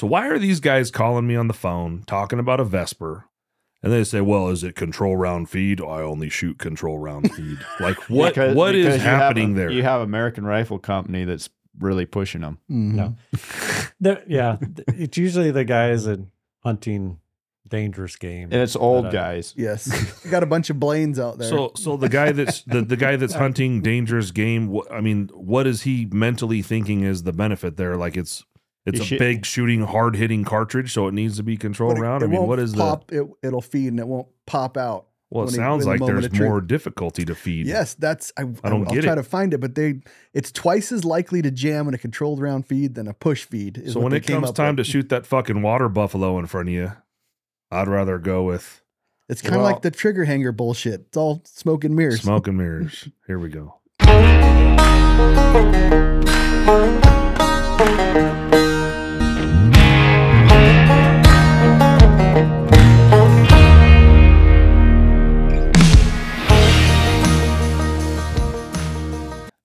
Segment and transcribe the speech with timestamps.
[0.00, 3.26] So why are these guys calling me on the phone talking about a Vesper?
[3.82, 5.78] And they say, "Well, is it control round feed?
[5.78, 8.30] I only shoot control round feed." Like what?
[8.34, 9.70] Because- what is because you have happening a- there?
[9.70, 12.56] You have American Rifle Company that's really pushing them.
[12.70, 12.94] Mhm.
[14.00, 14.16] No.
[14.26, 14.56] Yeah,
[14.88, 16.20] it's usually the guys that
[16.60, 17.18] hunting
[17.68, 18.44] dangerous game.
[18.50, 19.52] And it's old But, uh, guys.
[19.54, 20.22] Yes.
[20.24, 21.46] you got a bunch of Blaines out there.
[21.48, 24.74] So, so the guy that's the, the guy that's hunting dangerous game.
[24.74, 27.96] wh- I mean, what is he mentally thinking is the benefit there?
[27.98, 28.46] Like it's
[28.86, 31.98] it's You a should- big shooting, hard hitting cartridge, so it needs to be controlled
[31.98, 32.22] it- around.
[32.22, 32.78] it I mean, won't what is the?
[32.78, 33.12] pop?
[33.12, 35.06] It, it'll feed and it won't pop out.
[35.32, 37.66] Well, it when he- sounds in the like there's more difficulty to feed.
[37.68, 38.42] Yes, that's I.
[38.64, 39.16] I don't I'll get try it.
[39.16, 40.00] to find it, but they
[40.34, 43.78] it's twice as likely to jam in a controlled round feed than a push feed.
[43.78, 44.86] is So when it comes time with.
[44.86, 46.92] to shoot that fucking water buffalo in front of you,
[47.70, 48.82] I'd rather go with
[49.28, 51.02] it's kind of Well- like the trigger hanger bullshit.
[51.08, 52.22] It's all smoke and mirrors.
[52.22, 53.08] smoke and mirrors.
[53.28, 53.76] Here we go.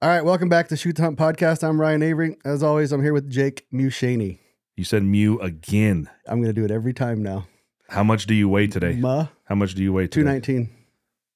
[0.01, 1.63] All right, welcome back to Shoot2Hunt podcast.
[1.67, 2.37] I'm Ryan Avery.
[2.45, 4.39] As always, I'm here with Jake Mushaney.
[4.75, 6.09] You said Mew again.
[6.27, 7.47] I'm going to do it every time now.
[7.89, 8.95] How much do you weigh today?
[8.95, 10.39] Ma, How much do you weigh today?
[10.39, 10.75] 219,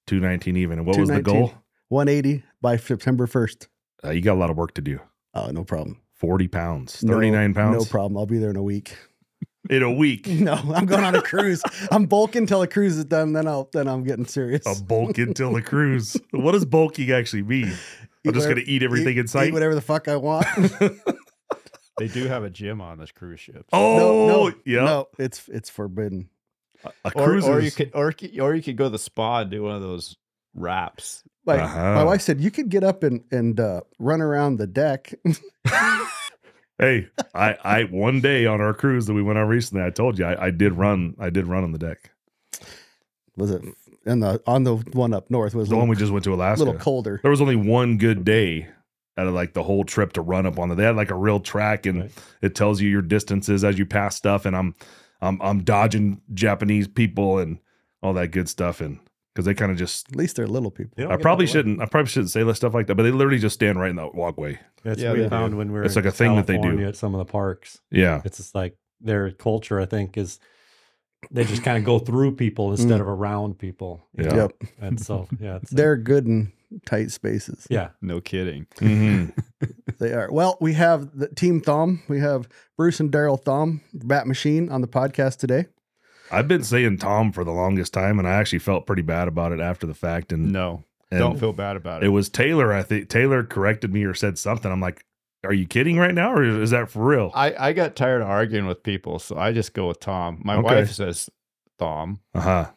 [0.08, 0.80] 219 even.
[0.80, 1.42] And what was the 219.
[1.42, 1.64] goal?
[1.88, 3.68] 180 by September 1st.
[4.04, 5.00] Uh, you got a lot of work to do.
[5.34, 6.00] Oh, no problem.
[6.16, 8.18] 40 pounds, No- 39 pounds No problem.
[8.18, 8.96] I'll be there in a week.
[9.70, 10.28] in a week.
[10.28, 11.64] No, I'm going on a cruise.
[11.92, 13.34] I'm bulking till the cruise is done.
[13.34, 14.66] Then I'll then I'm getting serious.
[14.66, 16.18] A bulk until the cruise.
[16.32, 17.74] What does bulking actually mean?
[18.26, 19.48] I'm just whatever- going to eat everything in sight.
[19.50, 20.46] Eat whatever the fuck I want.
[21.98, 23.66] They do have a gym on this cruise ship.
[23.74, 24.86] Oh, no, no, yeah.
[24.86, 26.30] no, it's it's forbidden.
[26.86, 29.52] A Or, cruise or you could or, or you could go to the spa and
[29.52, 30.16] do one of those
[30.56, 31.24] wraps.
[31.46, 31.96] Like Uh-huh.
[31.96, 35.14] my wife said, you could get up and and uh, run around the deck.
[36.78, 40.18] Hey, I, I one day on our cruise that we went on recently, I told
[40.18, 41.14] you I, I did run.
[41.20, 42.12] I did run on the deck.
[43.36, 43.62] was it
[44.06, 46.34] and the on the one up north was a The one we just went to
[46.34, 46.64] Alaska.
[46.64, 47.20] A little colder.
[47.22, 48.68] There was only one good day
[49.18, 50.76] out of like the whole trip to run up on the.
[50.76, 52.12] They had like a real track, and Right.
[52.42, 54.46] it tells you your distances as you pass stuff.
[54.46, 54.76] And I'm
[55.22, 57.60] I'm I'm dodging Japanese people and
[58.02, 59.00] all that good stuff, and
[59.34, 60.10] because they kind of just.
[60.10, 60.94] At least they're little people.
[60.96, 61.82] They I probably shouldn't.
[61.82, 64.08] I probably shouldn't say stuff like that, but they literally just stand right in the
[64.08, 64.60] walkway.
[64.84, 65.58] That's Yeah, what we they found do.
[65.58, 66.80] when we are It's like a thing that they do.
[66.86, 69.80] At some of the parks, Yeah, it's just like their culture.
[69.80, 70.40] I think is
[71.32, 74.06] they just kind of go through people instead of around people.
[74.18, 74.36] Yeah.
[74.36, 76.52] Yep, And so yeah, it's, they're good in
[76.86, 77.66] tight spaces.
[77.70, 77.90] yeah.
[78.02, 78.68] No kidding.
[78.78, 79.34] Mhm.
[80.00, 80.32] They are.
[80.32, 82.02] Well, we have the team Thom.
[82.08, 82.48] We have
[82.78, 85.66] Bruce and Daryle Thom, Bat Machine, on the podcast today.
[86.32, 89.52] I've been saying Tom for the longest time, and I actually felt pretty bad about
[89.52, 90.32] it after the fact.
[90.32, 92.10] And, No, and don't feel bad about It it.
[92.10, 92.72] was Taylor.
[92.72, 94.72] I think Taylor corrected me or said something.
[94.72, 95.04] I'm like,
[95.44, 98.28] "Are you kidding right now, or is that for real?" I, I got tired of
[98.28, 100.42] arguing with people, so I just go with Tom.
[100.44, 100.64] My Okay.
[100.76, 101.30] wife says
[101.78, 102.72] Thom, Uh huh.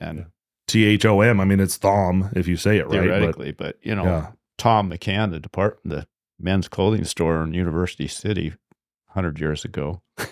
[0.00, 0.26] and
[0.66, 1.40] T H O M.
[1.40, 2.90] I mean, it's Thom if you say it right.
[2.90, 4.30] But, theoretically, but, you know, yeah.
[4.58, 6.06] Thom McAn, the department, the
[6.40, 8.54] men's clothing store in University City,
[9.08, 10.02] hundred years ago.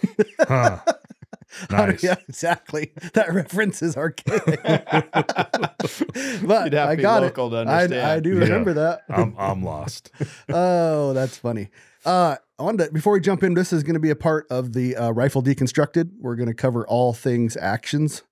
[0.49, 0.79] Huh.
[1.71, 2.03] Nice.
[2.03, 2.93] yeah, exactly.
[3.15, 4.43] That reference is archaic.
[6.47, 7.35] But I got it.
[7.35, 7.95] to I, understand.
[8.07, 8.41] I do Yeah.
[8.41, 9.03] remember that.
[9.09, 10.11] I'm I'm lost.
[10.49, 11.69] oh, that's funny.
[12.05, 14.47] Uh, I wanted to, before we jump in, this is going to be a part
[14.51, 16.11] of the uh, Rifle Deconstructed.
[16.21, 18.23] We're going to cover all things actions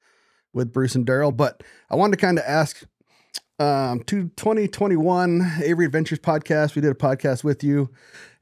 [0.52, 2.82] with Bruce and Daryle, but I wanted to kind of ask
[3.58, 6.74] um, to 2021 Avery Adventures podcast.
[6.76, 7.90] We did a podcast with you,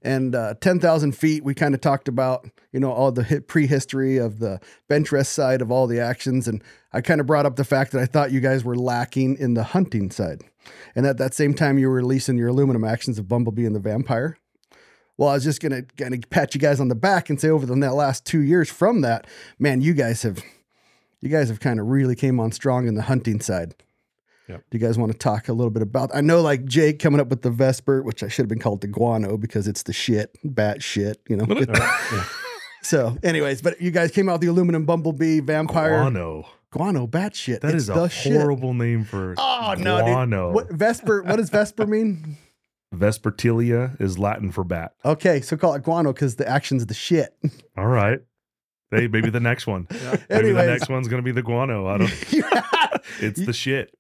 [0.05, 1.45] and uh, 10,000 feet.
[1.45, 5.63] We kind of talked about you know all the prehistory of the bench rest side
[5.63, 8.33] of all the actions, and I kind of brought up the fact that I thought
[8.33, 10.43] you guys were lacking in the hunting side,
[10.95, 13.81] and at that same time you were releasing your aluminum actions of Bumblebee and the
[13.81, 14.39] Vampire.
[15.17, 17.49] Well, I was just gonna kind of pat you guys on the back and say
[17.49, 19.27] over the last two years from that,
[19.59, 20.43] man, you guys have,
[21.21, 23.75] you guys have kind of really came on strong in the hunting side.
[24.49, 24.65] Yep.
[24.71, 26.11] Do you guys want to talk a little bit about?
[26.15, 28.81] I know like Jake coming up with the Vesper, which I should have been called
[28.81, 31.47] the Guano because it's the shit, bat shit, you know.
[31.49, 32.25] Yeah.
[32.83, 36.47] so, anyways, but you guys came out with the aluminum Bumblebee Vampire Guano.
[36.71, 37.61] Guano bat shit.
[37.61, 38.33] That It's is a shit.
[38.33, 40.53] horrible name for Oh no, guano.
[40.53, 41.23] What Vesper?
[41.23, 42.37] What does Vesper mean?
[42.95, 44.93] Vespertilia is Latin for bat.
[45.05, 47.35] Okay, so call it guano because the action's the shit.
[47.77, 48.21] All right.
[48.91, 49.87] Hey, maybe the next one.
[50.29, 51.87] Maybe the next one's gonna be the guano.
[51.87, 52.13] I don't.
[53.21, 53.95] It's the shit.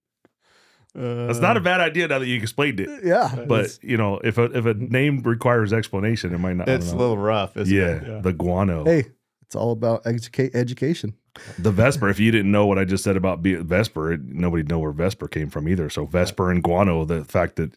[0.94, 2.88] That's Uh, not a bad idea now that you explained it.
[3.04, 3.44] yeah.
[3.48, 6.68] But you know, if a if a name requires explanation, it might not.
[6.68, 8.02] I It's a little rough, isn't yeah, it?
[8.06, 8.20] Yeah.
[8.20, 8.84] the guano.
[8.84, 9.06] Hey,
[9.42, 11.14] it's all about educate education.
[11.58, 12.10] The Vesper.
[12.10, 15.28] If you didn't know what I just said about Vesper, it, nobody'd know where Vesper
[15.28, 15.88] came from either.
[15.88, 17.72] So Vesper and guano, the fact that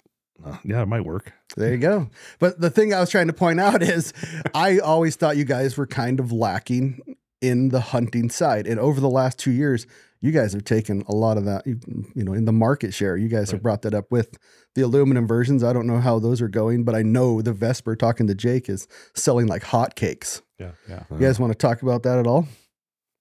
[0.45, 1.31] Uh, yeah, it might work.
[1.55, 2.09] There you go.
[2.39, 4.11] But the thing I was trying to point out is
[4.53, 8.67] I always thought you guys were kind of lacking in the hunting side.
[8.67, 9.87] And over the last two years,
[10.21, 11.79] you guys have taken a lot of that, you
[12.15, 13.17] you know, in the market share.
[13.17, 14.37] You guys have brought that up with
[14.73, 15.63] the aluminum versions.
[15.63, 18.69] I don't know how those are going, but I know the Vesper, talking to Jake,
[18.69, 20.41] is selling like hotcakes.
[20.59, 20.71] Yeah.
[20.89, 21.03] Yeah.
[21.11, 22.47] You guys want to talk about that at all?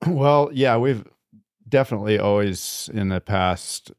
[0.07, 1.05] Well, yeah, we've
[1.69, 3.93] definitely always in the past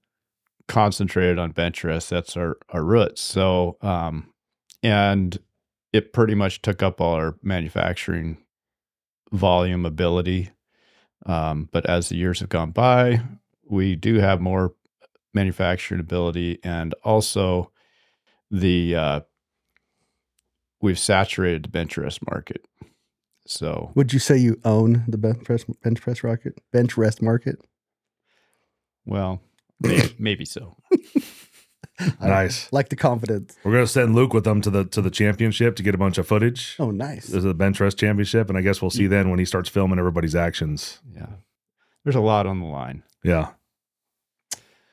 [0.68, 2.09] concentrated on bench rest.
[2.09, 3.21] That's our, our roots.
[3.21, 4.31] So, um,
[4.81, 5.38] and
[5.94, 8.38] it pretty much took up all our manufacturing
[9.31, 10.51] volume ability.
[11.25, 13.22] Um, but as the years have gone by,
[13.68, 14.74] we do have more
[15.33, 17.72] manufacturing ability and also
[18.51, 19.19] the, uh,
[20.81, 22.66] we've saturated the bench rest market.
[23.48, 27.60] So, Would you say you own the bench press bench press rocket bench rest market?
[29.06, 29.39] Well,
[29.80, 30.77] maybe, maybe so.
[32.00, 32.71] I Nice.
[32.74, 33.56] like the confidence.
[33.63, 36.18] We're gonna send Luke with them to the to the championship to get a bunch
[36.18, 36.75] of footage.
[36.80, 37.27] Oh, nice.
[37.27, 39.69] This is the bench rest championship, and I guess we'll see then when he starts
[39.69, 41.00] filming everybody's actions.
[41.15, 41.27] Yeah.
[42.03, 43.03] There's a lot on the line.
[43.24, 43.51] Yeah.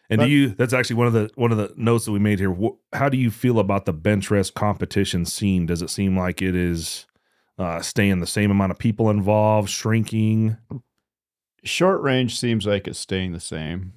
[0.09, 0.49] And But- do you?
[0.51, 2.55] That's actually one of the one of the notes that we made here.
[2.93, 5.67] How do you feel about the bench rest competition scene?
[5.67, 7.07] Does it seem like it is
[7.59, 10.57] uh, staying the same amount of people involved, shrinking?
[11.65, 13.93] Short range seems like it's staying the same.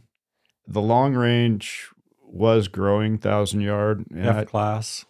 [0.68, 1.90] The long range
[2.36, 5.06] was growing thousand yard, F class.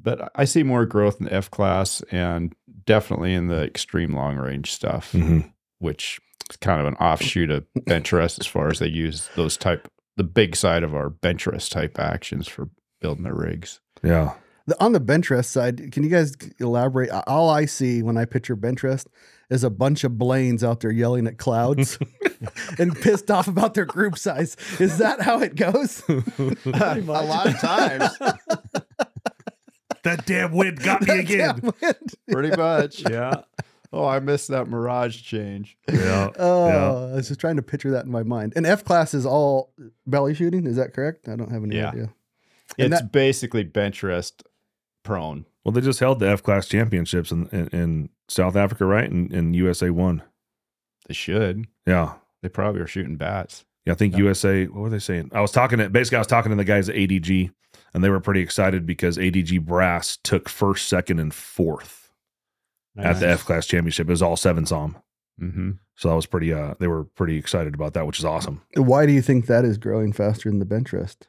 [0.00, 2.54] but I see more growth in the F class and
[2.86, 5.48] definitely in the extreme long range stuff, Mm-hmm.
[5.80, 6.20] which
[6.50, 9.88] is kind of an offshoot of bench rest as far as they use those type
[10.16, 12.68] the big side of our bench rest type actions for
[13.00, 13.80] building their rigs.
[14.04, 14.34] Yeah.
[14.66, 17.10] The, on the bench rest side, can you guys elaborate?
[17.26, 19.08] All I see when I picture bench rest
[19.52, 21.98] is a bunch of Blaines out there yelling at clouds
[22.78, 24.56] and pissed off about their group size.
[24.80, 26.02] Is that how it goes?
[26.08, 28.18] a lot of times,
[30.04, 31.60] That damn wind got me again.
[32.30, 33.08] pretty much.
[33.08, 33.42] Yeah.
[33.92, 35.76] Oh, I missed that Mirage change.
[35.92, 36.30] yeah.
[36.38, 38.54] Oh, I was just trying to picture that in my mind.
[38.56, 39.72] And F class is all
[40.06, 40.66] belly shooting.
[40.66, 41.28] Is that correct?
[41.28, 41.88] I don't have any Yeah.
[41.90, 42.12] idea.
[42.78, 44.42] And It's that- basically bench rest
[45.04, 45.44] prone.
[45.62, 49.10] Well, they just held the F class championships in, in, in South Africa, right?
[49.10, 50.22] And, and USA won.
[51.08, 51.66] They should.
[51.86, 52.14] Yeah.
[52.42, 53.64] They probably are shooting bats.
[53.84, 54.20] Yeah, I think Yeah.
[54.20, 54.66] USA.
[54.66, 55.30] What were they saying?
[55.34, 57.50] I was talking to basically I was talking to the guys at ADG,
[57.94, 62.10] and they were pretty excited because ADG Brass took first, second, and fourth
[62.96, 64.08] at the F class championship.
[64.08, 64.96] It was all seven SAUM.
[65.40, 65.70] Mm-hmm.
[65.96, 66.52] So that was pretty.
[66.52, 68.62] Uh, they were pretty excited about that, which is awesome.
[68.76, 71.28] Why do you think that is growing faster than the bench rest?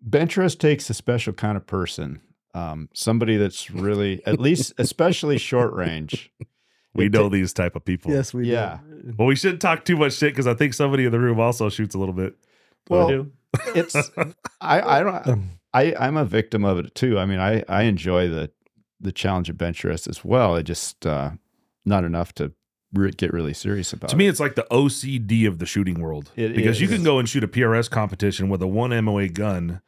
[0.00, 2.20] Bench rest takes a special kind of person.
[2.54, 6.30] Um, somebody that's really, at least, especially short range.
[6.94, 8.10] We know ta- these type of people.
[8.10, 8.80] Yes, we Yeah.
[8.86, 9.14] do.
[9.16, 11.70] Well, we shouldn't talk too much shit because I think somebody in the room also
[11.70, 12.34] shoots a little bit.
[12.90, 13.32] Well, do.
[13.74, 13.96] it's
[14.60, 17.18] I I don't I I'm a victim of it too.
[17.18, 18.50] I mean, I I enjoy the
[19.00, 20.54] the challenge of bench rest as well.
[20.56, 21.30] It just uh,
[21.86, 22.52] not enough to
[22.92, 24.10] re- get really serious about.
[24.10, 24.28] To me, it.
[24.28, 27.42] it's like the OCD of the shooting world It because you can go and shoot
[27.42, 29.80] a PRS competition with a one MOA gun,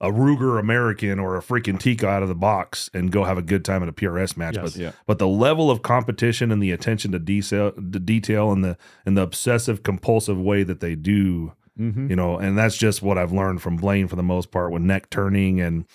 [0.00, 3.42] a Ruger American, or a freaking Tikka out of the box and go have a
[3.42, 4.54] good time at a PRS match.
[4.56, 4.72] Yes.
[4.72, 4.92] But yeah.
[5.06, 9.16] but the level of competition and the attention to detail, the detail and the and
[9.16, 12.10] the obsessive compulsive way that they do, Mm-hmm.
[12.10, 14.82] you know, and that's just what I've learned from Blaine for the most part with
[14.82, 15.86] neck turning and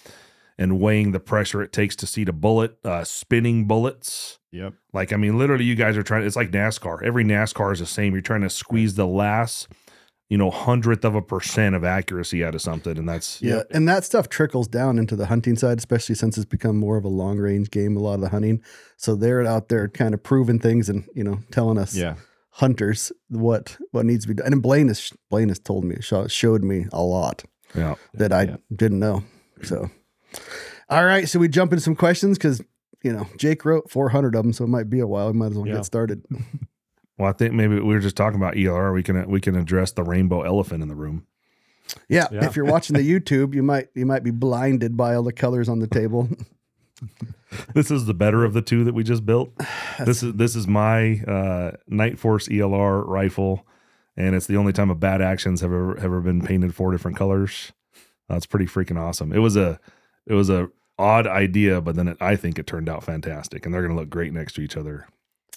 [0.58, 4.40] and weighing the pressure it takes to seat a bullet, uh, spinning bullets.
[4.52, 4.74] Yep.
[4.94, 6.26] Like, I mean, literally, you guys are trying.
[6.26, 7.04] It's like NASCAR.
[7.04, 8.14] Every NASCAR is the same.
[8.14, 9.68] You're trying to squeeze the last,
[10.30, 13.88] you know, hundredth of a percent of accuracy out of something, and that's Yeah, and
[13.88, 17.10] that stuff trickles down into the hunting side, especially since it's become more of a
[17.10, 17.96] long range game.
[17.96, 18.62] A lot of the hunting,
[18.98, 22.16] so they're out there kind of proving things and you know telling us Yeah.
[22.52, 24.52] hunters what what needs to be done.
[24.54, 27.44] And Blaine has Blaine has told me showed me a lot
[27.76, 27.96] yeah.
[28.16, 28.58] that I Yeah.
[28.76, 29.24] didn't know.
[29.64, 29.90] So,
[30.90, 32.62] all right, so we jump into some questions because
[33.04, 35.28] you know Jake wrote 400 of them, so it might be a while.
[35.32, 35.76] We might as well Yeah.
[35.76, 36.26] get started.
[37.18, 38.94] Well, I think maybe we were just talking about ELR.
[38.94, 41.26] We can we can address the rainbow elephant in the room.
[42.10, 42.46] Yeah, Yeah.
[42.46, 45.70] if you're watching the YouTube, you might you might be blinded by all the colors
[45.70, 46.30] on the table.
[47.74, 49.52] This is the better of the two that we just built.
[50.06, 53.66] This is this is my uh, Nightforce ELR rifle,
[54.18, 57.16] and it's the only time a Bat actions have ever ever been painted four different
[57.18, 57.72] colors.
[58.28, 59.32] That's pretty freaking awesome.
[59.32, 59.80] It was a
[60.26, 63.74] it was a odd idea, but then it, I think it turned out fantastic, and
[63.74, 65.08] they're gonna look great next to each other.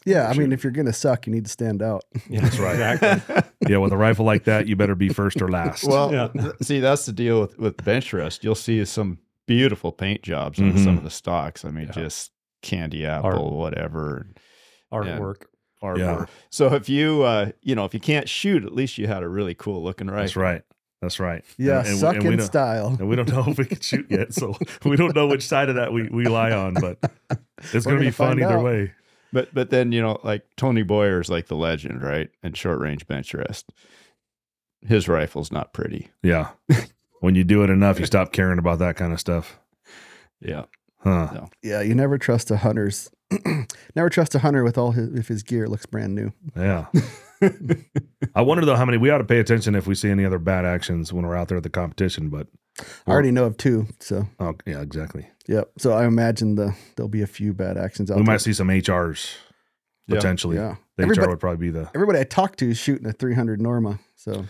[0.09, 2.05] Yeah, I mean, if you're gonna suck, you need to stand out.
[2.31, 2.95] Yeah, That's right.
[2.95, 3.43] Exactly.
[3.69, 5.85] Yeah, with a rifle like that, you better be first or last.
[5.85, 6.29] Well, Yeah.
[6.29, 8.43] th- see, that's the deal with, with bench rest.
[8.45, 10.85] You'll see some beautiful paint jobs on Mhm.
[10.85, 11.65] some of the stocks.
[11.65, 11.93] I mean, Yeah.
[11.93, 13.53] just candy apple, Art.
[13.53, 14.27] whatever.
[14.93, 15.43] Artwork.
[15.83, 15.99] artwork.
[15.99, 16.27] Yeah.
[16.51, 19.29] So if you, uh, you know, if you can't shoot, at least you had a
[19.29, 20.23] really cool looking rifle.
[20.23, 20.63] that's right.
[21.01, 21.45] That's right.
[21.59, 22.97] Yeah, And- and- suck and in style.
[22.99, 25.69] And we don't know if we can shoot yet, so we don't know which side
[25.69, 26.99] of that we, we lie on, but
[27.73, 28.65] it's going to be fun either out.
[28.65, 28.93] way.
[29.33, 32.31] But but then you know, like Tony Boyer's like the legend, right?
[32.43, 33.71] And short range bench rest.
[34.81, 36.09] His rifle's not pretty.
[36.23, 36.51] Yeah.
[37.21, 39.59] when you do it enough, you stop caring about that kind of stuff.
[40.41, 40.65] Yeah.
[41.01, 41.47] Huh.
[41.63, 43.11] Yeah, you never trust a hunter's.
[43.95, 46.33] never trust a hunter with all his if his gear looks brand new.
[46.57, 46.87] Yeah.
[48.35, 50.39] I wonder though how many we ought to pay attention if we see any other
[50.39, 52.31] Bat actions when we're out there at the competition.
[52.31, 52.49] But
[53.07, 55.29] I already know of two, so oh yeah, exactly.
[55.49, 55.71] Yep.
[55.79, 58.33] So I imagine the there'll be a few Bat actions out we there.
[58.35, 59.35] might see some HRs
[60.09, 60.57] potentially.
[60.57, 63.61] Yeah, The HR would probably be the everybody I talked to is shooting a 300
[63.61, 63.99] Norma.
[64.15, 64.45] So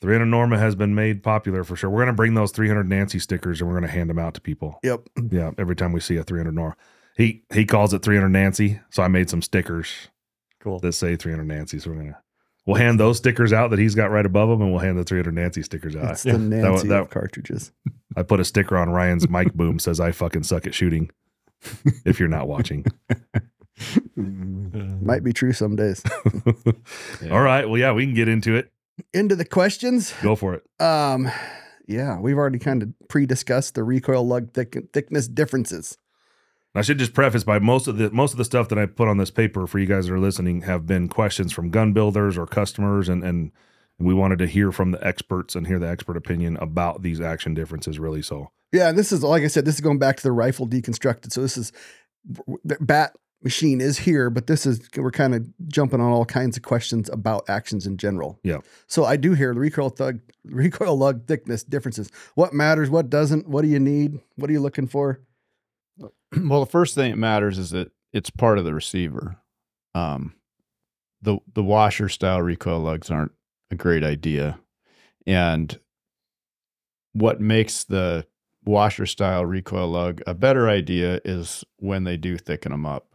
[0.00, 1.90] 300 Norma has been made popular for sure.
[1.90, 4.32] We're going to bring those 300 Nancy stickers and we're going to hand them out
[4.34, 4.78] to people.
[4.82, 6.74] yep, Yeah, every time we see a 300 Norma.
[7.16, 10.08] He he calls it 300 Nancy, so I made some stickers
[10.60, 10.78] Cool.
[10.80, 11.78] that say 300 Nancy.
[11.78, 12.18] So we're gonna
[12.70, 15.04] we'll hand those stickers out that he's got right above him, and we'll hand the
[15.04, 16.12] 300 Nancy stickers out.
[16.12, 17.72] it's the Nancy that- of cartridges.
[18.16, 21.10] I put a sticker on Ryan's mic boom says I fucking suck at shooting.
[22.04, 22.86] If you're not watching,
[24.16, 26.02] Might be true some days.
[27.22, 27.30] Yeah.
[27.32, 27.68] all right.
[27.68, 28.70] Well, yeah, we can get into it.
[29.14, 30.12] Into the questions.
[30.22, 30.62] Go for it.
[30.82, 31.30] Um,
[31.86, 35.96] yeah, we've already kind of pre-discussed the recoil lug thick, thickness differences.
[36.74, 39.08] I should just preface by most of the most of the stuff that I put
[39.08, 42.38] on this paper for you guys that are listening have been questions from gun builders
[42.38, 43.50] or customers, and and
[43.98, 47.54] we wanted to hear from the experts and hear the expert opinion about these action
[47.54, 47.98] differences.
[47.98, 50.32] Really, so Yeah, and this is like I said, this is going back to the
[50.32, 51.32] rifle deconstructed.
[51.32, 51.72] So this is
[52.64, 56.56] the bat machine is here, but this is we're kind of jumping on all kinds
[56.56, 58.38] of questions about actions in general.
[58.44, 58.58] Yeah.
[58.86, 62.10] So I do hear the recoil thug, recoil lug thickness differences.
[62.34, 62.90] What matters?
[62.90, 63.48] What doesn't?
[63.48, 64.20] What do you need?
[64.36, 65.20] What are you looking for?
[66.36, 69.36] well, the first thing that matters is that it's part of the receiver.
[69.94, 70.34] Um,
[71.22, 73.32] the the washer style recoil lugs aren't
[73.70, 74.58] a great idea,
[75.26, 75.78] and
[77.12, 78.26] what makes the
[78.64, 83.06] washer style recoil lug a better idea is when they do thicken them up.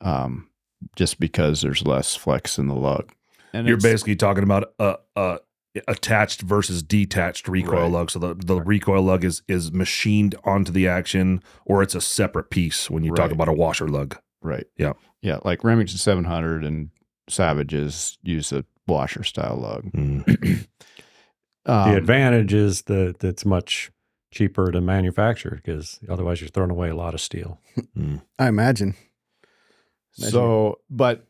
[0.00, 0.50] Um,
[0.94, 3.12] just because there's less flex in the lug,
[3.52, 5.38] and you're basically talking about a, a
[5.88, 7.90] attached versus detached recoil Right.
[7.92, 8.10] lug.
[8.10, 12.50] So the, the recoil lug is is machined onto the action, or it's a separate
[12.50, 14.16] piece when you talk about a washer lug.
[14.42, 14.66] Right.
[14.76, 14.92] Yeah.
[15.22, 15.38] Yeah.
[15.44, 16.90] Like Remington 700 and
[17.28, 19.84] Savages use a washer style lug.
[19.92, 20.66] Mm.
[21.68, 23.90] Um, the advantage is that it's much
[24.32, 27.58] cheaper to manufacture because otherwise you're throwing away a lot of steel.
[28.38, 28.94] I imagine.
[30.16, 31.26] Imagine- so, but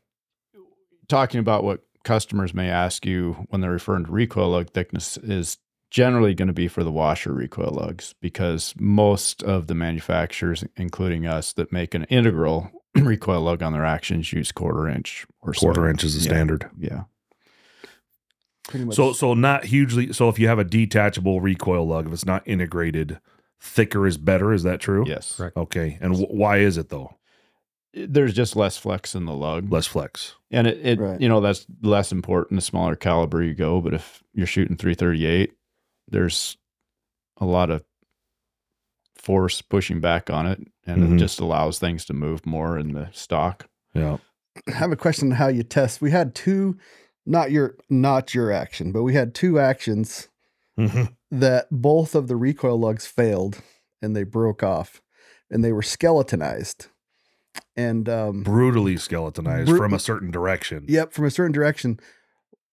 [1.09, 5.59] talking about what customers may ask you when they're referring to recoil lug thickness is
[5.91, 11.27] generally going to be for the washer recoil lugs because most of the manufacturers, including
[11.27, 15.61] us, that make an integral recoil lug on their actions use quarter inch or so.
[15.67, 16.31] Quarter inch is the Yeah.
[16.31, 16.71] standard.
[16.79, 17.03] Yeah.
[18.91, 20.13] So so not hugely.
[20.13, 23.21] So if you have a detachable recoil lug, if it's not integrated,
[23.61, 24.53] thicker is better.
[24.53, 25.05] Is that true?
[25.07, 25.37] Yes.
[25.37, 25.57] Correct.
[25.57, 25.99] Okay.
[26.01, 27.17] And wh- why is it though?
[27.97, 29.73] There's just less flex in the lug.
[29.73, 30.35] Less flex.
[30.51, 31.21] And it, it Right.
[31.21, 33.81] you know, that's less important the smaller caliber you go.
[33.81, 35.53] But if you're shooting 338,
[36.09, 36.59] there's
[37.39, 37.83] a lot of
[39.15, 41.15] force pushing back on it, and Mhm.
[41.15, 43.69] it just allows things to move more in the stock.
[43.95, 44.19] Yeah.
[44.69, 46.01] I have a question how you test.
[46.01, 46.79] We had two,
[47.25, 50.29] not your not your action, but we had two actions
[50.79, 51.15] Mhm.
[51.31, 53.61] that both of the recoil lugs failed
[54.01, 55.03] and they broke off
[55.51, 56.87] and they were skeletonized.
[57.77, 60.85] And um Brutally skeletonized Bru- from a certain direction.
[60.89, 62.01] yep, from a certain direction.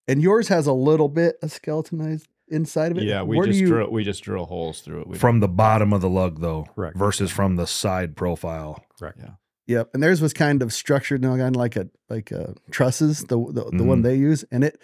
[0.08, 3.04] And yours has a little bit of skeletonized inside of it.
[3.04, 5.08] Yeah, we Where just you- drill we just drill holes through it.
[5.08, 6.96] We From the bottom of the lug though, Correct.
[6.96, 8.84] versus from the side profile.
[8.98, 9.18] Correct.
[9.20, 9.30] Yeah.
[9.66, 12.54] Yep, and theirs was kind of structured, you know, kind of like a like a
[12.70, 14.78] trusses, the the, the one they use, and it.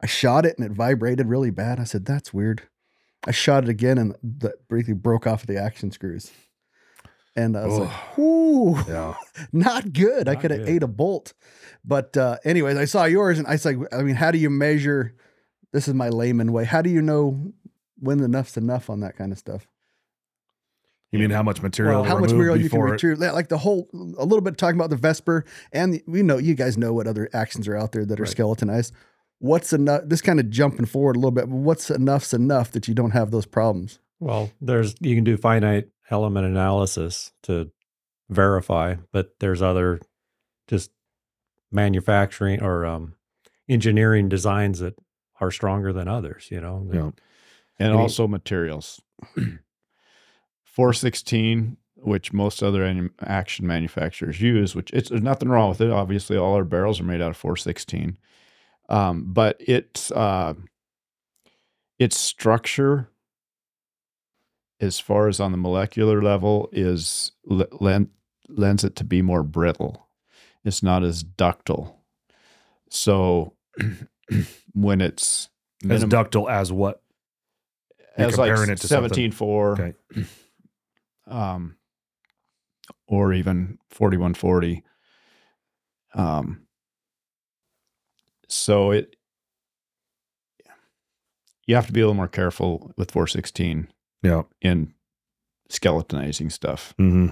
[0.00, 1.78] I shot it and it vibrated really bad.
[1.78, 2.62] I said, "That's weird."
[3.24, 6.32] I shot it again and the briefly broke off of the action screws,
[7.36, 9.14] and I was like, "Ooh, Yeah.
[9.52, 11.32] not good." I could have ate a bolt,
[11.84, 14.50] but uh, anyways, I saw yours and I was like, "I mean, how do you
[14.50, 15.14] measure?"
[15.72, 16.64] This is my layman way.
[16.64, 17.52] How do you know
[17.98, 19.66] when enough's enough on that kind of stuff?
[21.12, 22.00] You mean how much material?
[22.02, 23.18] Well, how much material you can retrieve.
[23.18, 26.54] Like the whole, a little bit talking about the Vesper, and the, we know you
[26.54, 28.30] guys know what other actions are out there that are Right.
[28.30, 28.94] skeletonized.
[29.38, 30.02] What's enough?
[30.06, 31.48] This kind of jumping forward a little bit.
[31.48, 33.98] What's enough's enough that you don't have those problems?
[34.20, 37.70] Well, there's you can do finite element analysis to
[38.28, 40.00] verify, but there's other
[40.68, 40.90] just
[41.70, 43.14] manufacturing or um,
[43.68, 44.94] engineering designs that
[45.40, 46.48] are stronger than others.
[46.50, 47.10] You know, Yeah.
[47.78, 49.00] and Any- also materials.
[50.64, 55.90] 416, which most other action manufacturers use, which it's there's nothing wrong with it.
[55.90, 58.16] Obviously, all our barrels are made out of 416,
[58.88, 60.54] um, but it's uh,
[61.98, 63.10] its structure
[64.82, 70.08] as far as on the molecular level is lends it to be more brittle.
[70.64, 72.00] It's not as ductile.
[72.90, 73.54] So
[74.74, 75.48] when it's
[75.88, 77.00] As ductile as what?
[78.18, 80.26] You're as like it to 17.4 Okay.
[81.28, 81.76] um
[83.06, 84.82] or even 4140
[86.14, 86.66] um
[88.48, 89.14] so it
[91.66, 93.88] you have to be a little more careful with 416
[94.22, 94.42] Yeah.
[94.60, 94.94] in
[95.70, 97.28] skeletonizing stuff hmm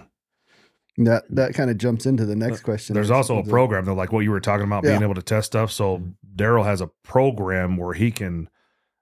[0.98, 2.94] That that kind of jumps into the next question.
[2.94, 5.46] There's also a program though, like what you were talking about, being able to test
[5.46, 5.70] stuff.
[5.72, 6.02] So
[6.36, 8.48] Daryle has a program where he can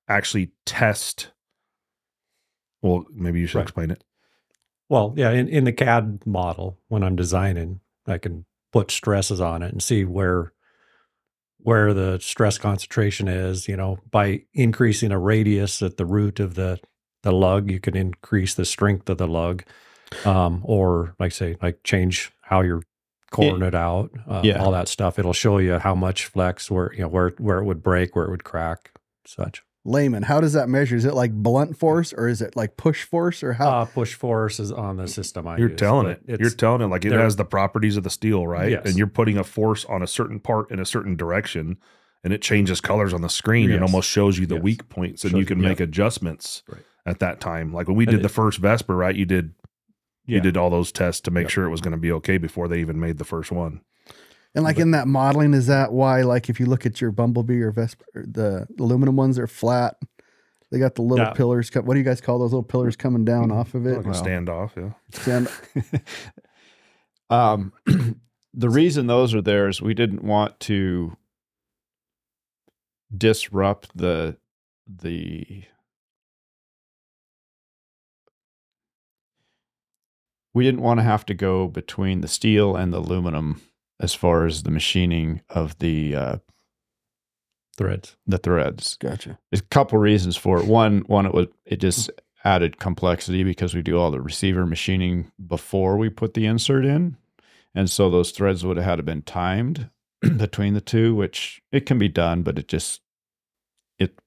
[0.09, 1.30] actually test.
[2.83, 3.62] Well, maybe you should Right.
[3.64, 4.04] explain it.
[4.88, 9.62] Well, yeah, in, in the CAD model, when I'm designing, I can put stresses on
[9.62, 10.52] it and see where
[11.59, 13.66] where the stress concentration is.
[13.68, 16.78] You know, by increasing a radius at the root of the
[17.23, 19.65] the lug, you can increase the strength of the lug,
[20.25, 22.83] um, or like say, like change how you're
[23.31, 24.63] coring it out, uh, yeah.
[24.63, 25.19] all that stuff.
[25.19, 28.25] It'll show you how much flex, where you know where where it would break, where
[28.25, 28.93] it would crack,
[29.27, 29.63] such.
[29.85, 30.23] layman.
[30.23, 30.97] How does that measure?
[30.97, 33.69] Is it like blunt force or is it like push force or how?
[33.81, 36.21] Uh, push force is on the system I You're use, telling it.
[36.25, 38.71] it's- You're telling it like it has the properties of the steel, right?
[38.71, 38.83] Yes.
[38.87, 41.79] And you're putting a force on a certain part in a certain direction,
[42.25, 44.65] and it changes colors on the screen and almost shows you the Yes.
[44.65, 45.69] weak points, and Shows you you- can yeah.
[45.69, 46.83] make adjustments Right.
[47.09, 47.73] At that time.
[47.73, 49.15] Like when we did the first Vesper, right?
[49.15, 49.55] You did
[50.27, 51.50] you did all those tests to make Yep.
[51.50, 53.81] sure it was going to be okay before they even made the first one.
[54.55, 56.23] and like in that modeling, is that why?
[56.23, 59.97] Like if you look at your Bumblebee or Vesper, the aluminum ones are flat.
[60.71, 61.33] They got the little Yeah.
[61.33, 61.71] pillars.
[61.75, 63.97] What do you guys call those little pillars coming down off of it?
[63.97, 64.23] Like a Well.
[64.23, 64.93] standoff, yeah.
[65.19, 65.49] Stand-
[67.31, 67.73] um
[68.55, 71.17] the reason those are there is we didn't want to
[73.17, 74.37] disrupt the
[74.87, 75.65] the
[80.59, 83.62] we didn't want to have to go between the steel and the aluminum
[84.00, 86.37] as far as the machining of the uh,
[87.77, 88.17] threads.
[88.27, 88.97] the threads.
[88.97, 89.39] Gotcha.
[89.52, 90.67] There's a couple reasons for it.
[90.67, 92.11] One, one it was it just
[92.45, 97.17] added complexity because we do all the receiver machining before we put the insert in,
[97.73, 99.91] and so those threads would have had to been timed
[100.37, 103.00] between the two, which it can be done, but it just
[103.97, 104.19] it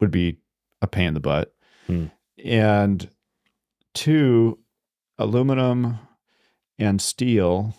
[0.00, 0.38] would be
[0.80, 1.54] a pain in the butt.
[1.86, 2.06] Hmm.
[2.42, 3.10] And
[3.92, 4.60] two,
[5.18, 5.98] aluminum
[6.78, 7.74] and steel,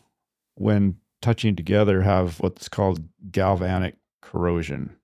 [0.56, 4.96] when touching together, have what's called galvanic corrosion.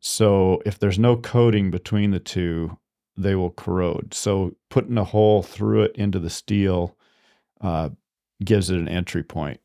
[0.00, 2.78] So if there's no coating between the two,
[3.16, 4.14] they will corrode.
[4.14, 6.96] So putting a hole through it into the steel
[7.60, 7.90] uh,
[8.44, 9.60] gives it an entry point.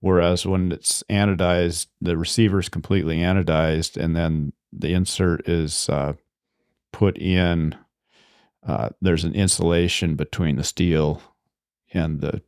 [0.00, 6.14] Whereas when it's anodized, the receiver is completely anodized, and then the insert is uh,
[6.92, 7.74] put in.
[8.66, 11.22] Uh, there's an insulation between the steel
[11.94, 12.42] and the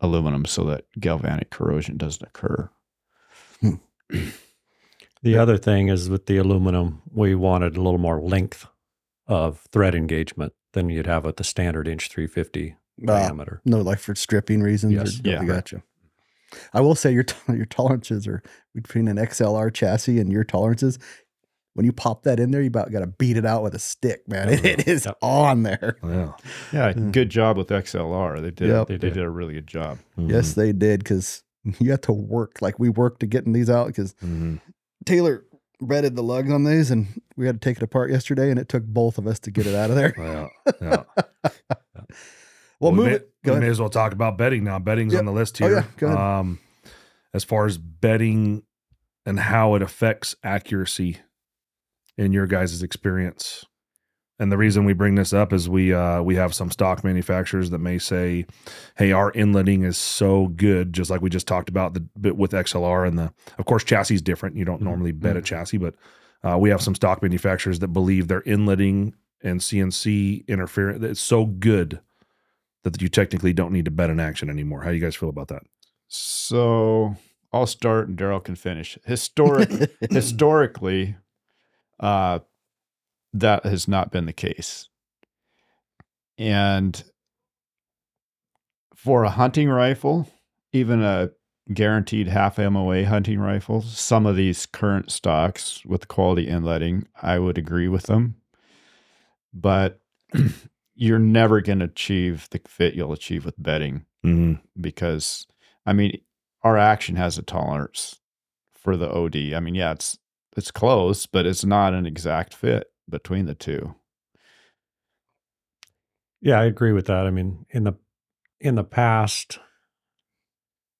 [0.00, 2.70] aluminum so that galvanic corrosion doesn't occur.
[5.22, 8.66] The other thing is with the aluminum, we wanted a little more length
[9.26, 13.18] of thread engagement than you'd have with the standard inch 350 Wow.
[13.18, 13.60] diameter.
[13.64, 14.92] No, like for stripping reasons.
[14.92, 15.18] Yes.
[15.18, 15.40] Or, Yeah.
[15.40, 15.82] I gotcha.
[16.72, 18.42] I will say your t- your tolerances are
[18.74, 20.98] between an XLR chassis and your tolerances.
[21.78, 23.78] When you pop that in there, you about got to beat it out with a
[23.78, 24.48] stick, man.
[24.48, 25.16] It, it is Yep.
[25.22, 25.96] on there.
[26.02, 26.32] Yeah.
[26.72, 27.12] Yeah, Hmm.
[27.12, 28.40] good job with XLR.
[28.40, 28.66] They did.
[28.68, 28.88] Yep.
[28.88, 29.14] They, They did.
[29.14, 29.22] did.
[29.22, 29.98] a really good job.
[30.16, 31.44] Yes, they did because
[31.78, 32.60] you have to work.
[32.60, 34.60] Like we worked to getting these out because Mhm.
[35.06, 35.44] Taylor
[35.80, 38.68] breaded the lugs on these, and we had to take it apart yesterday, and it
[38.68, 40.14] took both of us to get it out of there.
[40.18, 40.48] Yeah.
[40.80, 41.04] Yeah.
[42.80, 43.30] Well, we move may, it.
[43.44, 44.78] Go we may as well talk about bedding now.
[44.80, 45.20] Bedding's Yep.
[45.20, 45.76] on the list Oh, here.
[45.76, 45.84] yeah.
[45.96, 46.18] Go ahead.
[46.18, 46.58] Um,
[47.34, 48.62] as far as bedding
[49.26, 51.18] and how it affects accuracy
[52.18, 53.64] in your guys' experience.
[54.40, 57.70] And the reason we bring this up is we uh, we have some stock manufacturers
[57.70, 58.46] that may say,
[58.96, 62.52] "Hey, our inletting is so good," just like we just talked about the bit with
[62.52, 63.32] XLR and the.
[63.58, 64.54] Of course, chassis is different.
[64.56, 64.84] You don't Mhm.
[64.84, 65.44] normally bed a Mhm.
[65.44, 65.94] chassis, but
[66.44, 71.46] uh, we have some stock manufacturers that believe their inletting and CNC interference it's so
[71.46, 72.00] good
[72.84, 74.82] that you technically don't need to bed an action anymore.
[74.82, 75.62] How do you guys feel about that?
[76.06, 77.16] So
[77.52, 78.96] I'll start, and Daryle can finish.
[79.04, 79.68] Historic,
[80.10, 81.16] historically,
[82.00, 82.40] uh,
[83.32, 84.88] that has not been the case.
[86.36, 87.02] And
[88.94, 90.28] for a hunting rifle,
[90.72, 91.30] even a
[91.72, 97.58] guaranteed half MOA hunting rifle, some of these current stocks with quality inletting, I would
[97.58, 98.36] agree with them.
[99.52, 100.00] But
[100.94, 104.54] you're never going to achieve the fit you'll achieve with bedding Mm-hmm.
[104.80, 105.46] because
[105.86, 106.20] I mean
[106.64, 108.18] our action has a tolerance
[108.74, 109.54] for the OD.
[109.54, 110.18] I mean, yeah, it's
[110.58, 112.90] it's close, but it's not an exact fit.
[113.08, 113.94] between the two.
[116.42, 117.26] Yeah, I agree with that.
[117.26, 117.94] I mean, in the
[118.60, 119.58] in the past,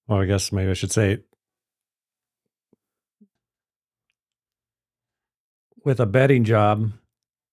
[0.07, 1.19] well, I guess maybe I should say
[5.85, 6.93] with a bedding job,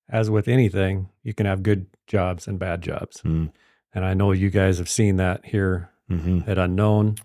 [0.10, 3.22] as with anything, you can have good jobs and bad jobs.
[3.22, 3.52] Mm.
[3.94, 7.16] And I know you guys have seen that here hmm at Unknown.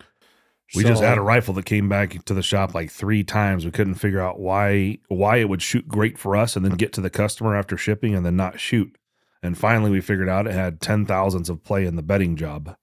[0.74, 3.64] We just had a rifle that came back to the shop like three times.
[3.64, 6.92] We couldn't figure out why why it would shoot great for us and then get
[6.94, 8.96] to the customer after shipping and then not shoot.
[9.42, 12.76] And finally, we figured out it had ten thousands of play in the bedding job.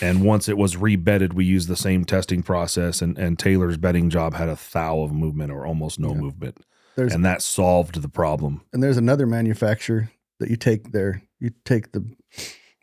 [0.00, 4.10] And once it was rebedded, we used the same testing process, and, and Taylor's bedding
[4.10, 6.20] job had a thou of movement or almost no Yeah.
[6.20, 6.60] movement,
[6.96, 8.62] There's and that solved the problem.
[8.72, 11.22] and there's another manufacturer that you take there.
[11.40, 12.04] You take the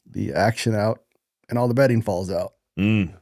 [0.10, 1.02] the action out,
[1.49, 2.54] and all the bedding falls out.
[2.78, 3.13] Mm.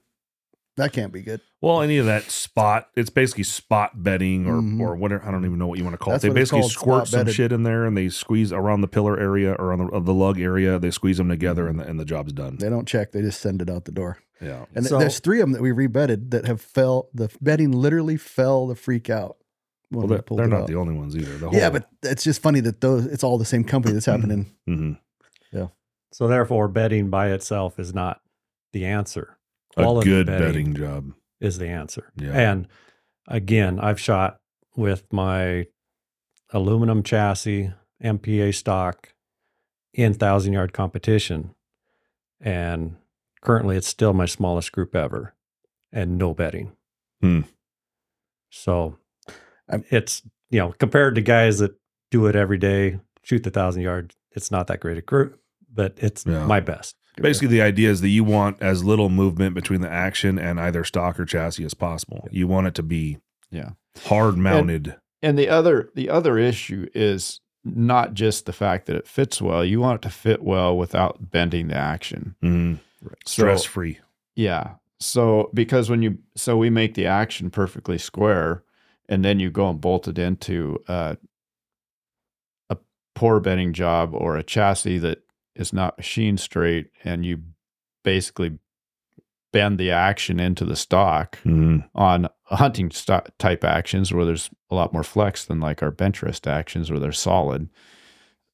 [0.77, 1.41] That can't be good.
[1.59, 4.79] Well, any of that spot, it's basically spot bedding or Mhm.
[4.79, 5.25] or whatever.
[5.25, 6.29] I don't even know what you want to call That's it.
[6.29, 7.33] They basically called, squirt some bedded.
[7.33, 10.13] shit in there and they squeeze around the pillar area or on the, of the
[10.13, 10.77] lug area.
[10.77, 12.57] They squeeze them together and the, and the job's done.
[12.57, 14.19] They don't check; they just send it out the door.
[14.39, 14.65] Yeah.
[14.75, 17.09] And th- So- there's three of them that we rebedded that have fell.
[17.11, 19.37] The bedding literally fell the freak out.
[19.89, 20.67] when Well, we they're, they're not out.
[20.67, 21.37] the only ones either.
[21.39, 24.47] The Yeah, but it's just funny that those it's all the same company that's happening.
[24.69, 24.99] Mhm.
[25.51, 25.67] Yeah.
[26.11, 28.19] So therefore, bedding by itself is not
[28.73, 29.37] the answer.
[29.77, 31.13] A good bedding bedding job.
[31.39, 32.11] is the answer.
[32.15, 32.31] Yeah.
[32.31, 32.67] And
[33.27, 34.39] again, I've shot
[34.75, 35.67] with my
[36.51, 37.71] aluminum chassis,
[38.03, 39.13] MPA stock
[39.93, 41.53] in thousand yard competition.
[42.39, 42.95] And
[43.41, 45.33] currently it's still my smallest group ever
[45.91, 46.71] and no bedding.
[47.21, 47.41] Hmm.
[48.49, 48.97] So
[49.69, 51.75] it's, you know, compared to guys that
[52.11, 55.39] do it every day, shoot the thousand yard, it's not that great a group,
[55.73, 56.45] but it's Yeah.
[56.45, 56.95] my best.
[57.21, 60.84] Basically, the idea is that you want as little movement between the action and either
[60.84, 62.27] stock or chassis as possible.
[62.32, 63.17] You want it to be
[63.51, 63.71] Yeah.
[64.06, 64.95] hard mounted.
[65.21, 69.65] And the other the other issue is not just the fact that it fits well.
[69.65, 72.36] You want it to fit well without bending the action.
[72.43, 72.80] Mhm.
[73.25, 73.99] So- Stress free.
[74.36, 74.75] Yeah.
[74.99, 78.63] So because when you so we make the action perfectly square,
[79.10, 81.15] and then you go and bolt it into uh,
[82.69, 82.77] a
[83.15, 85.19] poor bedding job or a chassis that
[85.57, 87.41] is not machined straight, and you
[88.03, 88.57] basically
[89.53, 91.87] bend the action into the stock Mhm.
[91.95, 96.21] on hunting st- type actions where there's a lot more flex than like our bench
[96.21, 97.69] rest actions where they're solid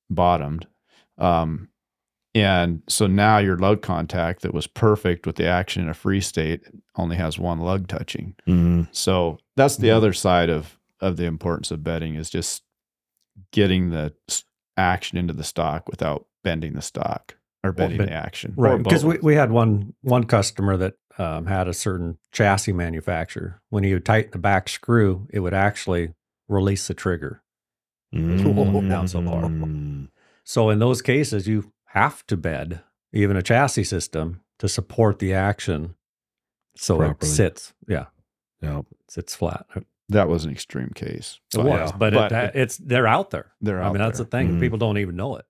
[0.10, 0.68] bottomed.
[1.18, 1.70] Um,
[2.36, 6.22] and so now your lug contact that was perfect with the action in a free
[6.22, 6.62] state
[6.96, 8.36] only has one lug touching.
[8.48, 8.88] Mhm.
[8.92, 9.96] So that's the Mhm.
[9.98, 12.64] other side of of the importance of bedding is just
[13.52, 14.14] getting the
[14.78, 18.54] action into the stock without bending the stock or bending but- the action.
[18.58, 18.82] Right.
[18.82, 23.62] Because we, we had one one customer that um, had a certain chassis manufacturer.
[23.70, 26.14] When you would tighten the back screw, it would actually
[26.48, 27.42] release the trigger.
[28.14, 28.90] Mhm.
[28.90, 29.44] Down so far.
[29.44, 30.10] Mhm.
[30.44, 35.34] So in those cases, you have to bed even a chassis system to support the
[35.34, 35.96] action,
[36.76, 37.18] so Properly.
[37.30, 37.74] it sits.
[37.88, 38.06] Yeah,
[38.62, 38.82] Yeah.
[39.08, 39.66] sits flat.
[40.10, 41.40] That was an extreme case.
[41.56, 41.98] It was, yeah.
[41.98, 43.54] but, But it, that- it's they're out there.
[43.62, 44.54] They're out I out mean, that's the thing.
[44.58, 44.60] Mhm.
[44.60, 45.46] People don't even know it.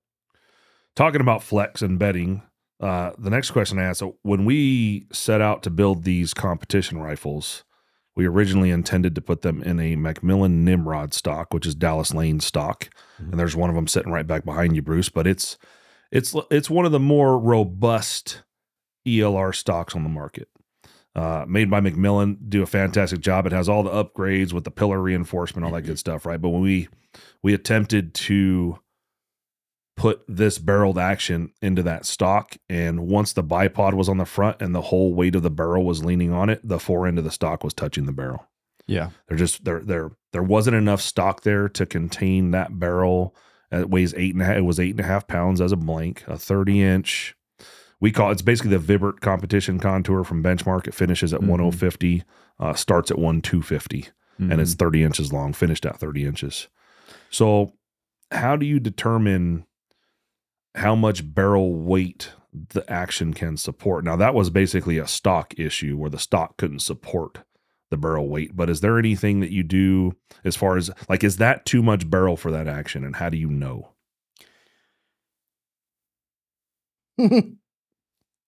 [0.96, 2.44] Talking about flex and bedding,
[2.80, 7.00] uh, the next question I asked so when we set out to build these competition
[7.00, 7.64] rifles,
[8.16, 12.40] we originally intended to put them in a McMillan Nimrod stock, which is Dallas Lane
[12.40, 13.32] stock, Mhm.
[13.32, 15.10] and there's one of them sitting right back behind you, Bruce.
[15.10, 15.58] But it's
[16.12, 18.44] it's it's one of the more robust
[19.08, 20.48] ELR stocks on the market.
[21.16, 23.46] Uh, made by McMillan, do a fantastic job.
[23.48, 26.40] It has all the upgrades with the pillar reinforcement, all that good stuff, right?
[26.42, 26.88] But when we
[27.42, 28.78] we attempted to
[29.96, 32.58] put this barreled action into that stock.
[32.68, 35.86] And once the bipod was on the front and the whole weight of the barrel
[35.86, 38.48] was leaning on it, the fore end of the stock was touching the barrel.
[38.88, 39.12] Yeah.
[39.28, 43.36] There just there there there wasn't enough stock there to contain that barrel.
[43.72, 44.58] It weighs eight and a half.
[44.58, 47.36] It was eight and a half pounds as a blank, a thirty inch.
[48.02, 50.88] We call it's basically the Vibert competition contour from benchmark.
[50.88, 51.62] It finishes at Mhm.
[51.62, 52.24] oh fifty,
[52.60, 54.08] uh, starts at one two fifty
[54.40, 54.60] and Mm-hmm.
[54.62, 56.68] it's 30 inches long, finished at 30 inches.
[57.30, 57.74] So,
[58.32, 59.66] how do you determine
[60.76, 64.04] how much barrel weight the action can support?
[64.04, 67.40] Now, that was basically a stock issue where the stock couldn't support
[67.90, 68.56] the barrel weight.
[68.56, 72.10] But is there anything that you do as far as like, is that too much
[72.10, 73.04] barrel for that action?
[73.04, 73.90] And how do you know?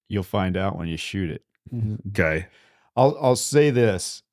[0.10, 1.44] You'll find out when you shoot it.
[1.74, 2.10] Mm-hmm.
[2.10, 2.48] Okay.
[2.96, 4.24] I'll I'll say this.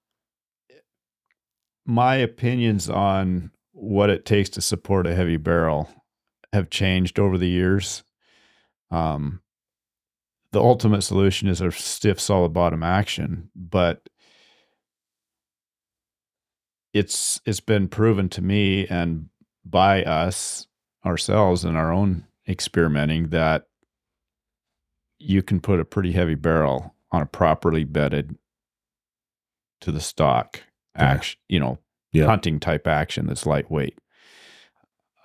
[1.84, 5.88] My opinions on what it takes to support a heavy barrel
[6.52, 8.02] have changed over the years.
[8.90, 9.40] Um,
[10.52, 14.06] the ultimate solution is a stiff, solid bottom action, but
[16.92, 19.28] it's it's been proven to me and
[19.64, 20.66] by us
[21.06, 23.66] ourselves in our own experimenting that
[25.18, 28.36] you can put a pretty heavy barrel on a properly bedded
[29.80, 30.60] to the stock
[30.96, 31.02] Yeah.
[31.02, 31.78] action, you know,
[32.12, 32.26] Yeah.
[32.26, 33.98] hunting type action that's lightweight.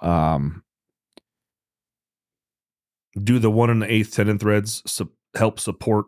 [0.02, 0.64] Um,
[3.24, 6.06] Do the one and the eighth tenon threads su- help support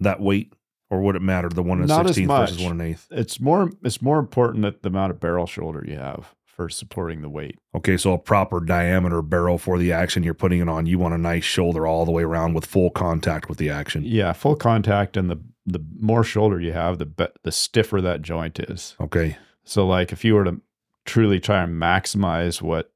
[0.00, 0.52] that weight,
[0.90, 3.06] or would it matter the one and Not sixteenth versus one and eighth?
[3.10, 7.20] it's more it's more important that the amount of barrel shoulder you have for supporting
[7.20, 7.58] the weight.
[7.74, 10.86] Okay, so a proper diameter barrel for the action you're putting it on.
[10.86, 14.02] You want a nice shoulder all the way around with full contact with the action.
[14.04, 18.22] Yeah, full contact and the the more shoulder you have, the be- the stiffer that
[18.22, 18.96] joint is.
[19.00, 19.36] Okay.
[19.64, 20.60] So like if you were to
[21.04, 22.92] truly try and maximize what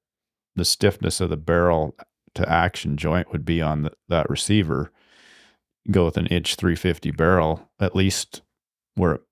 [0.57, 1.95] the stiffness of the barrel
[2.35, 4.91] to action joint would be on the, that receiver,
[5.91, 8.43] go with an inch 350 barrel at least
[8.95, 9.23] where it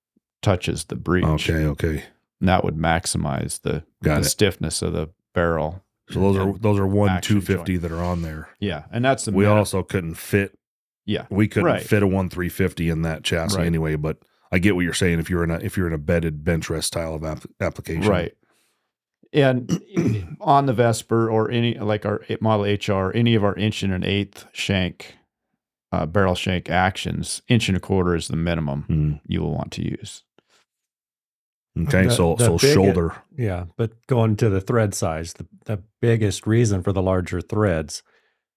[0.41, 1.25] touches the breech.
[1.25, 1.65] Okay.
[1.65, 2.03] Okay.
[2.41, 5.83] And that would maximize the, the stiffness of the barrel.
[6.09, 8.49] So those are those are one action two fifty that are on there.
[8.59, 10.57] yeah, and that's the We minute- also couldn't fit
[11.05, 11.83] yeah we couldn't Right.
[11.83, 13.67] fit a one three fifty in that chassis Right.
[13.67, 13.95] anyway.
[13.95, 14.17] But
[14.51, 15.19] I get what you're saying.
[15.19, 18.09] If you're in a if you're in a bedded bench rest style of app- application,
[18.09, 18.31] Right.
[19.31, 23.93] And on the Vesper or any like our model HR, any of our inch and
[23.93, 25.15] an eighth shank,
[25.91, 29.13] uh, barrel shank actions, inch and a quarter is the minimum Hmm.
[29.27, 30.23] you will want to use.
[31.79, 33.15] Okay, The- so the so bigot- shoulder.
[33.37, 38.01] Yeah, but going to the thread size, the, the biggest reason for the larger threads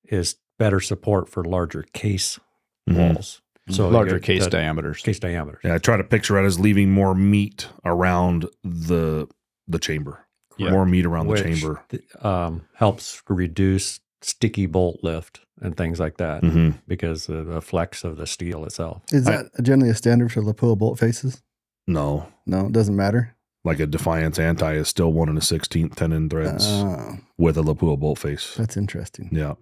[0.04, 2.40] is better support for larger case
[2.88, 3.14] Mhm.
[3.14, 3.42] walls.
[3.68, 5.02] So larger get case the diameters.
[5.02, 5.60] case diameters.
[5.62, 9.28] Yeah, I try to picture it as leaving more meat around the
[9.68, 10.26] the chamber.
[10.62, 10.70] Yeah.
[10.70, 11.82] More meat around which the chamber.
[12.22, 18.04] um, helps reduce sticky bolt lift and things like that hmm because of the flex
[18.04, 19.02] of the steel itself.
[19.12, 21.42] Is I- that generally a standard for Lapua bolt faces?
[21.86, 23.34] No, No, it doesn't matter.
[23.64, 27.62] like a Defiance Anti is still one and a sixteenth tenon threads Oh, with a
[27.62, 28.54] Lapua bolt face.
[28.56, 29.28] that's interesting.
[29.32, 29.54] Yeah.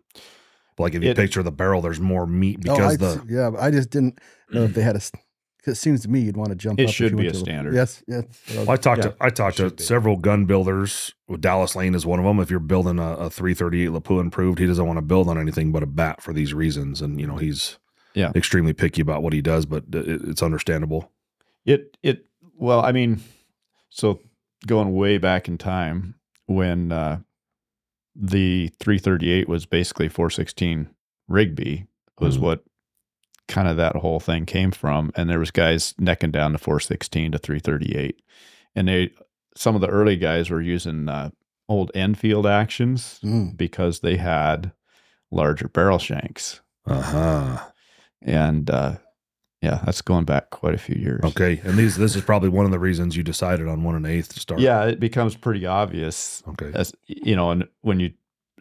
[0.79, 3.51] Like if you It- picture the barrel, there's more meat Oh, because I- the yeah,
[3.59, 4.19] I just didn't
[4.51, 5.01] know if they had a.
[5.61, 6.88] s- 'cause It seems to me you'd want to jump It up.
[6.90, 7.75] if should you be went a to- standard.
[7.75, 8.25] Yes, yes.
[8.51, 9.83] I Well, I talked Yeah, to I talked to be.
[9.83, 11.14] several gun builders.
[11.40, 12.40] Dallas Lane is one of them.
[12.40, 15.70] If you're building a, a 338 Lapua improved, he doesn't want to build on anything
[15.73, 17.79] but a bat for these reasons, and you know he's
[18.14, 18.33] Yeah.
[18.35, 21.12] extremely picky about what he does, but it, it's understandable.
[21.64, 23.20] It it well, I mean,
[23.90, 24.20] so
[24.66, 26.14] going way back in time
[26.46, 27.20] when uh,
[28.14, 30.88] the 338 was basically 416
[31.29, 31.87] Rigby
[32.18, 32.40] was Mhm.
[32.40, 32.64] what
[33.51, 37.33] kind of that whole thing came from, and there was guys necking down to 416
[37.33, 38.23] to 338,
[38.75, 39.11] and they
[39.57, 41.31] some of the early guys were using uh,
[41.69, 43.57] old Enfield actions Mm.
[43.57, 44.73] because they had
[45.31, 47.59] larger barrel shanks, Uh huh.
[48.23, 48.97] and uh,
[49.63, 51.21] yeah, that's going back quite a few years.
[51.25, 54.07] Okay, and these this is probably one of the reasons you decided on one and
[54.07, 54.61] eighth to start.
[54.61, 56.71] Yeah, it becomes pretty obvious Okay.
[56.75, 58.13] as you know, and when you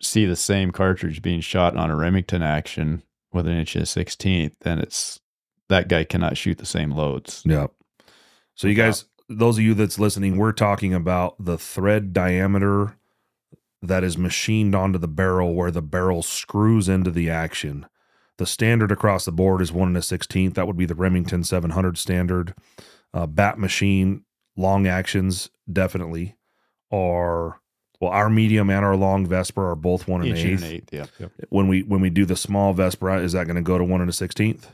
[0.02, 3.88] see the same cartridge being shot on a Remington action with an inch and a
[3.88, 5.20] sixteenth, then it's
[5.70, 7.44] that guy cannot shoot the same loads.
[7.46, 7.72] Yep.
[8.56, 12.98] So you guys, those of you that's listening, we're talking about the thread diameter
[13.82, 17.86] that is machined onto the barrel where the barrel screws into the action.
[18.38, 20.56] The standard across the board is one and a sixteenth.
[20.56, 22.54] That would be the Remington 700 standard.
[23.14, 24.24] Uh, bat machine
[24.56, 26.36] long actions definitely
[26.92, 27.62] are
[28.00, 28.12] well.
[28.12, 30.94] Our medium and our long Vesper are both one and Inch an and eighth.
[30.94, 31.28] an eighth, yeah.
[31.50, 34.02] When we when we do the small Vesper, is that going to go to one
[34.02, 34.70] and a sixteenth?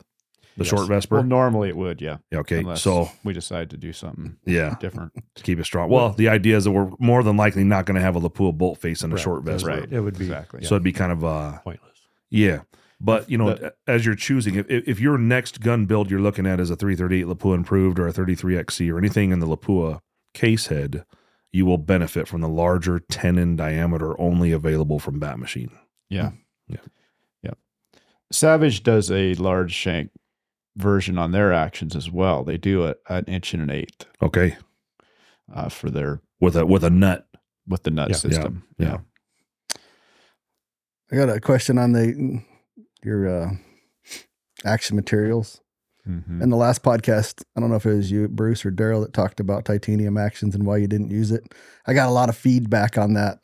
[0.57, 0.69] The Yes.
[0.69, 1.15] short Vesper.
[1.15, 2.17] Well, normally it would, yeah.
[2.31, 5.11] Yeah, okay, unless so we decide to do something yeah, different.
[5.35, 5.89] to keep it strong.
[5.89, 8.57] Well, the idea is that we're more than likely not going to have a Lapua
[8.57, 9.67] bolt face in a Right, short Vesper.
[9.67, 9.91] Right.
[9.91, 10.63] It would be Exactly.
[10.63, 11.97] So it'd be kind of uh pointless.
[12.29, 12.61] yeah.
[13.01, 16.47] But you know, The- as you're choosing, if if your next gun build you're looking
[16.47, 19.99] at is a 338 Lapua improved or a 33XC or anything in the Lapua
[20.33, 21.03] case head,
[21.55, 25.71] you will benefit from the larger tenon diameter only available from Bat Machine.
[26.09, 26.31] Yeah.
[26.67, 26.81] Yeah.
[27.41, 27.53] Yeah.
[28.29, 30.11] Savage does a large shank
[30.75, 32.43] version on their actions as well.
[32.43, 34.57] They do it an inch and an eighth Okay,
[35.53, 37.25] uh, for their with a with a nut.
[37.67, 38.15] with the nut Yeah.
[38.17, 38.63] system.
[38.77, 38.97] Yeah.
[41.11, 42.41] I got a question on the
[43.01, 43.51] your uh,
[44.65, 45.61] action materials.
[46.07, 46.41] Mhm.
[46.43, 49.13] In the last podcast, I don't know if it was you, Bruce, or Daryle that
[49.13, 51.53] talked about titanium actions and why you didn't use it.
[51.87, 53.39] I got a lot of feedback on that.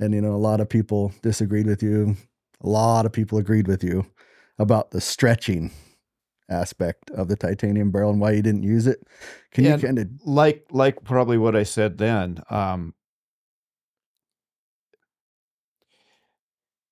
[0.00, 2.16] And, you know, a lot of people disagreed with you.
[2.62, 4.04] A lot of people agreed with you
[4.58, 5.70] about the stretching
[6.50, 9.06] aspect of the titanium barrel and why you didn't use it.
[9.52, 12.42] Can And- you kind of, like like probably what I said then.
[12.50, 12.94] Um,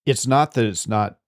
[0.06, 1.18] it's not that it's not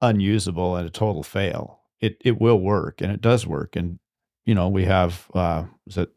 [0.00, 1.79] unusable and a total fail.
[2.00, 3.76] It it will work and it does work.
[3.76, 3.98] And
[4.44, 6.10] you know we have uh, is it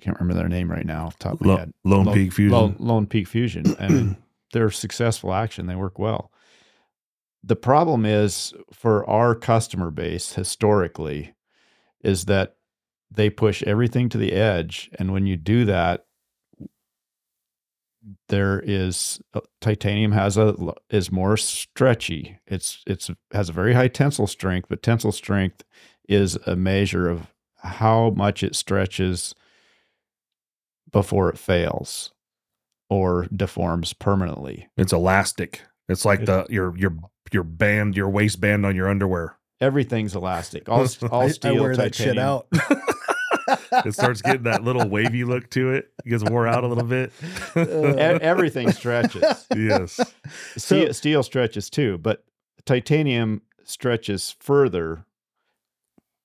[0.00, 1.10] I can't remember their name right now.
[1.18, 1.72] Top Lo- head.
[1.84, 2.52] Lone Lone- Peak Fusion.
[2.52, 4.16] Lone, Lone Peak Fusion, and
[4.52, 5.66] they're successful action.
[5.66, 6.32] They work well.
[7.42, 11.34] The problem is for our customer base historically
[12.02, 12.56] is that
[13.10, 16.06] they push everything to the edge, and when you do that,
[18.28, 20.54] there is uh, titanium has a
[20.90, 22.38] is more stretchy.
[22.46, 25.64] It's it's has a very high tensile strength, but tensile strength
[26.08, 29.34] is a measure of how much it stretches
[30.90, 32.12] before it fails
[32.88, 34.68] or deforms permanently.
[34.76, 35.62] It's elastic.
[35.88, 36.96] It's like the your your
[37.32, 39.36] your band, your waistband on your underwear.
[39.60, 40.68] Everything's elastic.
[40.68, 42.24] All, all I, I steel, wear that shit titanium.
[42.24, 42.46] out.
[43.84, 45.90] It starts getting that little wavy look to it.
[46.04, 47.12] It gets wore out a little bit.
[47.56, 49.46] E- everything stretches.
[49.54, 50.00] yes.
[50.56, 52.24] Steel, steel stretches too, but
[52.64, 55.04] titanium stretches further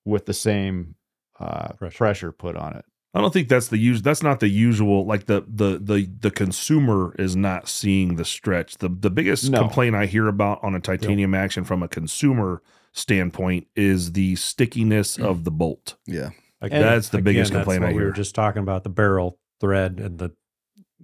[0.06, 0.96] with the same
[1.40, 1.98] uh, Pressure.
[1.98, 2.32] pressure.
[2.32, 2.86] put on it.
[3.16, 4.02] I don't think that's the use.
[4.02, 5.06] That's not the usual.
[5.06, 8.78] Like the the the the consumer is not seeing the stretch.
[8.80, 9.60] The the biggest No.
[9.60, 15.20] complaint I hear about on a titanium action from a consumer standpoint is the stickiness
[15.20, 15.96] of the bolt.
[16.08, 16.30] yeah.
[16.64, 18.90] Again, That's the biggest again, that's complaint what I We were just talking about the
[18.90, 20.32] barrel thread and the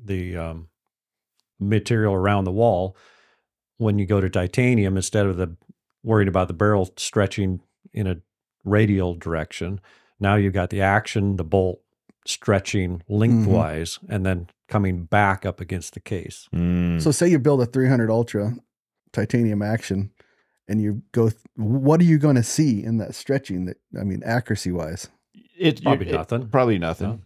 [0.01, 0.69] the um,
[1.59, 2.95] material around the wall.
[3.77, 5.55] When you go to titanium, instead of the
[6.01, 7.61] worrying about the barrel stretching
[7.93, 8.17] in a
[8.63, 9.81] radial direction,
[10.19, 11.81] now you've got the action, the bolt
[12.25, 16.47] stretching lengthwise, and then coming back up against the case.
[16.55, 17.01] Mm.
[17.01, 18.53] So say you build a 300 Ultra
[19.11, 20.11] titanium action
[20.67, 24.03] and you go, th- what are you going to see in that stretching that, I
[24.03, 25.09] mean, accuracy wise?
[25.59, 26.47] It Probably it- nothing.
[26.49, 27.07] Probably nothing.
[27.07, 27.19] No.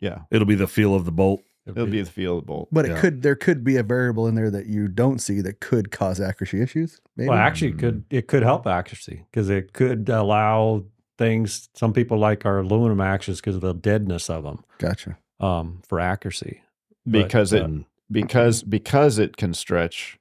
[0.00, 1.42] Yeah, It'll be the feel of the bolt.
[1.66, 2.68] it'll be the feel of the bolt.
[2.72, 5.60] But it could, there could be a variable in there that you don't see that
[5.60, 7.02] could cause accuracy issues.
[7.16, 7.28] Maybe.
[7.28, 10.84] Well, actually, it could it could help accuracy because it could allow
[11.18, 11.68] things.
[11.74, 15.18] Some people like our aluminum actions because of the deadness of them gotcha.
[15.38, 16.62] um, for accuracy.
[17.04, 17.68] But, because it uh,
[18.10, 20.18] because because it can stretch,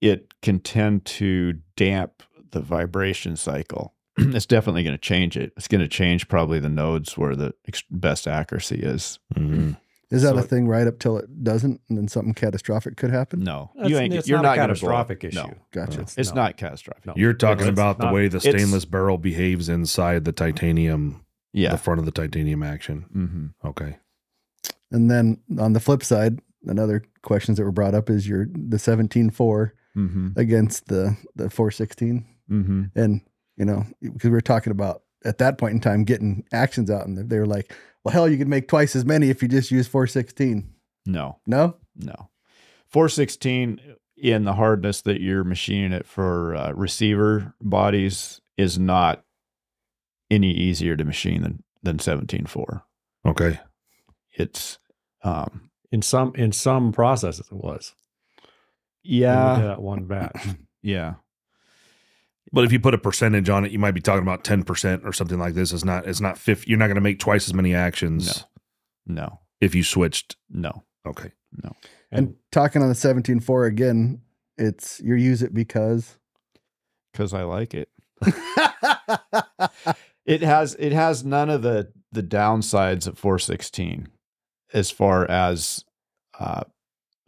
[0.00, 3.94] it can tend to damp the vibration cycle.
[4.34, 5.52] it's definitely going to change it.
[5.56, 9.18] It's going to change probably the nodes where the ex- best accuracy is.
[9.36, 9.76] Mhm.
[10.10, 13.10] Is that So a thing right up till it doesn't and then something catastrophic could
[13.12, 13.44] happen?
[13.44, 14.12] No, It's, you ain't.
[14.12, 15.06] it's you're not, not, a gonna blow up.
[15.06, 15.36] catastrophic issue.
[15.38, 16.00] No, Gotcha.
[16.16, 16.34] it's no.
[16.34, 17.06] not catastrophic.
[17.06, 17.12] No.
[17.16, 21.70] You're talking It's about the not- way the stainless barrel behaves inside the titanium, Yeah.
[21.70, 23.02] the front of the titanium action.
[23.12, 23.98] hmm Okay.
[24.90, 28.78] And then on the flip side, another questions that were brought up is your the
[28.78, 32.24] 17.4 hmm against the the 416.
[32.48, 33.20] hmm And,
[33.60, 37.06] you know, because we were talking about at that point in time getting actions out
[37.06, 39.70] and they were like, well, hell, you could make twice as many if you just
[39.70, 40.68] use 416.
[41.06, 41.76] No, No?
[41.94, 42.30] no.
[42.88, 43.80] 416
[44.16, 49.24] in the hardness that you're machining it for uh, receiver bodies is not
[50.30, 52.82] any easier to machine than than 17.4.
[53.26, 53.58] Okay.
[54.32, 54.78] It's
[55.22, 57.94] um In some in some processes, it was.
[59.02, 60.46] when we did yeah that one batch.
[60.82, 61.14] yeah
[62.52, 65.12] But if you put a percentage on it, you might be talking about 10% or
[65.12, 65.72] something like this.
[65.72, 66.68] It's not, it's not 50.
[66.68, 68.44] You're not going to make twice as many actions
[69.06, 70.36] no if you switched.
[70.50, 71.32] no Okay.
[71.62, 71.74] No.
[72.10, 74.20] And, talking on the 17.4 again,
[74.58, 76.18] it's you use it because.
[77.12, 77.88] because I like it.
[80.30, 84.06] It has it has none of the the downsides of 416
[84.72, 85.84] as far as
[86.38, 86.62] uh,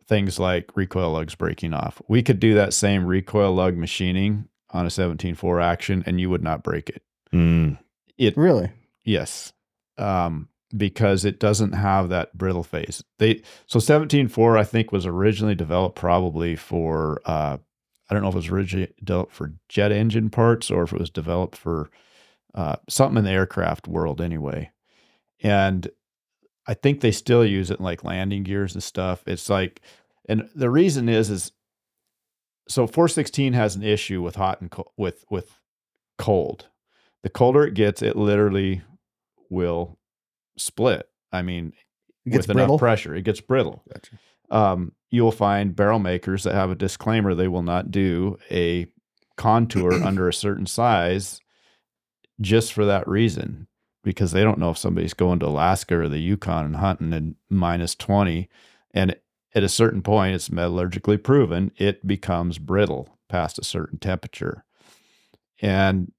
[0.07, 2.01] things like recoil lugs breaking off.
[2.07, 6.43] We could do that same recoil lug machining on a 17.4 action, and you would
[6.43, 7.03] not break it.
[7.33, 7.79] Mm.
[8.19, 8.71] It really?
[9.05, 9.53] Yes.
[9.99, 13.03] Um, because it doesn't have that brittle phase.
[13.19, 17.59] They so 17.4 I think was originally developed probably for uh
[18.09, 20.99] I don't know if it was originally developed for jet engine parts or if it
[20.99, 21.91] was developed for
[22.55, 24.71] uh something in the aircraft world anyway.
[25.43, 25.91] And
[26.67, 29.23] I think they still use it in like landing gears and stuff.
[29.27, 29.83] It's like
[30.29, 31.53] and the reason is is
[32.69, 35.59] so 416 has an issue with hot and cold with with
[36.19, 36.69] cold.
[37.23, 38.83] The colder it gets, it literally
[39.51, 39.99] will
[40.59, 41.09] split.
[41.33, 41.73] I mean,
[42.27, 42.75] It gets with brittle.
[42.75, 43.83] enough pressure, it gets brittle.
[43.93, 44.19] Gotcha.
[44.51, 48.87] Um, you'll find barrel makers that have a disclaimer they will not do a
[49.37, 51.41] contour under a certain size
[52.41, 53.67] just for that reason
[54.05, 57.37] because they don't know if somebody's going to Alaska or the Yukon and hunting in
[57.49, 58.49] minus 20
[58.95, 59.17] and
[59.55, 64.65] at a certain point it's metallurgically proven it becomes brittle past a certain temperature.
[65.61, 66.13] And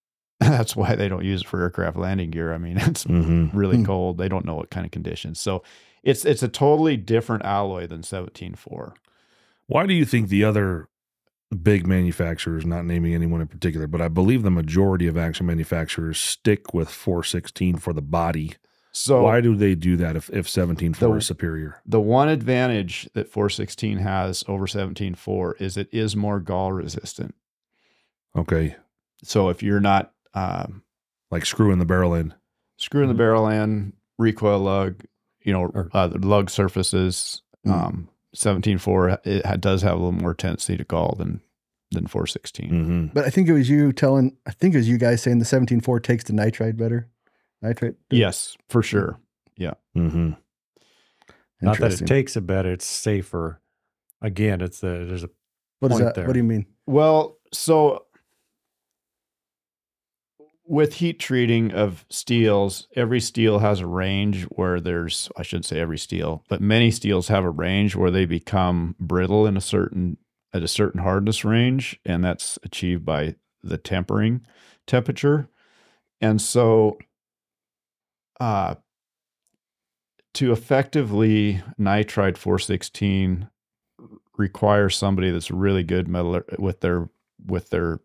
[0.40, 2.52] that's why they don't use it for aircraft landing gear.
[2.52, 3.84] I mean it's hmm really Hmm.
[3.84, 4.18] cold.
[4.18, 5.40] They don't know what kind of conditions.
[5.40, 5.62] So
[6.02, 8.94] it's it's a totally different alloy than 17.4
[9.66, 10.88] Why do you think the other
[11.62, 16.18] big manufacturers, not naming anyone in particular, but I believe the majority of action manufacturers
[16.18, 18.54] stick with 416 for the body
[18.94, 21.80] So Why do they do that if if seventeen four The- is superior?
[21.86, 27.34] the one advantage that 416 has over 17.4 is it is more gall resistant.
[28.36, 28.76] Okay,
[29.22, 30.82] So if you're not um,
[31.30, 32.34] like screwing the barrel in.
[32.78, 33.18] screwing the Mhm.
[33.18, 35.04] barrel in, recoil lug,
[35.42, 37.70] you know, Or- uh, the lug surfaces, Mm.
[37.72, 41.40] um, 17.4 it ha- does have a little more tendency to gall than
[41.92, 42.70] than 416.
[42.70, 44.34] hmm But I think it was you telling.
[44.46, 47.08] I think it was you guys saying the seventeen four takes the nitride better.
[47.62, 47.94] Nitride.
[48.10, 49.18] Yes, for sure.
[49.56, 49.74] Yeah.
[49.94, 50.32] hmm
[51.60, 53.60] Not that it takes it better, it's safer.
[54.20, 55.30] Again, it's a there's a
[55.80, 56.14] What is point that?
[56.14, 56.26] there.
[56.26, 56.66] What do you mean?
[56.86, 58.06] Well, so
[60.64, 65.80] with heat treating of steels, every steel has a range where there's, I shouldn't say
[65.80, 70.18] every steel, but many steels have a range where they become brittle in a certain,
[70.54, 72.00] at a certain hardness range.
[72.06, 74.46] And that's achieved by the tempering
[74.86, 75.48] temperature.
[76.20, 76.96] And so,
[78.42, 78.74] uh,
[80.34, 83.48] to effectively nitride 416
[84.36, 87.08] requires somebody that's really good metal with their
[87.46, 88.00] with their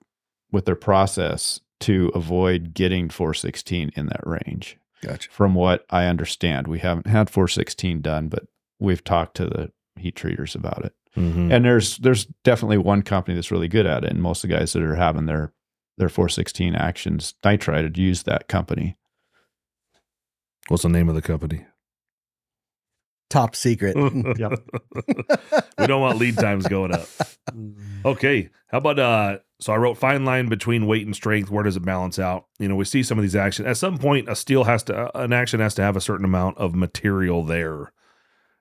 [0.51, 4.77] with their process to avoid getting 416 in that range.
[5.01, 5.27] Gotcha.
[5.31, 8.45] From what I understand, we haven't had 416 done, but
[8.79, 10.93] we've talked to the heat treaters about it.
[11.15, 14.51] hmm And there's there's definitely one company that's really good at it, and most of
[14.51, 15.51] the guys that are having their
[15.97, 18.97] their 416 actions nitrided use that company.
[20.68, 21.65] What's the name of the company?
[23.30, 23.95] Top secret.
[24.38, 24.59] Yep.
[25.80, 27.07] we don't want lead times going up.
[28.05, 28.49] Okay.
[28.68, 31.49] How about uh so I wrote fine line between weight and strength.
[31.49, 32.45] Where does it balance out?
[32.59, 33.68] You know, we see some of these actions.
[33.68, 36.26] At some point, a steel has to uh, an action has to have a certain
[36.26, 37.91] amount of material there.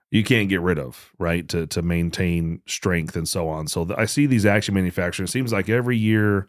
[0.09, 1.47] You can't get rid of, right?
[1.49, 3.67] To to maintain strength and so on.
[3.67, 5.29] So th- I see these action manufacturers.
[5.29, 6.47] It seems like every year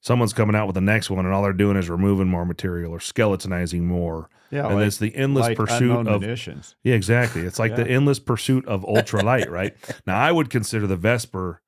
[0.00, 2.92] someone's coming out with the next one and all they're doing is removing more material
[2.92, 4.28] or skeletonizing more.
[4.50, 6.76] Yeah, and it's the endless pursuit of munitions.
[6.84, 7.42] yeah, exactly.
[7.42, 9.74] It's like the endless pursuit of ultralight, right?
[10.06, 11.60] Now, I would consider the Vesper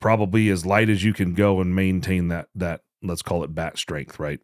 [0.00, 3.78] probably as light as you can go and maintain that that let's call it bat
[3.78, 4.40] strength, right?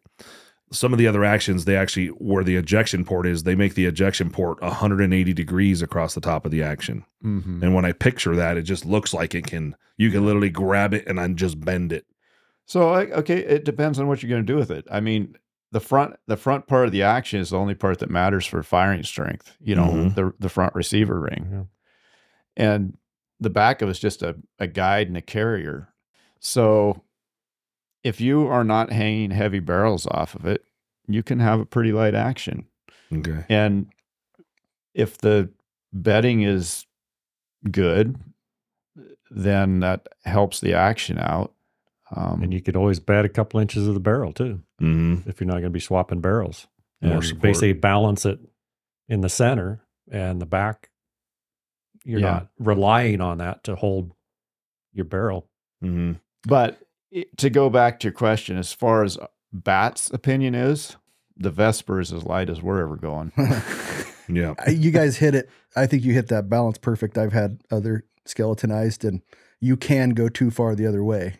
[0.71, 3.85] Some of the other actions, they actually where the ejection port is, they make the
[3.85, 7.05] ejection port 180 degrees across the top of the action.
[7.23, 7.61] Mhm.
[7.63, 10.93] And when I picture that, it just looks like it can you can literally grab
[10.93, 12.05] it and then just bend it.
[12.65, 14.87] So I- okay, it depends on what you're going to do with it.
[14.91, 15.35] I mean,
[15.71, 18.63] the front the front part of the action is the only part that matters for
[18.63, 19.55] firing strength.
[19.59, 20.15] You know, Mhm.
[20.15, 21.63] the the front receiver ring, Yeah.
[22.57, 22.97] and
[23.39, 25.89] the back of it's just a a guide and a carrier.
[26.39, 27.03] So
[28.03, 30.63] if you are not hanging heavy barrels off of it,
[31.07, 32.65] you can have a pretty light action.
[33.11, 33.43] Okay.
[33.49, 33.87] And
[34.93, 35.51] if the
[35.93, 36.85] bedding is
[37.69, 38.17] good,
[39.29, 41.53] then that helps the action out.
[42.15, 45.29] Um, And you could always bed a couple inches of the barrel too, Mm-hmm.
[45.29, 46.67] if you're not going to be swapping barrels.
[47.01, 47.41] More And support.
[47.43, 48.39] basically balance it
[49.07, 49.81] in the center
[50.11, 50.89] and the back.
[52.03, 52.31] You're Yeah.
[52.31, 54.11] not relying on that to hold
[54.93, 55.47] your barrel.
[55.83, 56.13] Mm-hmm.
[56.47, 56.79] But
[57.15, 59.17] i- to go back to your question, as far as
[59.53, 60.95] Bat's opinion is,
[61.37, 63.31] the Vesper is as light as we're ever going.
[64.31, 64.53] Yeah.
[64.69, 65.49] You guys hit it.
[65.75, 67.17] I think you hit that balance perfect.
[67.17, 69.23] I've had other skeletonized, and
[69.59, 71.37] you can go too far the other way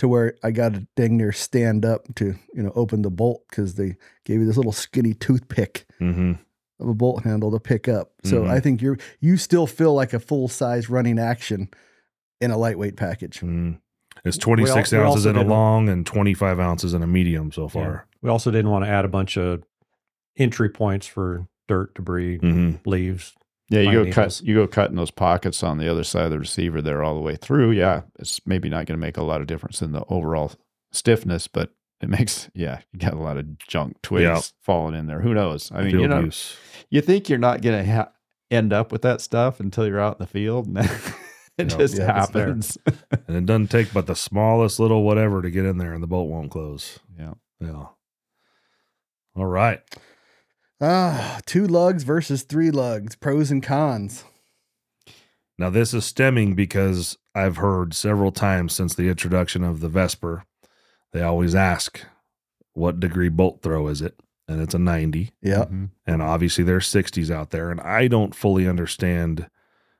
[0.00, 3.42] to where I got to dang near stand up to you know open the bolt
[3.48, 6.32] because they gave you this little skinny toothpick Mm-hmm.
[6.80, 8.12] of a bolt handle to pick up.
[8.24, 8.50] So Mhm.
[8.50, 11.68] I think you're you still feel like a full size running action
[12.40, 13.40] in a lightweight package.
[13.40, 13.78] Mm.
[14.24, 18.06] It's 26 we ounces in a long and 25 ounces in a medium so far.
[18.22, 19.62] We also didn't want to add a bunch of
[20.36, 22.88] entry points for dirt, debris, Mm-hmm.
[22.88, 23.34] leaves.
[23.70, 26.38] Yeah, you go cut you go cutting those pockets on the other side of the
[26.38, 27.70] receiver there all the way through.
[27.70, 30.52] Yeah, it's maybe not going to make a lot of difference in the overall
[30.92, 34.40] stiffness, but it makes yeah, you got a lot of junk twigs Yeah.
[34.60, 35.20] falling in there.
[35.20, 35.70] Who knows?
[35.72, 36.56] I mean, Field you know, use.
[36.90, 38.10] you think you're not going to ha-
[38.50, 40.88] end up with that stuff until you're out in the field, and then
[41.58, 42.76] it No, just yeah, happens.
[43.28, 46.08] And it doesn't take but the smallest little whatever to get in there and the
[46.08, 46.98] bolt won't close.
[47.16, 47.34] yeah.
[47.60, 47.84] Yeah.
[49.36, 49.80] All right.
[50.80, 54.24] Ah, two lugs versus three lugs, pros and cons.
[55.58, 60.44] Now, this is stemming because I've heard several times since the introduction of the Vesper,
[61.12, 62.00] they always ask,
[62.72, 64.18] what degree bolt throw is it?
[64.48, 65.32] And it's a 90.
[65.42, 65.66] Yeah.
[65.66, 65.90] Mhm.
[66.06, 67.70] And obviously, there's 60s out there.
[67.70, 69.48] And I don't fully understand.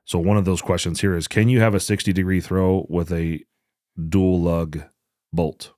[0.03, 3.11] So, one of those questions here is can you have a 60 degree throw with
[3.13, 3.43] a
[4.09, 4.81] dual lug
[5.31, 5.73] bolt?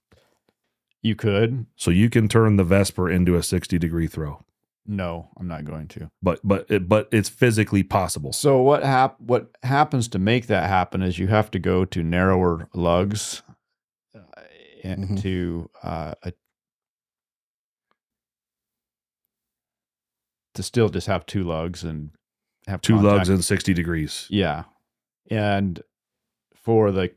[1.01, 1.65] You could.
[1.75, 4.43] So, you can turn the Vesper into a 60 degree throw.
[4.85, 6.09] No, I'm not going to.
[6.21, 8.33] But but it, but it's physically possible.
[8.33, 12.03] So what hap- what happens to make that happen is you have to go to
[12.03, 13.43] narrower lugs
[14.13, 14.19] uh,
[14.83, 15.21] and Mhm.
[15.21, 16.33] to uh, a,
[20.55, 22.11] to still just have two lugs and
[22.67, 23.15] have Two contact.
[23.17, 24.27] lugs and 60 degrees.
[24.29, 24.63] Yeah.
[25.31, 25.81] And
[26.55, 27.11] for the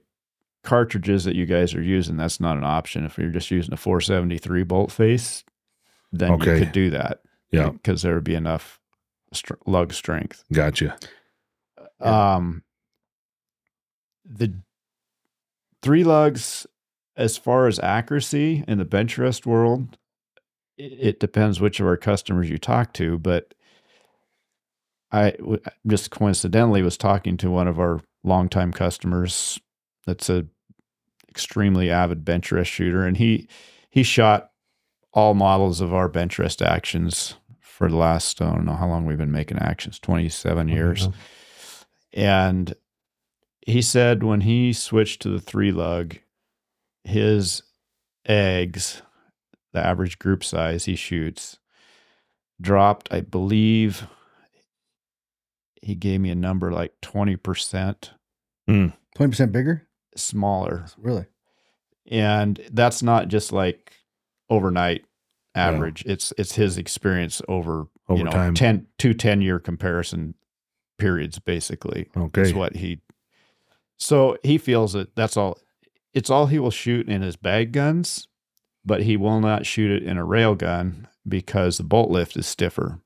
[0.65, 3.05] cartridges that you guys are using, that's not an option.
[3.05, 5.45] If you're just using a 473 bolt face,
[6.13, 6.55] then Okay.
[6.59, 7.21] you could do that.
[7.51, 7.71] Yeah.
[7.71, 8.81] Because there would be enough
[9.33, 10.45] str- lug strength.
[10.53, 10.99] Gotcha.
[12.01, 12.63] Um,
[14.25, 14.55] the
[15.83, 16.67] three lugs,
[17.17, 19.97] as far as accuracy in the bench rest world,
[20.77, 23.19] it, it depends which of our customers you talk to.
[23.19, 23.55] But
[25.13, 29.59] I w- just coincidentally was talking to one of our longtime customers
[30.07, 30.47] that's a
[31.29, 33.49] extremely avid bench rest shooter, and he
[33.91, 34.51] he shot
[35.17, 39.07] all models of our bench rest actions for the last I don't know how long
[39.07, 41.09] we've been making actions, twenty seven years.
[42.13, 42.75] And
[43.63, 46.17] he said when he switched to the three lug,
[47.03, 47.63] his
[48.29, 49.03] aggs,
[49.73, 51.59] the average group size he shoots,
[52.61, 54.07] dropped, I believe
[55.83, 58.11] he gave me a number like 20%
[58.67, 58.89] hmm.
[59.15, 59.89] Twenty percent bigger.
[60.15, 60.87] smaller.
[60.99, 61.27] Really?
[62.07, 63.93] And that's not just like
[64.51, 65.06] overnight
[65.57, 66.05] average.
[66.07, 68.55] It's it's his experience over, Over you know, time.
[68.55, 70.35] 10 two 10 year comparison
[70.99, 72.09] periods basically.
[72.17, 72.43] Okay.
[72.43, 73.01] is what he
[73.99, 75.59] so he feels that that's all
[76.15, 78.29] it's all he will shoot in his bag guns
[78.85, 82.47] but he will not shoot it in a rail gun because the bolt lift is
[82.47, 83.01] stiffer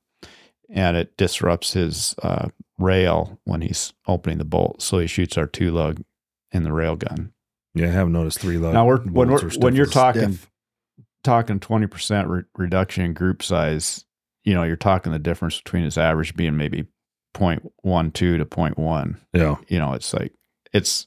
[0.69, 2.49] and it disrupts his uh,
[2.79, 6.03] rail when he's opening the bolt so he shoots our two lug
[6.53, 7.33] in the rail gun
[7.75, 8.75] Yeah, I have noticed three lug.
[8.75, 10.51] now we're when we're when you're talking Stiff.
[11.25, 14.05] Talking 20% re- reduction in group size
[14.45, 16.87] you know you're talking the difference between his average being maybe
[17.35, 19.57] 0.12 to 0.1 Yeah.
[19.69, 20.33] you know, it's like
[20.73, 21.07] it's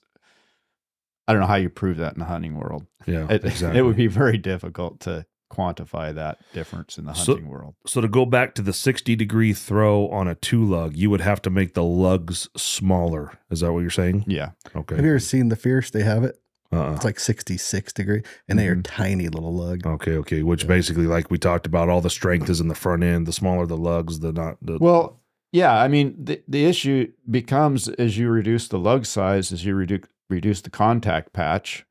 [1.28, 2.86] I don't know how you prove that in the hunting world.
[3.06, 3.28] Yeah.
[3.30, 3.80] It, exactly.
[3.80, 7.76] it would be very difficult to quantify that difference in the So- hunting world.
[7.88, 11.22] So to go back to the 60 degree throw on a two lug, you would
[11.22, 13.40] have to make the lugs smaller.
[13.50, 14.26] Is that what you're saying?
[14.28, 14.52] Yeah.
[14.76, 14.96] Okay.
[14.96, 15.90] Have you ever seen the Fierce?
[15.92, 16.38] They have it.
[16.74, 16.94] Uh-uh.
[16.96, 18.82] It's like sixty six degree, and they are Mhm.
[18.84, 19.86] tiny little lug.
[19.86, 20.44] Okay, okay.
[20.44, 23.28] Which basically, like we talked about, all the strength is in the front end.
[23.28, 25.22] The smaller the lugs, the not the Well,
[25.52, 29.76] yeah, I mean the the issue becomes as you reduce the lug size, as you
[29.76, 31.86] reduce reduce the contact patch,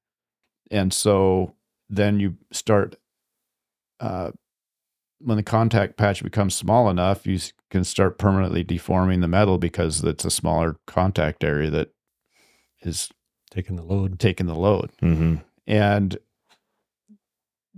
[0.71, 1.55] and so
[1.89, 2.97] then you start
[4.01, 4.33] uh,
[5.21, 7.39] when the contact patch becomes small enough, you
[7.71, 11.91] can start permanently deforming the metal because it's a smaller contact area that
[12.81, 13.09] is
[13.53, 14.19] Taking the load.
[14.19, 14.91] taking the load.
[15.01, 15.37] hmm
[15.67, 16.19] And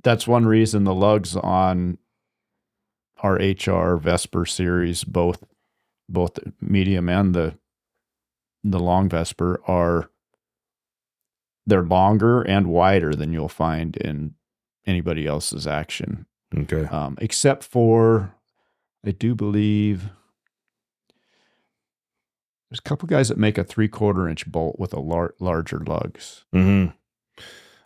[0.03, 1.99] that's one reason the lugs on
[3.23, 5.43] our HR Vesper series, both
[6.09, 7.59] both the medium and the
[8.63, 10.11] the long Vesper are
[11.67, 14.35] they're longer and wider than you'll find in
[14.87, 16.27] anybody else's action.
[16.57, 16.85] Okay.
[16.85, 18.35] Um, except for
[19.05, 20.11] I do believe
[22.75, 25.79] there's a couple guys that make a three quarter inch bolt with a lar- larger
[25.79, 26.45] lugs.
[26.53, 26.87] hmm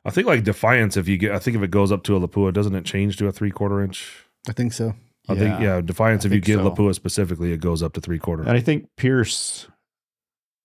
[0.05, 2.21] I think like Defiance, if you get, I think if it goes up to a
[2.27, 4.25] Lapua, doesn't it change to a three quarter inch?
[4.49, 4.95] I think so.
[5.29, 6.25] I think yeah, Defiance.
[6.25, 6.71] I if you get so.
[6.71, 8.45] Lapua specifically, it goes up to three quarter.
[8.45, 9.69] And I think Pierce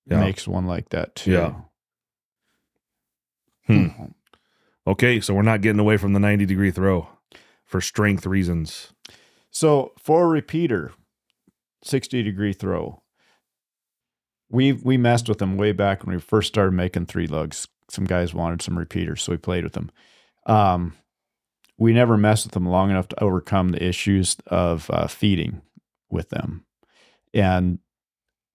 [0.06, 0.22] Yeah.
[0.22, 1.32] makes one like that too.
[1.34, 1.56] Yeah.
[3.68, 3.88] Hmm.
[4.88, 7.10] Okay, so we're not getting away from the ninety degree throw
[7.66, 8.94] for strength reasons.
[9.52, 10.94] So for a repeater,
[11.84, 13.03] 60 degree throw.
[14.54, 17.68] We we messed with them way back when we first started making three lugs.
[17.90, 19.92] Some guys wanted some repeaters, so we played with them.
[20.46, 20.96] Um,
[21.78, 25.62] we never messed with them long enough to overcome the issues of uh, feeding
[26.10, 26.66] with them
[27.34, 27.80] and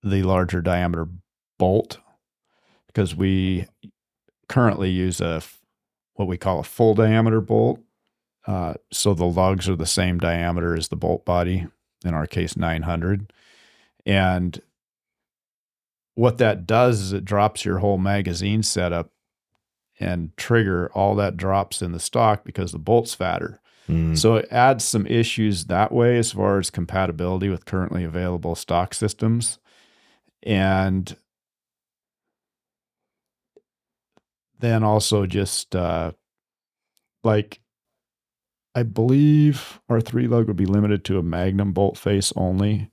[0.02, 1.08] the larger diameter
[1.58, 1.98] bolt
[2.86, 3.66] because we
[4.48, 5.42] currently use a
[6.14, 7.80] what we call a full diameter bolt
[8.48, 11.66] uh, so the lugs are the same diameter as the bolt body,
[12.02, 13.30] in our case, 900.
[14.06, 14.58] And
[16.18, 19.12] what that does is it drops your whole magazine setup
[20.00, 20.90] and trigger.
[20.92, 23.60] All that drops in the stock because the bolt's fatter.
[23.88, 24.18] Mm.
[24.18, 28.94] So it adds some issues that way as far as compatibility with currently available stock
[28.94, 29.60] systems.
[30.42, 31.16] And
[34.58, 36.10] then also just uh,
[37.22, 37.60] like
[38.74, 42.90] I believe our three lug would be limited to a magnum bolt face only.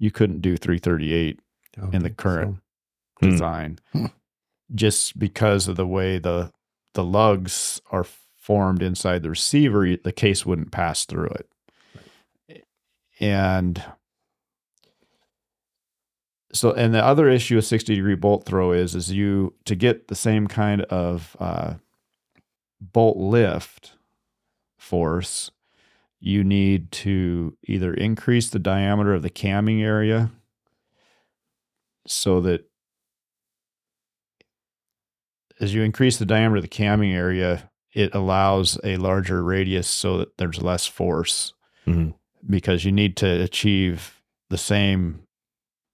[0.00, 1.38] You couldn't do 338
[1.78, 2.62] Don't in the current so.
[3.26, 3.30] Hmm.
[3.30, 4.06] design Hmm.
[4.74, 6.52] just because of the way the
[6.94, 8.04] the lugs are
[8.36, 12.64] formed inside the receiver the case wouldn't pass through it
[13.20, 13.84] and
[16.52, 20.08] so and the other issue with 60 degree bolt throw is is you to get
[20.08, 21.74] the same kind of uh,
[22.80, 23.92] bolt lift
[24.78, 25.50] force
[26.20, 30.30] you need to either increase the diameter of the camming area
[32.10, 32.68] so that
[35.60, 40.18] as you increase the diameter of the camming area, it allows a larger radius so
[40.18, 41.52] that there's less force
[41.86, 42.14] Mhm.
[42.48, 45.22] because you need to achieve the same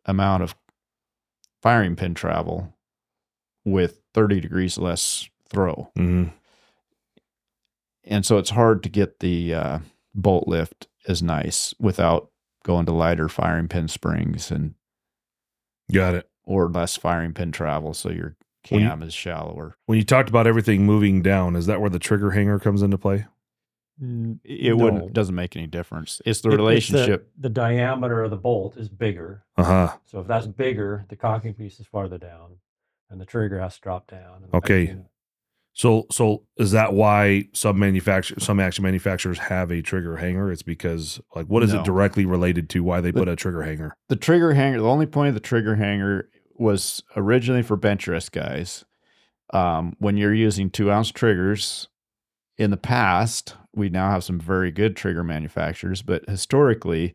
[0.05, 0.55] amount of
[1.63, 2.77] firing pin travel
[3.65, 5.91] with 30 degrees less throw.
[5.97, 6.25] hmm
[8.07, 9.79] And so it's hard to get the uh,
[10.15, 12.31] bolt lift as nice without
[12.63, 14.75] going to lighter firing pin springs and
[15.93, 16.29] Got it.
[16.45, 18.37] or less firing pin travel so your
[18.71, 19.77] When you- cam is shallower.
[19.87, 22.99] When you talked about everything moving down, is that where the trigger hanger comes into
[22.99, 23.27] play?
[24.01, 24.85] It No.
[24.85, 26.21] wouldn't doesn't make any difference.
[26.27, 27.31] It's the It- it's relationship.
[27.39, 29.45] the, diameter of the bolt is bigger.
[29.57, 29.97] Uh huh.
[30.05, 32.57] So if that's bigger, the cocking piece is farther down,
[33.09, 34.47] and the trigger has to drop down.
[34.53, 34.87] Okay.
[34.87, 35.07] back unit-
[35.77, 40.51] So, so is that why some manufacturers, some action manufacturers have a trigger hanger?
[40.53, 41.81] It's because, like, what is No.
[41.81, 43.97] it directly related to why they The- put a trigger hanger?
[44.09, 48.31] the trigger hanger, the only point of the trigger hanger was originally for bench rest
[48.31, 48.85] guys.
[49.53, 51.89] Um, when you're using two ounce triggers,
[52.57, 57.15] in the past, we now have some very good trigger manufacturers, but historically,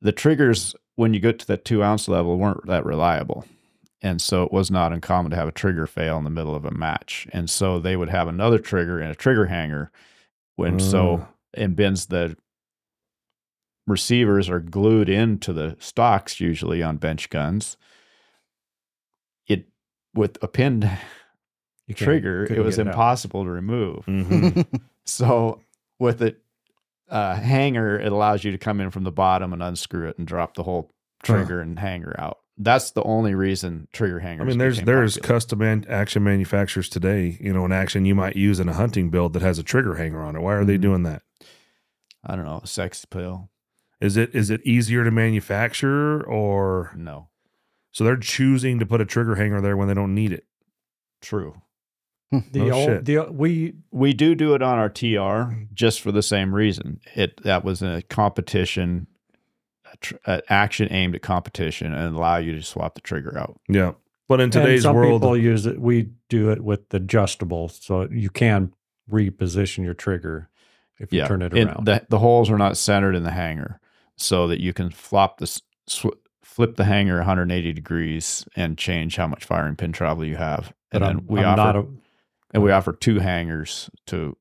[0.00, 3.44] the triggers, when you get to that two ounce level, weren't that reliable.
[4.04, 6.64] And so it was not uncommon to have a trigger fail in the middle of
[6.64, 7.28] a match.
[7.32, 9.90] And so they would have another trigger and a trigger hanger.
[10.56, 12.36] When so and in bins the
[13.86, 17.76] receivers are glued into the stocks usually on bench guns.
[19.46, 19.68] It
[20.14, 20.88] with a pinned
[21.86, 22.92] You trigger, it couldn't was get out.
[22.92, 24.04] impossible to remove.
[24.04, 24.60] hmm
[25.04, 25.60] So
[25.98, 26.36] with a
[27.08, 30.26] uh, hanger, it allows you to come in from the bottom and unscrew it and
[30.26, 30.90] drop the whole
[31.24, 31.34] Huh.
[31.34, 32.38] trigger and hanger out.
[32.58, 34.44] That's the only reason trigger hangers.
[34.44, 35.34] I mean, there's there's popular.
[35.34, 37.38] custom man, action manufacturers today.
[37.40, 39.94] You know, an action you might use in a hunting build that has a trigger
[39.94, 40.40] hanger on it.
[40.42, 40.82] Why are they Mhm.
[40.82, 41.22] doing that?
[42.24, 43.50] I don't know, a sex pill.
[44.00, 47.28] Is it is it easier to manufacture or No,
[47.90, 50.44] so they're choosing to put a trigger hanger there when they don't need it?
[51.20, 51.54] true.
[52.30, 53.04] The No old, shit.
[53.04, 57.00] the we We do do it on our TR just for the same reason.
[57.14, 59.11] It that was a competition, a
[60.00, 63.58] tr- an action aimed at competition, and allow you to swap the trigger out.
[63.68, 63.92] Yeah,
[64.28, 65.78] but in today's some world, people use it.
[65.80, 68.72] We do it with the adjustable, so you can
[69.10, 70.48] reposition your trigger
[70.98, 71.86] if you turn it around.
[71.86, 73.80] The, the holes are not centered in the hanger,
[74.16, 75.46] so that you can flop the
[75.86, 76.06] sw-
[76.42, 80.72] flip the hanger 180 degrees and change how much firing pin travel you have.
[80.90, 81.86] but And I'm, we I'm offer not a,
[82.52, 84.36] and we offer two hangers to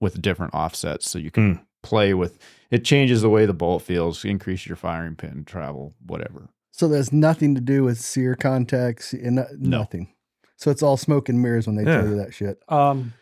[0.00, 1.62] with different offsets, so you can Hmm.
[1.82, 2.38] Play with.
[2.70, 6.48] It changes the way the bolt feels, increase your firing pin travel, whatever.
[6.72, 9.78] So there's nothing to do with sear contacts and no- No.
[9.78, 10.12] nothing.
[10.56, 12.00] So it's all smoke and mirrors when they Yeah.
[12.00, 12.62] tell you that shit.
[12.68, 13.14] Um,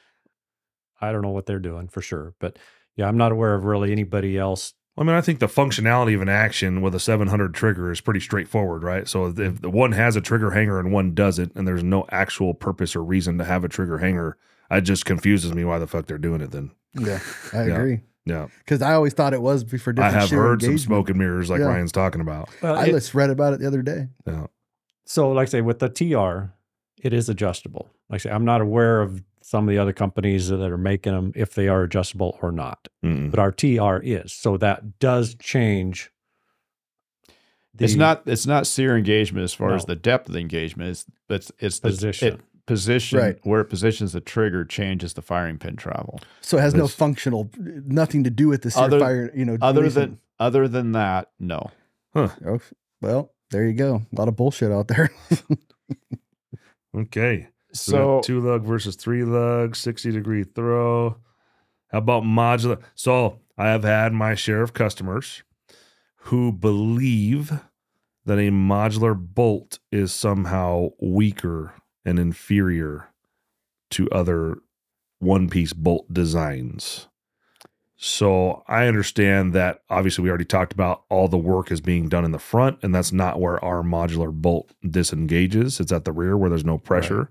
[1.00, 2.58] I don't know what they're doing for sure, but
[2.96, 4.74] yeah, I'm not aware of really anybody else.
[4.96, 8.18] I mean, I think the functionality of an action with a 700 trigger is pretty
[8.18, 9.06] straightforward, right?
[9.06, 12.52] So if the one has a trigger hanger and one doesn't, and there's no actual
[12.52, 14.36] purpose or reason to have a trigger hanger,
[14.72, 16.50] it just confuses me why the fuck they're doing it.
[16.50, 17.20] Then, Yeah,
[17.52, 17.74] I Yeah.
[17.76, 18.00] agree.
[18.28, 20.80] Yeah, Because I always thought it was for I have sear heard some engagement.
[20.80, 21.66] smoke and mirrors like Yeah.
[21.66, 22.48] Ryan's talking about.
[22.62, 24.08] Well, I it- just read about it the other day.
[24.26, 24.46] Yeah,
[25.06, 26.52] so, like I say, with the TR,
[27.02, 27.88] it is adjustable.
[28.10, 31.12] Like I say, I'm not aware of some of the other companies that are making
[31.14, 33.30] them if they are adjustable or not, Mm-mm.
[33.30, 34.32] but our TR is.
[34.34, 36.10] So that does change.
[37.78, 40.90] it's not it's not sear engagement as far as the depth of the engagement.
[40.90, 42.34] It's it's it's the Position.
[42.34, 43.36] it, position Right.
[43.42, 46.20] where it positions the trigger changes the firing pin travel.
[46.42, 49.32] So it has no functional, nothing to do with the Other- fire.
[49.34, 51.70] You know, Other releasing- than other than that, no.
[52.14, 52.32] Oh,
[53.02, 54.02] well, there you go.
[54.12, 55.10] A lot of bullshit out there.
[56.96, 57.48] Okay.
[57.72, 61.16] So, So two lug versus three lug, 60 degree throw.
[61.88, 62.80] How about modular?
[62.94, 65.42] So I have had my share of customers
[66.22, 67.50] who believe
[68.24, 71.74] that a modular bolt is somehow weaker
[72.08, 73.08] and inferior
[73.90, 74.58] to other
[75.18, 77.06] one piece bolt designs.
[77.96, 82.24] So I understand that obviously we already talked about all the work is being done
[82.24, 85.80] in the front, and that's not where our modular bolt disengages.
[85.80, 87.30] It's at the rear where there's no pressure.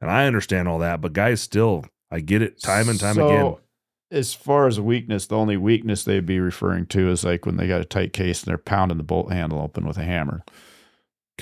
[0.00, 3.26] And I understand all that, but guys still I get it time and time so,
[3.26, 3.56] again.
[4.12, 7.66] As far as weakness, the only weakness they'd be referring to is like when they
[7.66, 10.44] got a tight case and they're pounding the bolt handle open with a hammer.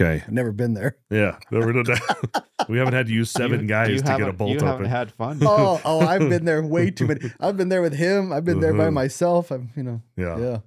[0.01, 0.23] Okay.
[0.27, 0.97] I've never been there.
[1.11, 1.39] Yeah.
[1.51, 2.45] Never did that.
[2.69, 4.87] we haven't had to use seven You- guys to get a bolt You haven't open.
[4.87, 5.39] had fun.
[5.43, 7.21] Oh, oh, I've been there way too many.
[7.41, 8.33] I've been there with him.
[8.33, 8.95] I've been there by Mhm.
[8.95, 9.51] myself.
[9.51, 10.39] I'm, you know, yeah.
[10.39, 10.59] yeah.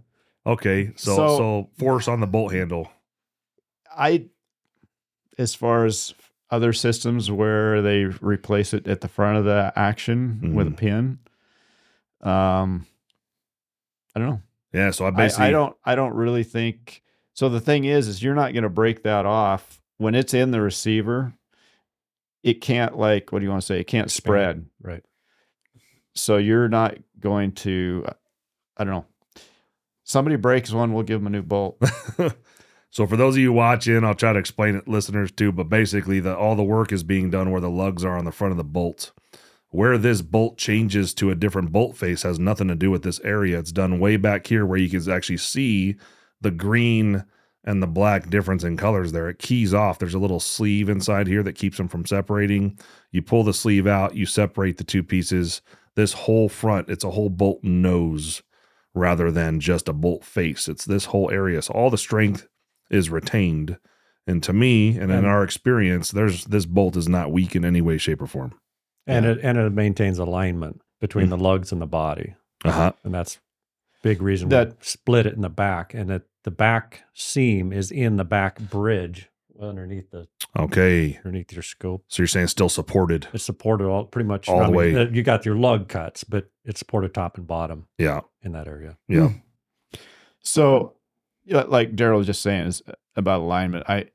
[0.45, 0.91] Okay.
[0.95, 2.91] So, so So- force on the bolt handle.
[3.97, 4.25] I,
[5.39, 6.13] as far as
[6.51, 10.77] other systems where they replace it at the front of the action with a Mhm.
[10.77, 11.19] pin,
[12.21, 12.85] um,
[14.15, 14.41] I don't know.
[14.73, 17.01] Yeah, so I I, basically I don't I don't really think
[17.35, 20.49] so the thing is is you're not going to break that off when it's in
[20.49, 21.33] the receiver
[22.41, 25.03] it can't like what do you want to say it can't spread Right.
[26.15, 28.05] so you're not going to
[28.77, 29.05] I don't know
[30.03, 31.79] somebody breaks one we'll give them a new bolt
[32.89, 35.51] so for those of you watching, I'll try to explain it, listeners too.
[35.51, 38.31] But basically, the all the work is being done where the lugs are on the
[38.31, 39.11] front of the bolt.
[39.69, 43.19] Where this bolt changes to a different bolt face has nothing to do with this
[43.19, 43.59] area.
[43.59, 45.97] It's done way back here where you can actually see
[46.41, 47.25] the green
[47.63, 49.27] and the black difference in colors there.
[49.29, 49.97] It keys off.
[49.97, 52.77] There's a little sleeve inside here that keeps them from separating.
[53.11, 55.61] You pull the sleeve out, you separate the two pieces.
[55.95, 58.43] This whole front, it's a whole bolt nose
[58.93, 60.67] rather than just a bolt face.
[60.67, 61.61] It's this whole area.
[61.61, 62.47] So all the strength
[62.91, 63.77] is retained.
[64.27, 67.81] And to me, and in our experience, there's this bolt is not weak in any
[67.81, 68.53] way, shape, or form.
[69.07, 69.31] And Yeah.
[69.33, 72.35] it and it maintains alignment between the lugs and the body.
[72.63, 72.93] Uh-huh.
[73.03, 73.39] And that's
[74.05, 75.93] big reason That- we split it in the back.
[75.95, 79.29] And that the back seam is in the back bridge
[79.59, 80.27] underneath the
[80.57, 81.17] Okay.
[81.17, 82.03] underneath your scope.
[82.07, 83.27] So you're saying still supported.
[83.33, 84.95] It's supported all pretty much All the way.
[84.95, 88.21] uh, You got your lug cuts, but it's supported top and bottom Yeah.
[88.43, 88.97] in that area.
[89.07, 89.29] Yeah.
[90.41, 90.93] So,
[91.47, 92.83] like Daryle was just saying is
[93.15, 93.85] about alignment.
[93.89, 94.09] I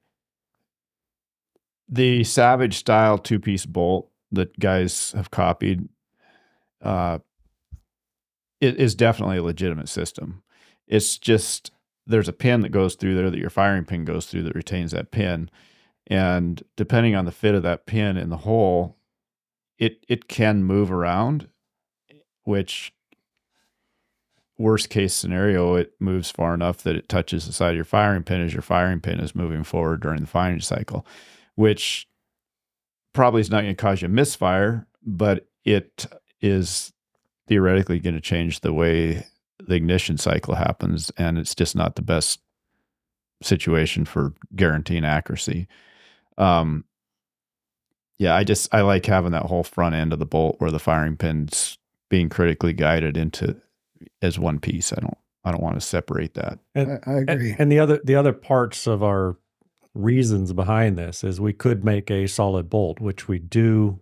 [1.88, 5.88] the Savage style two piece bolt that guys have copied,
[6.82, 7.18] uh,
[8.60, 10.42] it is definitely a legitimate system.
[10.86, 11.70] It's just
[12.06, 14.92] there's a pin that goes through there that your firing pin goes through that retains
[14.92, 15.50] that pin,
[16.06, 18.96] and depending on the fit of that pin in the hole,
[19.78, 21.48] it it can move around,
[22.44, 22.92] which
[24.60, 28.22] worst case scenario, it moves far enough that it touches the side of your firing
[28.22, 31.06] pin as your firing pin is moving forward during the firing cycle,
[31.54, 32.06] which
[33.14, 36.06] probably is not going to cause you a misfire, but it
[36.42, 36.92] is
[37.50, 39.26] theoretically going to change the way
[39.58, 41.10] the ignition cycle happens.
[41.18, 42.40] And it's just not the best
[43.42, 45.66] situation for guaranteeing accuracy.
[46.38, 46.84] Um,
[48.18, 50.78] yeah, I just I like having that whole front end of the bolt where the
[50.78, 51.76] firing pin's
[52.08, 53.56] being critically guided into
[54.22, 54.92] as one piece.
[54.92, 56.58] I don't I don't want to separate that.
[56.74, 57.50] And, I, I agree.
[57.52, 59.36] and, and the other the other parts of our
[59.94, 63.98] reasons behind this is we could make a solid bolt, which we do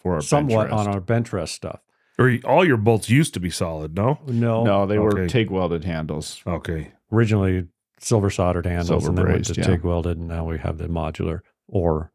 [0.00, 0.74] For our bench somewhat rest.
[0.74, 1.80] on our bench rest stuff.
[2.18, 4.18] Or all your bolts used to be solid, no?
[4.26, 6.42] No, No, they were TIG welded handles.
[6.46, 6.92] Okay.
[7.10, 9.66] originally silver soldered handles Silver and then went to yeah.
[9.66, 12.12] TIG welded and now we have the modular or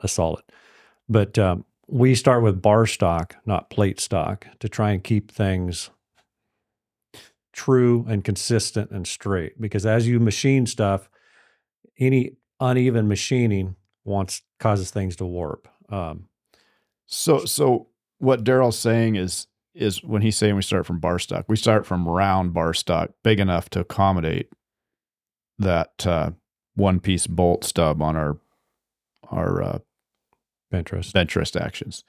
[0.00, 0.42] a solid.
[1.08, 5.90] But um, we start with bar stock, not plate stock, to try and keep things
[7.52, 9.60] true and consistent and straight.
[9.60, 11.08] Because as you machine stuff,
[11.98, 15.68] any uneven machining wants causes things to warp.
[15.88, 16.28] Um,
[17.06, 17.88] So so
[18.18, 21.84] what Daryle's saying is is when he's saying we start from bar stock, we start
[21.84, 24.50] from round bar stock, big enough to accommodate
[25.58, 26.30] that uh,
[26.74, 28.38] one piece bolt stub on our
[29.30, 29.78] our uh,
[30.70, 31.16] bench rest.
[31.56, 32.04] actions.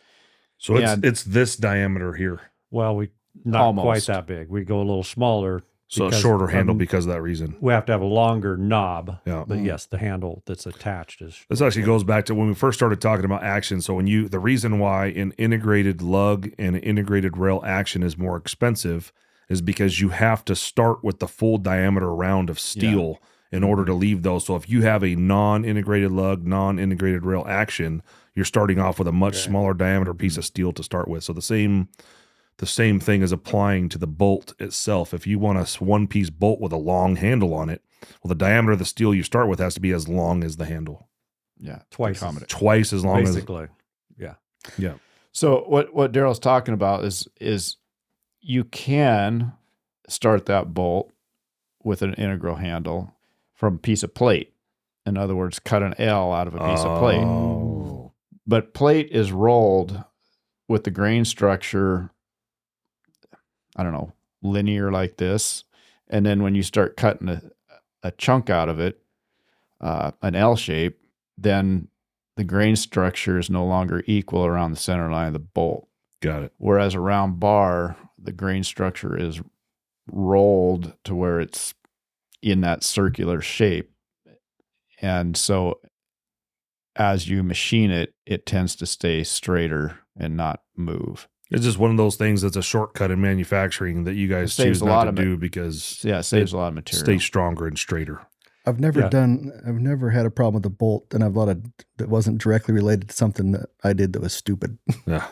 [0.57, 2.41] So it's And- it's this diameter here.
[2.71, 3.09] Well, we
[3.45, 4.49] not quite that big.
[4.49, 5.63] We go a little smaller.
[5.89, 7.55] So a shorter handle um, because of that reason.
[7.61, 9.19] We have to have a longer knob.
[9.25, 9.45] Yeah.
[9.47, 12.77] But yes, the handle that's attached is This actually goes back to when we first
[12.77, 13.81] started talking about action.
[13.81, 18.17] So when you the reason why an integrated lug and an integrated rail action is
[18.17, 19.13] more expensive
[19.47, 23.19] is because you have to start with the full diameter round of steel
[23.49, 24.45] in order to leave those.
[24.45, 28.03] So if you have a non-integrated lug, non-integrated rail action,
[28.35, 29.43] you're starting off with a much Right.
[29.43, 31.23] smaller diameter piece of steel to start with.
[31.23, 31.87] So the same
[32.57, 35.13] the same thing is applying to the bolt itself.
[35.13, 37.83] If you want a one piece bolt with a long handle on it,
[38.23, 40.57] well, the diameter of the steel you start with has to be as long as
[40.57, 41.07] the handle,
[41.59, 43.63] Yeah, twice as- twice as long basically.
[43.65, 43.69] as
[44.17, 44.33] yeah,
[44.77, 44.93] yeah.
[45.31, 47.77] So what what Daryle's talking about is is
[48.41, 49.53] you can
[50.09, 51.11] start that bolt
[51.83, 53.13] with an integral handle
[53.53, 54.53] from a piece of plate.
[55.05, 57.23] In other words, cut an L out of a piece of plate.
[57.23, 58.13] Oh.
[58.45, 60.03] But plate is rolled
[60.67, 62.11] with the grain structure
[63.77, 65.63] I don't know, linear like this.
[66.09, 67.41] And then when you start cutting a,
[68.03, 68.99] a chunk out of it,
[69.79, 70.99] uh, an L shape,
[71.37, 71.89] then
[72.35, 75.87] the grain structure is no longer equal around the center line of the bolt.
[76.21, 76.53] Got it.
[76.57, 79.41] Whereas a round bar, the grain structure is
[80.11, 81.73] rolled to where it's
[82.41, 83.91] in that circular shape.
[85.01, 85.79] And so
[86.95, 91.27] as you machine it, it tends to stay straighter and not move.
[91.49, 94.81] It's just one of those things that's a shortcut in manufacturing that you guys choose
[94.81, 97.05] a not lot to of do because yeah, it saves a lot of material.
[97.05, 98.21] stay stronger and straighter.
[98.65, 99.09] I've never Yeah.
[99.09, 99.51] done.
[99.65, 101.63] I've never had a problem with the bolt, and I've thought of
[101.97, 104.77] that wasn't directly related to something that I did that was stupid.
[105.07, 105.27] Yeah.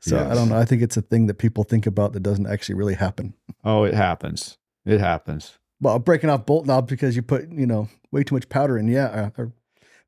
[0.00, 0.56] So I don't know.
[0.58, 3.34] I think it's a thing that people think about that doesn't actually really happen.
[3.64, 4.56] Oh, it happens.
[4.86, 5.58] It happens.
[5.80, 8.86] Well, breaking off bolt knobs because you put you know way too much powder in,
[8.86, 9.52] yeah, uh, or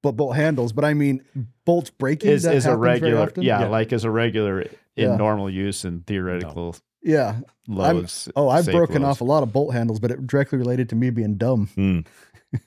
[0.06, 0.72] but bolt handles.
[0.72, 1.22] But I mean,
[1.64, 3.42] bolts breaking Is that is a happens very regular, often?
[3.42, 3.68] yeah, Yeah.
[3.68, 5.16] like as a regular in Yeah.
[5.16, 7.40] normal use and theoretical yeah.
[7.68, 8.28] loads.
[8.36, 9.16] Oh, I've broken loads.
[9.16, 11.68] off a lot of bolt handles, but it directly related to me being dumb.
[11.74, 12.00] Hmm.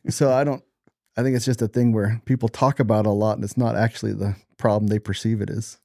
[0.10, 0.64] so I don't.
[1.18, 3.58] I think it's just a thing where people talk about it a lot, and it's
[3.58, 5.80] not actually the problem they perceive it is.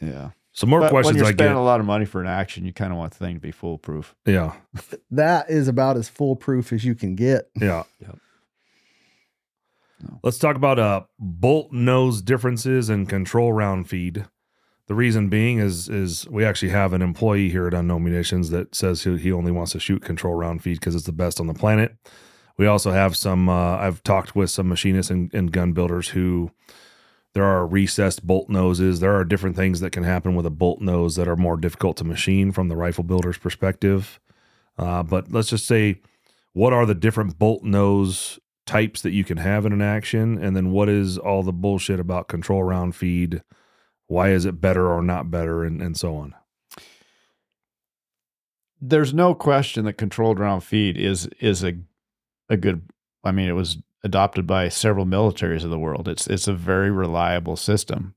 [0.00, 0.30] Yeah.
[0.54, 1.60] Some more but questions when you're I spending get.
[1.60, 3.52] a lot of money for an action, you kind of want the thing to be
[3.52, 4.14] foolproof.
[4.26, 4.52] Yeah,
[5.10, 7.48] That is about as foolproof as you can get.
[7.58, 7.84] yeah.
[8.00, 8.18] Yep.
[10.22, 14.26] Let's talk about uh bolt nose differences and control round feed.
[14.86, 18.74] The reason being is is we actually have an employee here at Unknown Munitions that
[18.74, 21.46] says he, he only wants to shoot control round feed because it's the best on
[21.46, 21.96] the planet.
[22.58, 23.48] We also have some.
[23.48, 26.50] Uh, I've talked with some machinists and, and gun builders who
[27.32, 29.00] there are recessed bolt noses.
[29.00, 31.96] There are different things that can happen with a bolt nose that are more difficult
[31.98, 34.20] to machine from the rifle builder's perspective.
[34.76, 36.00] Uh, but let's just say,
[36.52, 40.56] what are the different bolt nose types that you can have in an action, and
[40.56, 43.42] then what is all the bullshit about control round feed?
[44.06, 46.34] Why is it better or not better, and, and so on?
[48.80, 51.74] There's no question that controlled round feed is is a
[52.48, 52.82] a good.
[53.24, 56.08] I mean, it was adopted by several militaries of the world.
[56.08, 58.14] It's it's a very reliable system.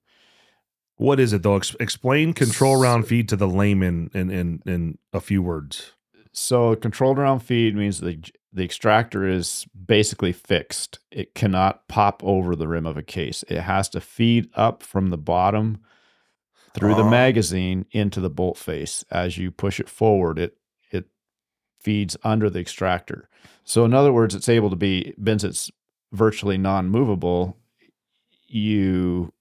[0.97, 1.57] What is it though?
[1.57, 5.93] Ex- explain control round feed to the layman in in in a few words.
[6.31, 8.21] So controlled round feed means the
[8.55, 10.99] the extractor is basically fixed.
[11.11, 13.43] It cannot pop over the rim of a case.
[13.49, 15.79] It has to feed up from the bottom
[16.73, 17.09] through the Ah.
[17.09, 19.03] magazine into the bolt face.
[19.11, 20.57] As you push it forward, it
[20.89, 21.05] it
[21.81, 23.27] feeds under the extractor.
[23.65, 25.71] So in other words, it's able to be since it's
[26.13, 27.57] virtually non-movable,
[28.47, 29.33] you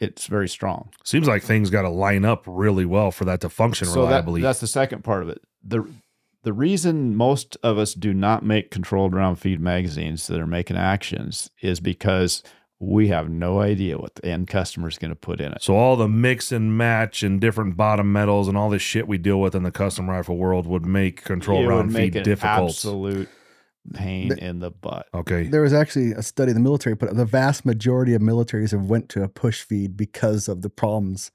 [0.00, 0.90] it's very strong.
[1.04, 4.06] Seems like things got to line up really well for that to function so that,
[4.08, 4.42] reliably.
[4.42, 5.40] that's the second part of it.
[5.62, 5.88] The
[6.44, 10.76] the reason most of us do not make controlled round feed magazines that are making
[10.76, 12.42] actions is because
[12.80, 15.62] we have no idea what the end customer is going to put in it.
[15.62, 19.16] so all the mix and match and different bottom metals and all this shit we
[19.18, 22.18] deal with in the custom rifle world would make control it round would make feed
[22.18, 22.70] an difficult.
[22.70, 23.28] absolute
[23.92, 25.06] pain The- in the butt.
[25.14, 25.44] Okay.
[25.46, 27.14] There was actually a study the military put.
[27.14, 31.30] The vast majority of militaries have went to a push feed because of the problems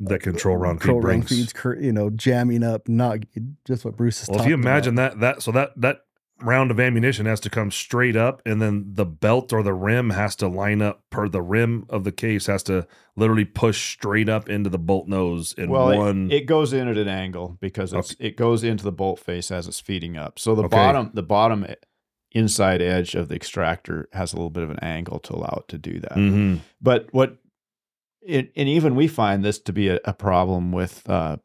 [0.00, 1.28] That control round feed control round brings.
[1.28, 3.18] feeds, cur- you know, jamming up, not
[3.66, 4.28] just what Bruce is.
[4.28, 6.00] Talking Well, if you imagine that that so that that
[6.42, 10.08] round of ammunition has to come straight up, and then the belt or the rim
[10.08, 14.26] has to line up per the rim of the case has to literally push straight
[14.30, 16.30] up into the bolt nose in well, it- one.
[16.30, 19.68] it, goes in at an angle because it's, it goes into the bolt face as
[19.68, 20.38] it's feeding up.
[20.38, 20.76] So the Okay.
[20.76, 21.66] bottom the bottom
[22.32, 25.68] inside edge of the extractor has a little bit of an angle to allow it
[25.68, 26.12] to do that.
[26.12, 26.60] Mhm.
[26.80, 27.36] But what,
[28.22, 31.36] it, and even we find this to be a, a problem with uh,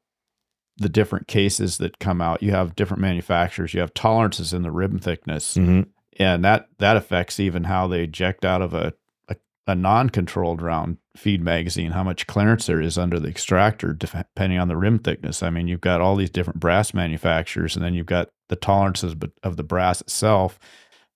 [0.78, 2.44] the different cases that come out.
[2.44, 3.74] You have different manufacturers.
[3.74, 5.88] You have tolerances in the rim thickness, Mhm.
[6.20, 8.94] and that that affects even how they eject out of a
[9.30, 9.36] a,
[9.68, 11.92] a non-controlled round feed magazine.
[11.92, 15.42] How much clearance there is under the extractor, depending on the rim thickness.
[15.42, 19.16] I mean, you've got all these different brass manufacturers, and then you've got the tolerances
[19.16, 20.60] but- of the brass itself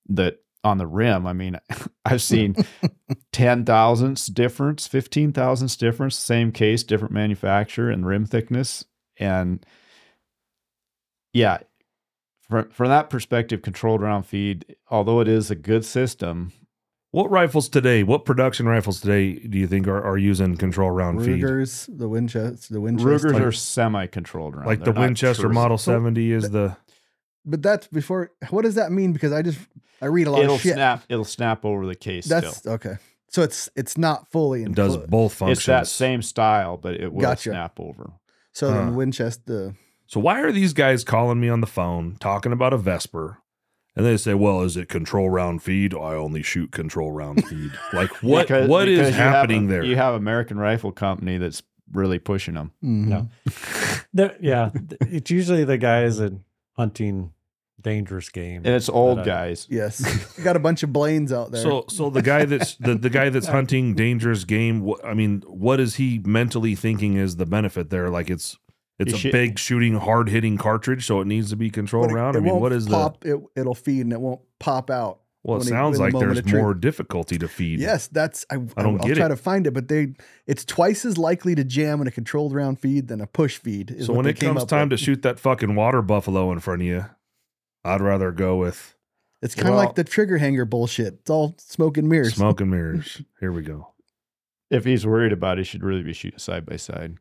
[0.08, 1.26] that on the rim.
[1.26, 1.58] I mean,
[2.06, 2.56] I've seen
[3.32, 8.86] ten thousandths difference, fifteen thousandths difference, same case, different manufacturer and rim thickness,
[9.18, 9.66] and
[11.34, 11.60] yeah,
[12.50, 16.52] from from that perspective, controlled round feed, although it is a good system,
[17.12, 18.04] What rifles today?
[18.04, 21.42] What production rifles today do you think are, are using control round feed?
[21.44, 25.54] Rugers, the Winchester, the Winchester, Ruger's are semi-controlled round, Like the They're not Winchester true.
[25.54, 26.78] Model So- 70 is the
[27.46, 28.32] but that's before.
[28.50, 29.14] What does that mean?
[29.14, 29.60] Because I just
[30.02, 30.74] I read a lot It'll of shit.
[30.74, 31.04] snap.
[31.10, 32.26] It'll snap over the case.
[32.26, 32.74] That's still.
[32.74, 32.96] okay.
[33.30, 35.60] So it's it's not fully it does both functions.
[35.60, 37.52] It's that same style, but it will Gotcha.
[37.52, 38.12] snap over.
[38.54, 38.78] So Huh.
[38.78, 39.76] then Winchester.
[40.08, 43.38] So why are these guys calling me on the phone talking about a Vesper?
[43.96, 45.94] And they say, "Well, is it control round feed?
[45.94, 48.48] I only shoot control round feed." Like what?
[48.48, 49.84] Because- what is because you have happening a- there?
[49.84, 51.62] You have American Rifle Company that's
[51.92, 52.72] really pushing them.
[52.84, 53.08] Mhm.
[53.08, 54.34] No.
[54.42, 54.70] Yeah,
[55.02, 56.34] it's usually the guys that
[56.80, 57.34] hunting
[57.82, 58.62] dangerous game.
[58.66, 59.68] And it's old But, uh, guys.
[59.70, 60.02] Yes,
[60.38, 61.62] you got a bunch of Blaines out there.
[61.62, 64.88] So, so the guy that's the, the guy that's hunting dangerous game.
[64.88, 68.10] wh- I mean, what is he mentally thinking is the benefit there?
[68.10, 68.58] Like it's
[68.98, 72.04] it's He a should- big shooting, hard hitting cartridge, so it needs to be control
[72.06, 72.36] But it- round.
[72.36, 72.92] it I mean, won't what is the?
[72.92, 73.26] pop?
[73.26, 75.20] It it'll feed and it won't pop out.
[75.44, 76.62] Well, it sounds in the like moment there's of truth.
[76.62, 77.80] more difficulty to feed.
[77.80, 78.56] Yes, that's I.
[78.76, 79.30] I don't will get try it.
[79.30, 80.14] to find it, but they
[80.46, 83.92] it's twice as likely to jam in a controlled round feed than a push feed.
[83.92, 85.00] is So when it comes time with.
[85.00, 87.06] to shoot that fucking water buffalo in front of you,
[87.86, 88.96] I'd rather go with
[89.42, 91.14] it's kind of Well- like the trigger hanger bullshit.
[91.22, 92.36] It's all smoke and mirrors.
[92.36, 93.22] smoke and mirrors.
[93.40, 93.94] Here we go.
[94.70, 97.16] if he's worried about it, he should really be shooting side by side.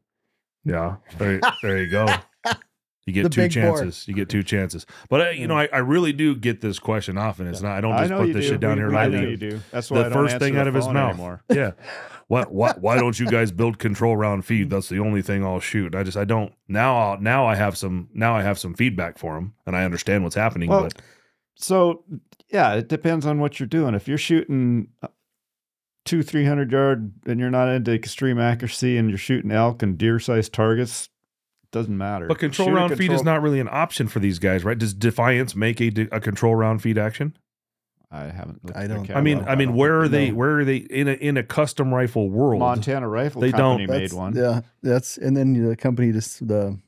[0.65, 2.07] Yeah, there, there you go.
[3.09, 4.07] You get The two chances.
[4.07, 4.85] You get two chances.
[5.09, 7.47] But uh, you know, I, I really do get this question often.
[7.47, 7.75] It's not.
[7.79, 8.51] I don't just know put this do.
[8.51, 9.31] shit down We- here I know lightly.
[9.31, 9.61] you do.
[9.71, 11.15] That's why The I don't first thing out of his mouth.
[11.15, 11.43] anymore.
[11.51, 11.71] Yeah.
[12.29, 14.69] Why, why, why don't you guys build control round feed?
[14.69, 15.95] That's the only thing I'll shoot.
[15.95, 16.95] I just I don't now.
[16.99, 20.25] I'll, now I have some now I have some feedback for him, and I understand
[20.25, 20.69] what's happening.
[20.69, 21.01] Well, but
[21.55, 22.05] So
[22.53, 23.95] yeah, it depends on what you're doing.
[23.95, 24.89] If you're shooting
[26.05, 29.97] two, three hundred yard and you're not into extreme accuracy and you're shooting elk and
[29.97, 31.09] deer sized targets,
[31.73, 32.27] doesn't matter.
[32.27, 34.79] but control Shoot a round feed is not really an option for these guys, right?
[34.79, 37.37] Does Defiance make a, a control round feed action?
[38.11, 38.65] I haven't.
[38.65, 39.45] Looked I don't- I mean.
[39.47, 40.31] I mean, don't where are they?
[40.31, 40.37] know.
[40.37, 42.61] Where are they in a in a custom rifle world?
[42.61, 44.35] Montana Rifle They Company don't- made That's- one.
[44.35, 46.79] Yeah, that's and then the company just the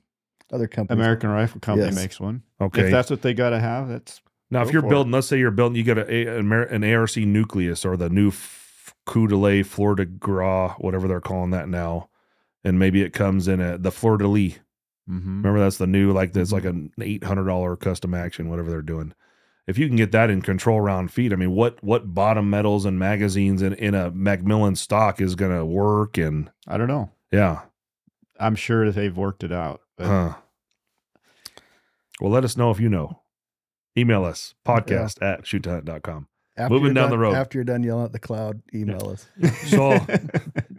[0.51, 0.99] other company.
[0.99, 1.95] American Rifle Company Yes.
[1.97, 2.43] makes one.
[2.61, 4.91] Okay, If that's what they got to have, that's Now, if you're for it.
[4.91, 8.29] building, let's say you're building, you got a, a- an ARC nucleus or the new
[8.29, 12.09] F- Coup de lait Fleur de Gras, whatever they're calling that now,
[12.65, 14.55] and maybe it comes in a the Fleur de lis.
[15.11, 15.39] Mm-hmm.
[15.39, 18.83] Remember that's the new like that's like an eight hundred dollar custom action, whatever they're
[18.83, 19.13] doing.
[19.67, 22.85] If you can get that in control round feet, I mean, what what bottom metals
[22.85, 26.17] and magazines in, in a McMillan stock is going to work?
[26.17, 27.11] And I don't know.
[27.33, 27.63] yeah,
[28.39, 29.81] I'm sure that they've worked it out.
[29.97, 30.35] But huh.
[32.21, 33.23] Well, let us know if you know.
[33.99, 36.29] Email us podcast at shoothunt.com.
[36.61, 37.35] After moving down done- the road.
[37.35, 39.27] After you're done yelling at the cloud, email us.
[39.69, 39.99] So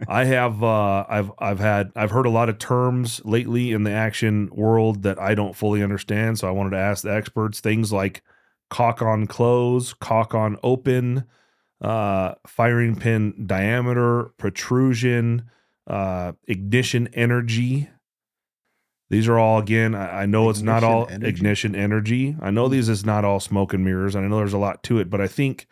[0.06, 3.90] I have uh I've I've had I've heard a lot of terms lately in the
[3.90, 6.38] action world that I don't fully understand.
[6.38, 8.22] So I wanted to ask the experts things like
[8.70, 11.24] cock on close, cock on open,
[11.80, 15.50] uh firing pin diameter, protrusion,
[15.86, 17.88] uh ignition energy.
[19.12, 21.28] These are all again, I, I know it's not all Ignition energy?
[21.28, 22.36] ignition energy.
[22.40, 24.82] I know these is not all smoke and mirrors, and I know there's a lot
[24.84, 25.66] to it, but I think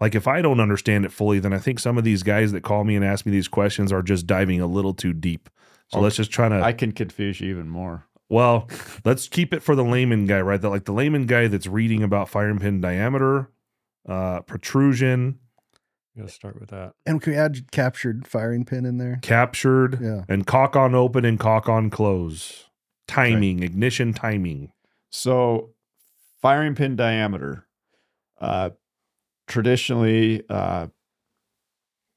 [0.00, 2.62] like if I don't understand it fully, then I think some of these guys that
[2.62, 5.50] call me and ask me these questions are just diving a little too deep.
[5.88, 8.06] So let's just try to I can confuse you even more.
[8.30, 8.68] well,
[9.04, 10.60] let's keep it for the layman guy, right?
[10.60, 13.50] That like the layman guy that's reading about firing pin diameter,
[14.08, 15.40] uh, protrusion,
[16.16, 16.92] Gotta start with that.
[17.04, 19.18] And can we add captured firing pin in there?
[19.20, 20.22] captured, Yeah.
[20.28, 22.63] and cock on open and cock on close.
[23.06, 24.72] Timing, ignition timing.
[25.10, 25.70] So,
[26.40, 27.66] firing pin diameter.
[28.40, 28.70] Uh,
[29.46, 30.88] traditionally, uh,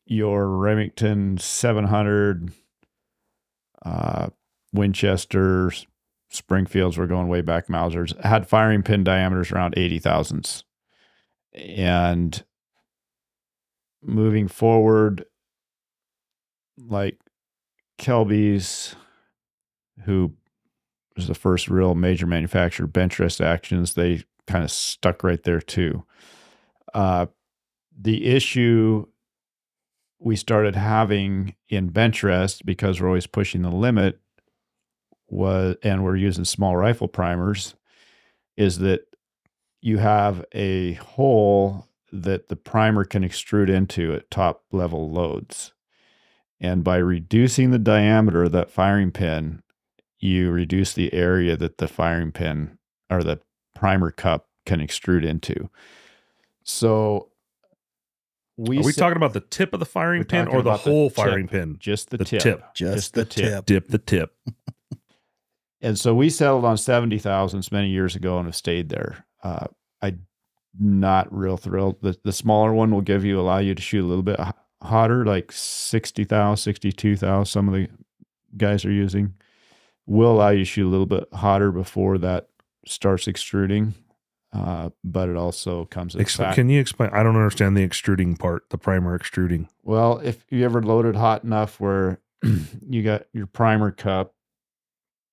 [0.05, 2.51] your Remington 700,
[3.85, 4.29] uh,
[4.73, 5.85] Winchesters,
[6.29, 10.63] Springfields, we're going way back, Mausers, had firing pin diameters around 80 thousandths.
[11.53, 12.43] And
[14.01, 15.25] moving forward,
[16.77, 17.17] like
[17.97, 18.95] Kelbly's,
[20.05, 20.33] who
[21.17, 25.59] was the first real major manufacturer, bench rest actions, they kind of stuck right there
[25.59, 26.05] too.
[26.93, 27.25] Uh,
[27.99, 29.05] the issue
[30.19, 34.19] we started having in bench rest because we're always pushing the limit
[35.27, 37.75] was, and we're using small rifle primers,
[38.55, 39.01] is that
[39.81, 45.73] you have a hole that the primer can extrude into at top level loads.
[46.59, 49.61] And by reducing the diameter of that firing pin,
[50.19, 52.77] you reduce the area that the firing pin
[53.09, 53.39] or the
[53.75, 55.69] primer cup can extrude into.
[56.63, 57.29] So
[58.57, 60.83] we Are we sa- talking about the tip of the firing pin or the about
[60.83, 61.15] the whole tip.
[61.15, 61.77] firing pin?
[61.79, 62.41] just the, the tip.
[62.41, 62.63] tip.
[62.73, 63.65] Just, the, tip.
[63.65, 64.35] Dip the tip.
[65.79, 69.25] And so we settled on 70 thousandths many years ago and have stayed there.
[69.43, 69.67] Uh,
[70.01, 70.25] I'm
[70.79, 72.01] not real thrilled.
[72.01, 74.39] The, the smaller one will give you, allow you to shoot a little bit
[74.81, 77.87] hotter, like 60 thou, 62 thou, some of the
[78.57, 79.35] guys are using.
[80.07, 82.47] Will allow you to shoot a little bit hotter before that
[82.85, 83.93] starts extruding.
[84.53, 87.09] Uh, but it also comes Ex- fact- can you explain?
[87.11, 89.67] I don't understand the extruding part, the primer extruding.
[89.83, 92.21] Well, if you ever loaded hot enough where
[92.89, 94.33] you got your primer cup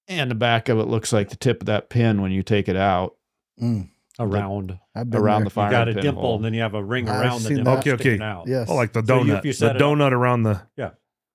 [0.09, 2.69] and the back of it looks like the tip of that pin when you take
[2.69, 3.15] it out
[3.63, 4.79] Mm, Around.
[4.97, 5.11] Around
[5.41, 5.45] there.
[5.45, 5.67] the fire.
[5.67, 6.37] You got a dimple, hole.
[6.37, 7.73] and then you have a ring I've around the dimple.
[7.79, 8.19] Okay, okay.
[8.21, 8.49] out.
[8.49, 8.69] Yes.
[8.69, 9.45] Oh, like the So you- donut.
[9.45, 10.61] you the set it up- donut around the.
[10.77, 10.91] Yeah.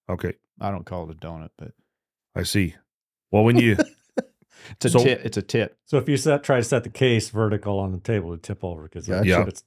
[0.10, 1.72] Okay, I don't call it a donut, but
[2.36, 2.76] I see.
[3.32, 3.78] Well, when you
[4.72, 5.22] it's a So- tit.
[5.24, 5.78] It's a tit.
[5.86, 8.64] So if you set try to set the case vertical on the table, it tip
[8.64, 9.28] over because Gotcha.
[9.28, 9.46] Yeah.
[9.48, 9.64] it's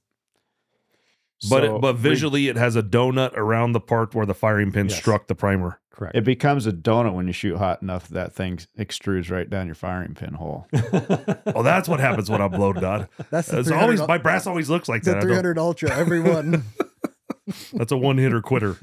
[1.49, 4.33] but So it, but we- visually it has a donut around the part where the
[4.33, 4.97] firing pin Yes.
[4.97, 5.79] struck the primer.
[5.91, 6.15] correct.
[6.15, 8.07] it becomes a donut when you shoot hot enough.
[8.07, 10.67] That thing extrudes right down your firing pin hole.
[11.55, 13.09] Oh, that's what happens when I'm blown dot.
[13.29, 15.21] That's It's always my brass always looks like the that.
[15.21, 16.63] 300 Ultra, every one.
[17.73, 18.77] That's a one hitter quitter.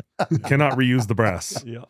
[0.44, 1.64] Cannot reuse the brass.
[1.66, 1.84] yeah.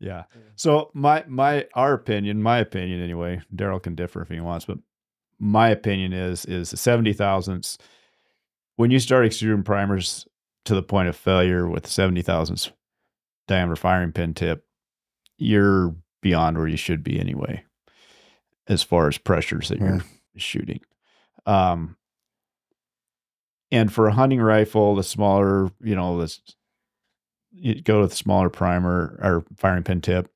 [0.00, 0.24] Yeah.
[0.56, 4.78] So my my our opinion, my opinion anyway, Daryle can differ if he wants, but
[5.38, 7.78] my opinion is is the seventy thousandths.
[8.76, 10.26] When you start extruding primers
[10.64, 12.72] to the point of failure with seventy thousandths
[13.46, 14.64] diameter firing pin tip,
[15.36, 17.62] you're beyond where you should be anyway,
[18.68, 20.02] as far as pressures that you're
[20.36, 20.80] shooting.
[21.44, 21.96] Um,
[23.70, 26.40] and for a hunting rifle, the smaller, you know, this
[27.52, 30.30] you go with a smaller primer or firing pin tip,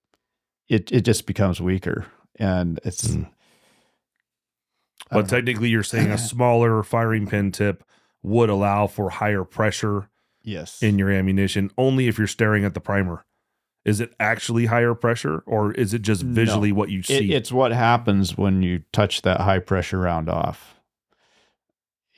[0.69, 2.07] it it just becomes weaker,
[2.39, 3.09] and it's.
[3.09, 3.31] Mm.
[5.11, 5.37] I But know.
[5.37, 7.85] technically, you're saying a smaller firing pin tip
[8.23, 10.09] would allow for higher pressure
[10.43, 13.25] yes, in your ammunition only if you're staring at the primer.
[13.85, 16.33] Is it actually higher pressure or is it just No.
[16.33, 17.33] visually what you It, see?
[17.35, 20.81] it's what happens when you touch that high pressure round off.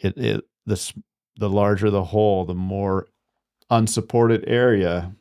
[0.01, 0.93] It it the
[1.37, 3.09] the larger the hole, the more
[3.71, 5.15] unsupported area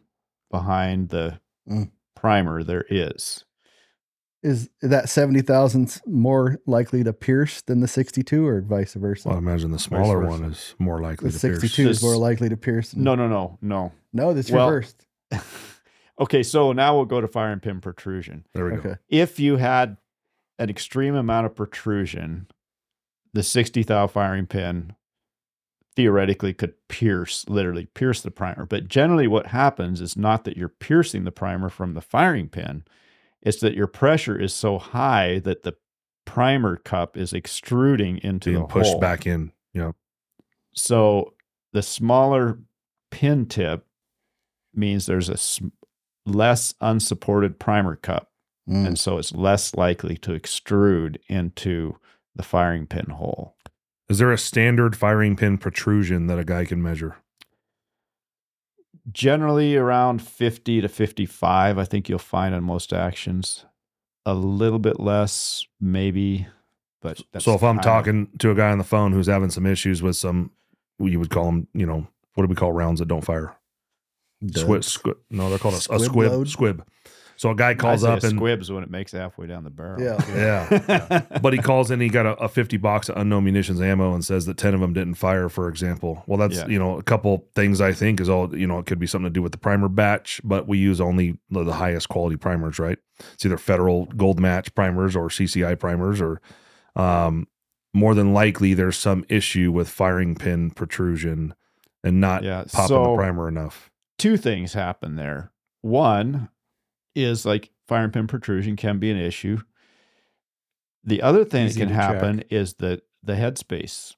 [0.51, 1.39] behind the
[1.69, 1.91] Mm.
[2.15, 3.43] primer there is.
[4.43, 9.29] Is that 70,000 more likely to pierce than the 62 or vice versa?
[9.29, 11.61] well, I imagine the smaller one is more likely the to pierce.
[11.61, 12.95] 62 is more likely to pierce.
[12.95, 13.91] No, no, no, no.
[14.13, 15.07] No, that's Well- reversed.
[16.19, 18.45] okay, so now we'll go to fire and pin protrusion.
[18.53, 18.77] There we go.
[18.77, 18.95] Okay.
[19.09, 19.97] If you had
[20.59, 22.47] an extreme amount of protrusion,
[23.33, 24.94] the 60 thou firing pin
[25.95, 28.65] theoretically could pierce, literally pierce the primer.
[28.65, 32.83] But generally, what happens is not that you're piercing the primer from the firing pin,
[33.41, 35.75] it's that your pressure is so high that the
[36.25, 38.99] primer cup is extruding into Being the pushed hole.
[38.99, 39.51] back in.
[39.73, 39.91] Yeah.
[40.73, 41.33] So
[41.73, 42.59] the smaller
[43.11, 43.85] pin tip
[44.73, 45.61] means there's a s-
[46.25, 48.31] less unsupported primer cup.
[48.67, 48.87] Mm.
[48.87, 51.97] And so it's less likely to extrude into
[52.35, 53.54] the firing pin hole.
[54.09, 57.17] Is there a standard firing pin protrusion that a guy can measure?
[59.11, 63.65] Generally around 50 to 55, I think you'll find on most actions.
[64.25, 66.47] A little bit less, maybe.
[67.01, 69.65] But that's so if I'm talking to a guy on the phone who's having some
[69.65, 70.51] issues with some,
[70.99, 73.55] you would call them, you know, what do we call rounds that don't fire?
[74.53, 75.17] Squib, squib.
[75.29, 76.85] No, they're called a, a Squib squib.
[77.35, 77.39] Load?
[77.39, 77.41] Squib.
[77.41, 80.01] So a guy calls up a and squibs when it makes halfway down the barrel.
[80.01, 80.17] Yeah.
[80.35, 84.13] Yeah, but he calls in, he got a, a 50 box of unknown munitions ammo
[84.13, 86.23] and says that 10 of them didn't fire, for example.
[86.27, 86.67] Well, that's, Yeah.
[86.67, 89.25] you know, a couple things I think is all, you know, it could be something
[89.25, 92.79] to do with the primer batch, but we use only the, the highest quality primers,
[92.79, 92.97] right?
[93.33, 96.41] It's either federal gold match primers or CCI primers, or
[96.95, 97.47] um,
[97.93, 101.53] more than likely there's some issue with firing pin protrusion
[102.03, 102.65] and not yeah.
[102.71, 103.89] popping the primer enough.
[104.17, 105.51] two things happen there.
[105.81, 106.49] One
[107.15, 109.59] is like firing pin protrusion can be an issue.
[111.03, 112.13] The other thing Easy that can to check.
[112.15, 114.15] happen is the the headspace.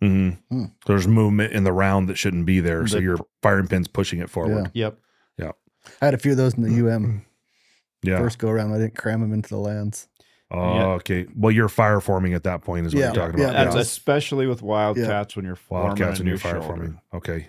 [0.00, 0.64] hmm Hmm.
[0.86, 2.86] There's movement in the round that shouldn't be there.
[2.86, 4.70] So your firing pin's pushing it forward.
[4.74, 4.98] Yep.
[5.38, 5.56] Yep.
[6.02, 7.24] I had a few of those in the UM
[8.02, 8.18] Yeah.
[8.18, 8.72] first go around.
[8.72, 10.08] I didn't cram them into the lands.
[10.50, 10.86] Oh, Yeah.
[10.94, 11.26] okay.
[11.36, 13.64] Well, you're fire forming at that point, is what Yeah, you're talking yeah, about.
[13.64, 13.80] That's Yeah.
[13.82, 16.66] especially with wildcats when you're Wildcats a and new your fire shoulder.
[16.66, 17.00] forming.
[17.14, 17.48] Okay.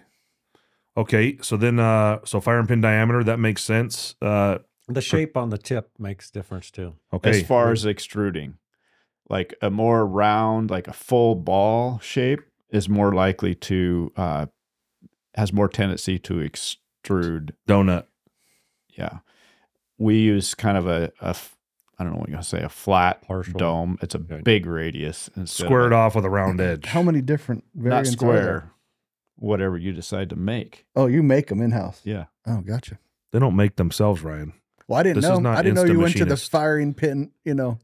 [0.98, 1.38] Okay.
[1.42, 4.16] So then, uh, so fire and pin diameter, that makes sense.
[4.22, 4.60] Uh,
[4.90, 6.96] The shape on the tip makes difference too.
[7.14, 7.30] okay.
[7.30, 8.58] As far as extruding,
[9.30, 14.46] like a more round, like a full ball shape is more likely to uh,
[15.36, 18.06] has more tendency to extrude donut.
[18.98, 19.20] Yeah.
[19.98, 21.36] We use kind of a, a
[21.98, 23.58] I don't know what you're going to say, a flat Partial.
[23.60, 23.98] dome.
[24.02, 24.42] It's a Okay.
[24.42, 25.30] big radius.
[25.36, 26.86] and Squared a- off with a round edge.
[26.86, 28.10] How many different Not variants?
[28.14, 28.42] are there?
[28.42, 28.72] square,
[29.36, 30.86] whatever you decide to make.
[30.96, 32.02] Oh, you make them in house.
[32.06, 32.26] Yeah.
[32.48, 32.98] Oh, gotcha.
[33.32, 34.54] They don't make themselves, Ryan.
[34.90, 35.50] Well, I didn't This know.
[35.52, 37.32] I didn't know you went to the firing pin.
[37.46, 37.78] You know,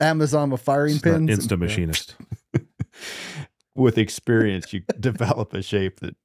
[0.00, 1.30] Amazon with firing It's not pins.
[1.30, 2.16] and- Insta machinist.
[3.76, 6.16] With experience, you develop a shape that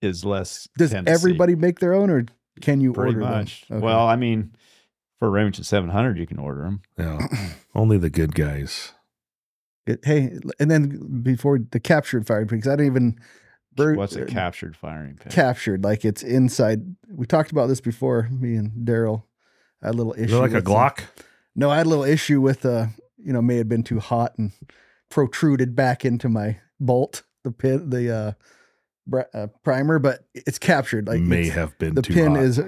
[0.00, 0.68] is less.
[0.78, 1.12] Does tendency.
[1.14, 2.24] everybody make their own, or
[2.62, 3.46] can you Pretty order them?
[3.70, 3.78] Okay.
[3.84, 4.54] Well, I mean,
[5.18, 6.80] for Remington 700, you can order them.
[6.98, 7.26] Yeah.
[7.74, 8.94] Only the good guys.
[9.86, 13.18] It- hey, and then before the captured firing pin, because I didn't even.
[13.76, 15.30] Bru- What's a uh, captured firing pin?
[15.30, 15.84] captured?
[15.84, 16.96] Like it's inside.
[17.10, 18.28] We talked about this before.
[18.30, 19.24] Me and Daryle
[19.86, 20.24] had a little issue.
[20.24, 21.00] Is it like a with some- Glock?
[21.56, 22.86] No, I had a little issue with uh,
[23.16, 24.52] you know, may have been too hot and
[25.10, 28.32] protruded back into my bolt, the pin, the uh,
[29.06, 31.08] bra- uh primer, but it's captured.
[31.08, 32.44] Like May have been the too pin hot.
[32.44, 32.60] is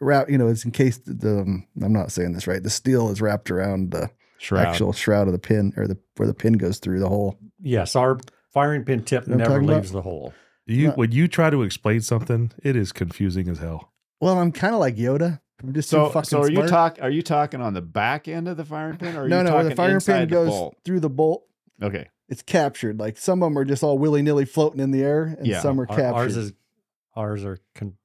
[0.00, 0.30] wrapped.
[0.30, 1.02] You know, it's encased.
[1.20, 2.62] The um, I'm not saying this right.
[2.62, 4.66] The steel is wrapped around the Shroud.
[4.66, 7.38] actual shroud of the pin, or the where the pin goes through the hole.
[7.60, 8.18] Yes, our
[8.52, 9.76] firing pin tip You know never talking about?
[9.76, 10.32] leaves the hole.
[10.66, 13.92] you Not- when you try to explain something, it is confusing as hell.
[14.20, 15.40] Well, I'm kind of like Yoda.
[15.62, 16.98] I'm just So, too fucking so are you talk?
[17.00, 19.44] Are you talking on the back end of the firing pin, or are no, you
[19.44, 20.76] no, talking the firing pin the goes bolt?
[20.84, 21.44] through the bolt.
[21.82, 22.98] Okay, It's captured.
[22.98, 25.60] Like some of them are just all willy nilly floating in the air, and Yeah.
[25.60, 26.14] some are Our- captured.
[26.14, 26.52] ours is
[27.14, 27.96] ours are con-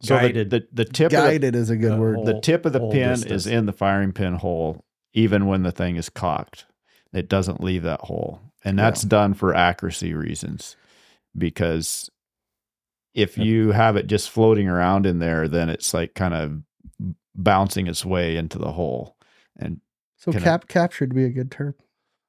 [0.00, 0.50] so the, guided.
[0.50, 2.16] the the tip of the, Guided is a good word.
[2.16, 2.24] hole.
[2.24, 3.32] the tip of the pin distance.
[3.32, 4.84] is in the firing pin hole,
[5.14, 6.66] even when the thing is cocked.
[7.12, 8.84] It doesn't leave that hole, and Yeah.
[8.84, 10.76] that's done for accuracy reasons,
[11.36, 12.08] because
[13.14, 16.62] if you have it just floating around in there, then it's like kind of
[17.34, 19.16] bouncing its way into the hole.
[19.58, 19.80] And
[20.16, 21.74] So cap captured would be a good term.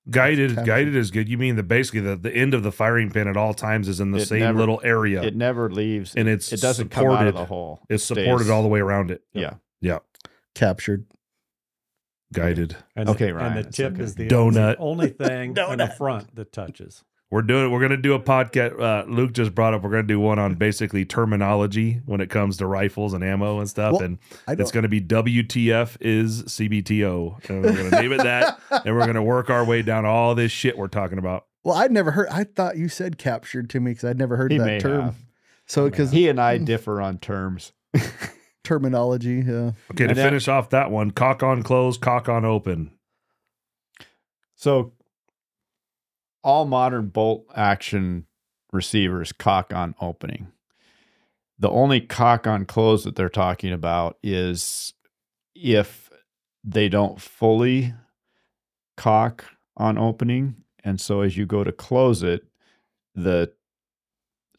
[0.09, 0.65] Guided, Captured.
[0.65, 1.29] guided is good.
[1.29, 4.01] You mean the basically the, the end of the firing pin at all times is
[4.01, 5.23] in the It same never- little area.
[5.23, 6.13] it never leaves.
[6.15, 7.35] And it's it doesn't come out of supported.
[7.37, 7.79] the hole.
[7.89, 9.23] it's It supported all the way around it.
[9.31, 9.53] Yeah.
[9.79, 9.99] Yeah.
[10.55, 11.05] Captured.
[12.33, 12.75] Guided.
[12.95, 14.03] And Okay, the, And the tip okay.
[14.03, 14.75] is the Donut.
[14.79, 17.03] only thing on the front that touches.
[17.33, 17.71] We're doing.
[17.71, 18.79] We're gonna do a podcast.
[18.79, 19.81] Uh, Luke just brought up.
[19.81, 23.67] We're gonna do one on basically terminology when it comes to rifles and ammo and
[23.67, 23.93] stuff.
[23.93, 24.19] Well, and
[24.49, 28.59] it's gonna be WTF is CBTO, and we're gonna name it that.
[28.85, 31.47] And we're gonna work our way down all this shit we're talking about.
[31.63, 32.27] well, I'd never heard.
[32.29, 35.01] I thought you said captured to me because I'd never heard He that may term.
[35.01, 35.15] have.
[35.65, 37.71] So because He and I differ on terms.
[38.63, 39.43] terminology.
[39.45, 39.71] Yeah.
[39.91, 42.91] Okay, to And that- finish off that one, cock on close, cock on open.
[44.55, 44.93] So
[46.43, 48.25] all modern bolt action
[48.71, 50.51] receivers cock on opening.
[51.59, 54.93] The only cock on close that they're talking about is
[55.55, 56.09] if
[56.63, 57.93] they don't fully
[58.97, 59.45] cock
[59.77, 60.55] on opening.
[60.83, 62.45] And so as you go to close it,
[63.15, 63.53] the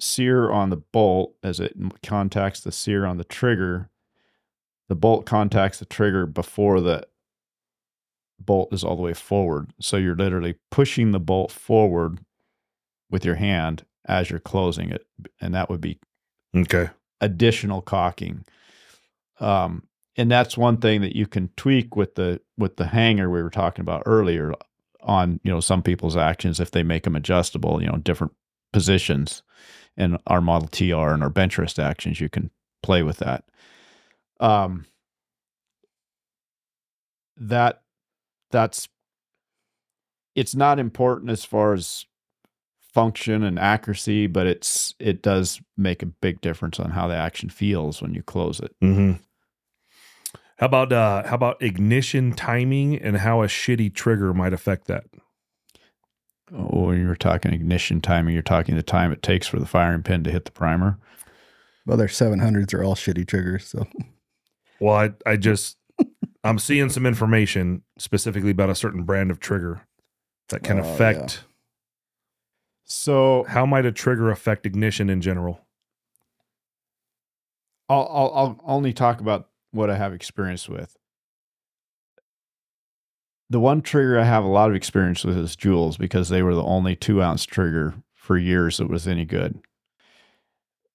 [0.00, 3.90] sear on the bolt, as it contacts the sear on the trigger,
[4.88, 7.06] the bolt contacts the trigger before the
[8.38, 9.72] bolt is all the way forward.
[9.80, 12.18] So you're literally pushing the bolt forward
[13.10, 15.06] with your hand as you're closing it.
[15.40, 15.98] And that would be
[16.54, 16.88] Okay.
[17.20, 18.44] additional cocking.
[19.40, 19.84] Um,
[20.16, 23.50] and that's one thing that you can tweak with the with the hanger we were
[23.50, 24.52] talking about earlier
[25.02, 28.32] on you know some people's actions if they make them adjustable you know different
[28.72, 29.42] positions
[29.96, 32.50] and our model tr and our bench rest actions you can
[32.82, 33.44] play with that
[34.40, 34.86] um
[37.36, 37.82] that
[38.54, 38.88] that's
[40.36, 42.06] it's not important as far as
[42.80, 47.48] function and accuracy but it's it does make a big difference on how the action
[47.48, 49.20] feels when you close it Mm-hmm.
[50.58, 55.04] How about uh how about ignition timing and how a shitty trigger might affect that?
[56.54, 60.04] oh when you're talking ignition timing you're talking the time it takes for the firing
[60.04, 60.98] pin to hit the primer
[61.86, 63.66] Well, their 700s are all shitty triggers.
[63.66, 63.86] So
[64.78, 65.76] Well, I I just
[66.44, 69.80] I'm seeing some information specifically about a certain brand of trigger
[70.50, 71.44] that can Oh, affect
[72.84, 75.60] so how might a trigger affect ignition in general?
[77.88, 80.96] I'll, I'll I'll only talk about what I have experience with.
[83.50, 86.54] The one trigger I have a lot of experience with is Jewells because they were
[86.54, 89.60] the only two ounce trigger for years that was any good.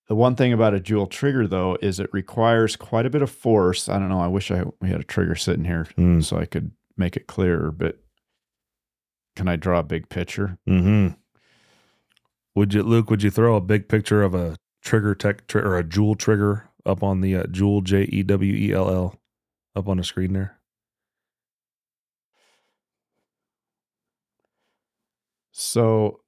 [0.09, 3.29] The one thing about a Jewell trigger though is it requires quite a bit of
[3.29, 3.87] force.
[3.87, 4.19] I don't know.
[4.19, 6.23] I wish I we had a trigger sitting here Mm.
[6.23, 7.71] so I could make it clearer.
[7.71, 7.99] But
[9.35, 10.57] can I draw a big picture?
[10.67, 11.13] Mm-hmm.
[12.55, 13.09] Would you, Luke?
[13.11, 16.67] Would you throw a big picture of a trigger tech tri- or a Jewell trigger
[16.85, 19.15] up on the uh, Jewell J E W E L L
[19.75, 20.57] up on the screen there?
[25.51, 26.21] So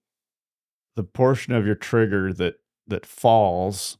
[0.95, 2.55] the portion of your trigger that
[2.91, 3.97] that falls,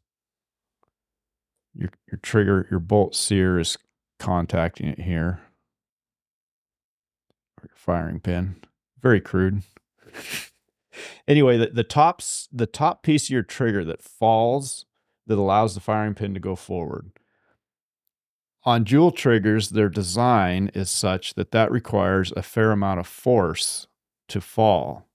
[1.74, 3.78] your your trigger, your bolt sear is
[4.20, 5.42] contacting it here.
[7.58, 8.58] Or your firing pin.
[9.02, 9.64] Very crude.
[11.28, 14.86] anyway, the, the tops the top piece of your trigger that falls
[15.26, 17.12] that allows the firing pin to go forward.
[18.64, 23.88] On Jewell triggers, their design is such that that requires a fair amount of force
[24.28, 25.08] to fall.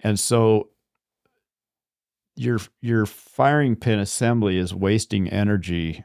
[0.00, 0.70] And so
[2.36, 6.04] your your firing pin assembly is wasting energy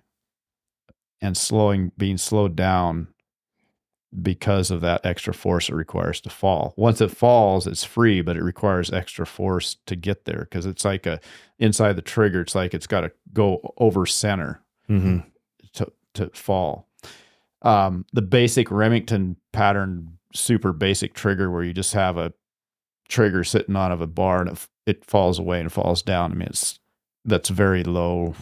[1.22, 3.08] and slowing being slowed down
[4.22, 6.74] because of that extra force it requires to fall.
[6.78, 10.86] Once it falls, it's free, but it requires extra force to get there because it's
[10.86, 11.20] like a
[11.60, 15.18] inside the trigger, it's like it's got to go over center Mm-hmm.
[15.74, 16.88] to to fall.
[17.62, 22.32] Um, the basic Remington pattern, super basic trigger where you just have a
[23.10, 26.32] trigger sitting on of a bar and it, it falls away and falls down.
[26.32, 26.80] I mean, it's
[27.26, 28.34] that's very low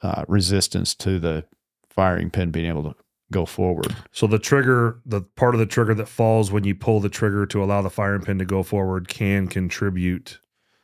[0.00, 1.44] uh, resistance to the
[1.88, 2.94] firing pin being able to
[3.30, 3.94] go forward.
[4.10, 7.46] So the trigger, the part of the trigger that falls when you pull the trigger
[7.46, 10.40] to allow the firing pin to go forward, can contribute.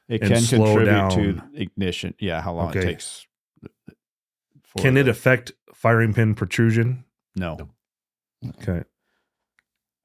[0.09, 1.51] It And can slow contribute to down.
[1.55, 2.15] ignition.
[2.19, 2.81] Yeah, how long Okay.
[2.81, 3.27] it takes.
[4.63, 7.05] for Can it affect firing pin protrusion?
[7.37, 7.69] No,
[8.61, 8.85] Okay.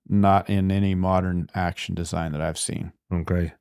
[0.07, 2.91] not in any modern action design that I've seen.
[3.11, 3.53] Okay.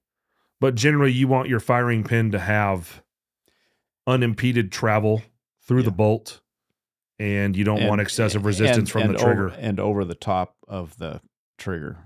[0.63, 3.03] But generally, you want your firing pin to have
[4.07, 5.21] unimpeded travel
[5.67, 6.41] through the bolt,
[7.19, 9.47] and you don't want excessive resistance and- from and the trigger.
[9.49, 11.21] over, and over the top of the
[11.59, 11.99] trigger.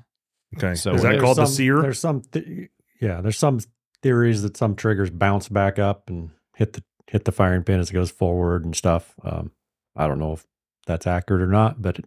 [0.56, 0.74] okay.
[0.74, 1.82] so Is that called the sear?
[1.82, 3.60] There's some, th- yeah, there's some
[4.02, 7.90] theories that some triggers bounce back up and hit the hit the firing pin as
[7.90, 9.14] it goes forward and stuff.
[9.22, 9.52] Um,
[9.94, 10.46] I don't know if
[10.86, 12.00] that's accurate or not, but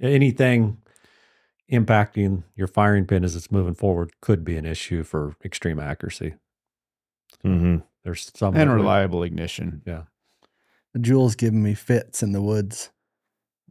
[0.00, 0.78] anything
[1.70, 6.34] impacting your firing pin as it's moving forward could be an issue for extreme accuracy.
[7.42, 9.82] hmm There's some and that would- reliable ignition.
[9.86, 10.02] Yeah.
[10.94, 12.90] The Jewell's giving me fits in the woods.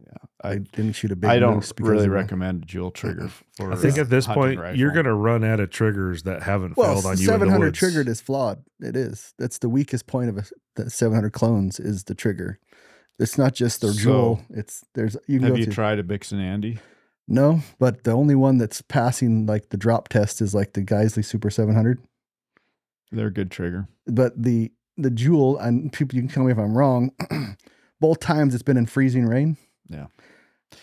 [0.01, 1.30] Yeah, I I didn't shoot a big.
[1.30, 3.73] I don't really recommend a Jewell trigger f- for.
[3.73, 6.77] I think uh, at this hunting point you're gonna run out of triggers that haven't
[6.77, 7.26] Well, failed on you.
[7.27, 7.77] the 700 woods.
[7.77, 8.63] triggered is flawed.
[8.80, 9.34] It is.
[9.38, 10.45] That's the weakest point of a,
[10.77, 12.59] the 700 clones is the trigger.
[13.19, 14.41] It's not just the So, Jewell.
[14.51, 16.80] It's there's you can Have go you to tried a Bix'n Andy?
[17.31, 21.23] No, but the only one that's passing like the drop test is like the Geissele
[21.23, 21.99] Super 700.
[23.11, 23.88] They're a good trigger.
[24.07, 27.11] But the the Jewell and people you can tell me if I'm wrong.
[28.01, 29.57] both times it's been in freezing rain.
[29.89, 30.07] Yeah.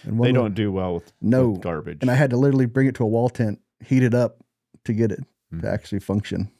[0.04, 1.50] and They don't do well with, No.
[1.50, 1.98] with garbage.
[2.02, 4.42] And I had to literally bring it to a wall tent, heat it up
[4.84, 5.20] to get it
[5.52, 5.62] Mhm.
[5.62, 6.50] to actually function.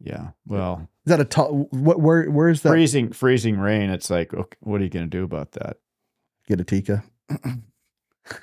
[0.00, 0.30] yeah.
[0.46, 1.68] Well, Is that a tall?
[1.70, 2.00] What?
[2.00, 2.30] Where?
[2.30, 2.68] Where's that?
[2.70, 3.90] freezing freezing rain.
[3.90, 5.78] It's like, okay, what are you going to do about that?
[6.48, 7.02] Get a Tikka.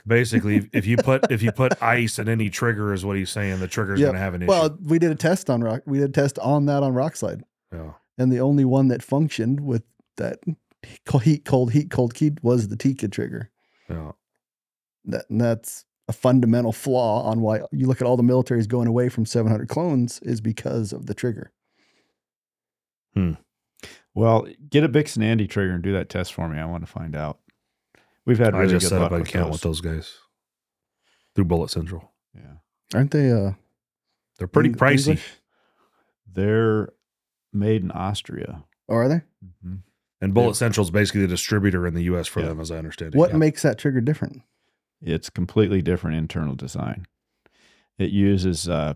[0.06, 3.60] Basically, if you put if you put ice in any trigger, is what he's saying.
[3.60, 4.10] The trigger's Yep.
[4.10, 4.50] gonna have an issue.
[4.50, 5.82] Well, we did a test on rock.
[5.86, 7.42] We did a test on that on Rokslide,
[7.72, 7.94] yeah.
[8.18, 9.84] and the only one that functioned with
[10.18, 10.40] that
[11.24, 13.50] heat cold heat cold heat was the Tikka trigger.
[13.90, 14.12] yeah.
[15.06, 18.88] That and that's a fundamental flaw on why you look at all the militaries going
[18.88, 21.52] away from 700 clones is because of the trigger.
[23.14, 23.34] Hmm.
[24.14, 26.60] Well, get a Bix'n Andy trigger and do that test for me.
[26.60, 27.40] I want to find out.
[28.26, 29.52] We've had I just good set luck up an account those.
[29.54, 30.14] with those guys
[31.36, 32.12] through Bullet Central.
[32.36, 32.54] Yeah,
[32.94, 33.32] Aren't they?
[33.32, 33.54] Uh,
[34.38, 35.08] They're pretty Eng- pricey.
[35.10, 35.32] English?
[36.32, 36.90] they're
[37.52, 38.64] made in Austria.
[38.88, 39.22] Or are they?
[39.46, 39.76] Mm-hmm.
[40.22, 40.54] And Bullet Yeah.
[40.54, 42.28] Central is basically the distributor in the U.S.
[42.28, 42.48] for Yeah.
[42.50, 43.18] them, as I understand it.
[43.18, 43.38] What Yeah.
[43.38, 44.42] makes that trigger different?
[45.02, 47.06] It's completely different internal design.
[47.98, 48.94] It uses uh,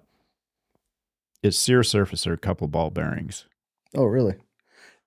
[1.41, 3.45] its sear surface are a couple ball bearings.
[3.95, 4.35] Oh, really?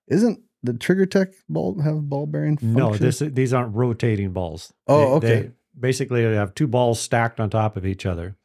[0.07, 2.57] Isn't the Trigger Tech ball have ball bearing?
[2.57, 2.73] Function?
[2.73, 4.73] No, this these aren't rotating balls.
[4.87, 5.41] Oh, They- okay.
[5.47, 8.35] they basically, they have two balls stacked on top of each other,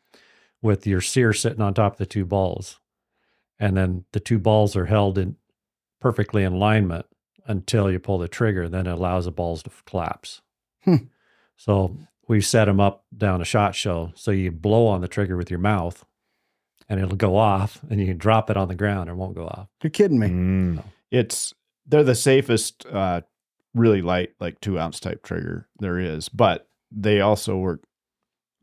[0.60, 2.78] with your sear sitting on top of the two balls,
[3.58, 5.36] and then the two balls are held in
[6.00, 7.06] perfectly in alignment
[7.46, 8.68] until you pull the trigger.
[8.68, 10.40] Then it allows the balls to collapse.
[10.84, 10.96] Hmm.
[11.56, 11.96] So
[12.28, 15.50] we set them up down a shot show, so you blow on the trigger with
[15.50, 16.04] your mouth,
[16.88, 19.34] and it'll go off, and you can drop it on the ground, and it won't
[19.34, 19.68] go off.
[19.82, 20.28] You're kidding me.
[20.28, 20.84] Mm.
[21.10, 21.54] It's
[21.86, 23.22] they're the safest, uh,
[23.74, 27.82] really light, like two ounce type trigger there is, but they also work.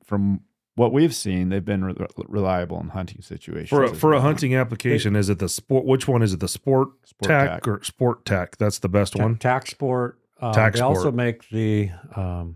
[0.03, 0.41] From
[0.75, 1.95] what we've seen, they've been re-
[2.27, 3.69] reliable in hunting situations.
[3.69, 5.85] For a, for a hunting application, is it the sport?
[5.85, 6.39] Which one is it?
[6.39, 7.67] The sport, Sport tack, tack.
[7.67, 8.57] or sport tack?
[8.57, 9.37] That's the best Ta- one.
[9.37, 10.17] Tac Sport.
[10.41, 12.55] Uh, Tac they also make the um,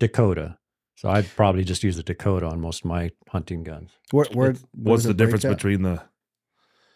[0.00, 0.56] Dakota.
[0.96, 3.90] So I'd probably just use the Dakota on most of my hunting guns.
[4.10, 5.50] Where, where, What's where does the difference at?
[5.56, 6.02] between the?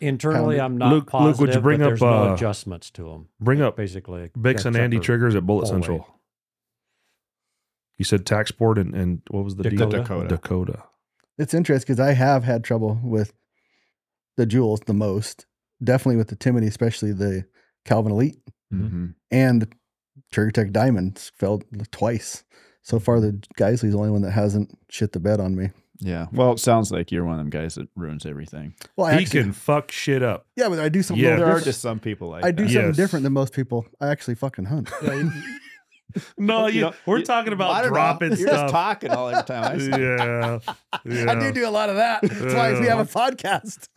[0.02, 0.60] Internally, Pounded.
[0.60, 3.04] I'm not Luke- Luke, positive, would you bring but up, there's no uh, adjustments to
[3.04, 3.28] them.
[3.40, 5.84] Bring up Basically, Bix and Andy triggers at Bullet pull weight.
[5.84, 6.08] Central.
[7.98, 9.90] You said TacSport and, and what was the Dakota.
[9.90, 10.02] deal?
[10.02, 10.28] Dakota.
[10.28, 10.82] Dakota.
[11.38, 13.32] It's interesting because I have had trouble with
[14.36, 15.46] the Jewells the most.
[15.82, 17.44] Definitely with the Timney, especially the
[17.84, 18.38] Calvin Elite
[18.72, 19.14] Mhm.
[19.30, 19.74] and
[20.30, 22.44] Trigger Tech Diamonds failed twice.
[22.82, 25.70] So far, the Geissele's the only one that hasn't shit the bed on me.
[26.04, 26.26] Yeah.
[26.32, 28.74] Well, it sounds like you're one of them guys that ruins everything.
[28.96, 30.46] Well, I he actually, can fuck shit up.
[30.56, 31.22] yeah, but I do something.
[31.22, 31.30] Yeah.
[31.30, 32.70] a little there are just some people like I do that.
[32.72, 32.96] something Yes.
[32.96, 33.86] different than most people.
[34.00, 34.90] I actually fucking hunt.
[36.38, 37.88] No, You you, know, we're you- talking about don't know.
[37.94, 38.52] dropping You're stuff.
[38.62, 39.80] just talking all the time.
[39.80, 40.58] I yeah,
[41.04, 41.30] yeah.
[41.32, 42.20] I do do a lot of that.
[42.22, 43.88] That's why we have a podcast.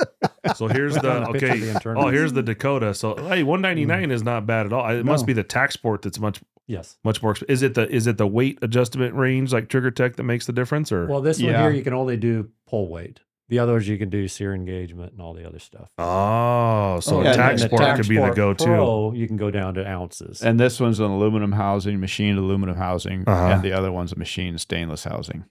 [0.55, 1.59] So here's the Down the pitch of okay.
[1.59, 1.93] the.
[1.97, 2.93] Oh, here's the Dakota.
[2.93, 4.87] So hey, 199 is not bad at all.
[4.89, 6.97] It must be the TacSport that's much yes.
[7.03, 7.35] much more.
[7.47, 10.53] Is it the is it the weight adjustment range like Trigger Tech that makes the
[10.53, 13.19] difference, or Well, this one here you can only do pull weight.
[13.47, 15.89] The others you can do sear engagement and all the other stuff.
[15.99, 18.63] oh, so Oh, a yeah, TacSport Tac could be the go-to.
[18.65, 20.41] Pro, you can go down to ounces.
[20.41, 23.53] And this one's an aluminum housing, machined aluminum housing, Uh-huh.
[23.53, 25.45] and the other one's a machined stainless housing.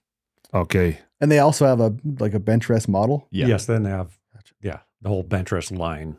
[0.53, 3.27] Okay, And they also have a like a bench rest model.
[3.31, 3.47] Yeah.
[3.47, 4.17] Yes, then they have
[4.61, 6.17] yeah the whole bench rest line.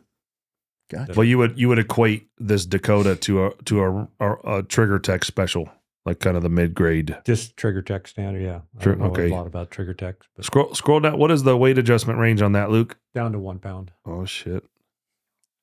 [0.89, 1.13] Gotcha.
[1.15, 4.99] well you would you would equate this Dakota to a to a, a, a Trigger
[4.99, 5.69] Tech special,
[6.07, 7.17] like kind of the mid grade.
[7.25, 8.61] Just trigger tech standard, yeah.
[8.79, 9.29] I Tri- don't know okay.
[9.29, 11.17] a lot about trigger tech, but Scroll scroll down.
[11.19, 12.97] What is the weight adjustment range on that, Luke?
[13.13, 13.91] down to one pound.
[14.05, 14.63] Oh shit.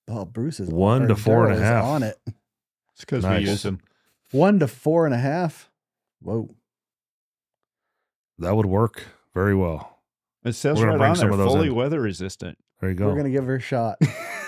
[0.07, 1.85] Oh, Bruce is One to four and a Daryle is half.
[1.85, 2.19] on it.
[2.93, 3.43] It's because Nice.
[3.43, 3.81] we use them.
[4.33, 5.71] One to four and a half.
[6.21, 6.55] Whoa.
[8.39, 9.03] That would work
[9.33, 9.99] very well.
[10.45, 11.75] It says We're gonna right bring on some there, of those fully in.
[11.75, 12.59] weather resistant.
[12.81, 13.09] There you go.
[13.09, 13.99] We're gonna give her a shot.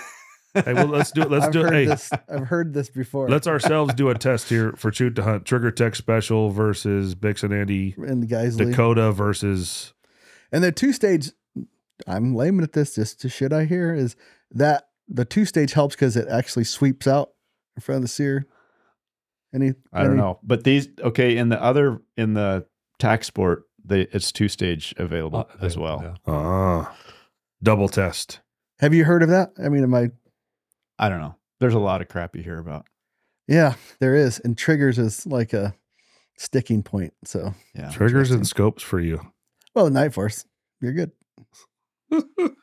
[0.65, 1.31] hey, well, let's do it.
[1.31, 1.73] Let's I've do it.
[1.73, 2.09] Hey, this.
[2.29, 3.29] I've heard this before.
[3.29, 5.45] let's ourselves do a test here for shoot to hunt.
[5.45, 7.95] Trigger Tech special versus Bix and Andy.
[7.97, 8.69] and the guys leave.
[8.69, 9.93] Dakota versus
[10.51, 11.31] And the two stage
[12.07, 14.15] I'm layman at this, just to shit I hear is
[14.51, 17.31] that the two stage helps because it actually sweeps out
[17.75, 18.45] in front of the sear.
[19.53, 22.65] Any I don't any- know, but these okay in the other in the
[22.99, 26.01] TacSport, they it's two stage available Uh, as well.
[26.03, 26.15] yeah.
[26.27, 26.95] Ah,
[27.63, 28.41] double test.
[28.79, 29.53] Have you heard of that?
[29.63, 30.11] I mean, am I?
[30.99, 31.35] I don't know.
[31.59, 32.85] There's a lot of crap you hear about.
[33.47, 35.73] Yeah, there is, and triggers is like a
[36.37, 37.13] sticking point.
[37.23, 39.21] So, Yeah, Triggers and scopes for you.
[39.73, 40.45] well, Nightforce,
[40.81, 41.11] you're good.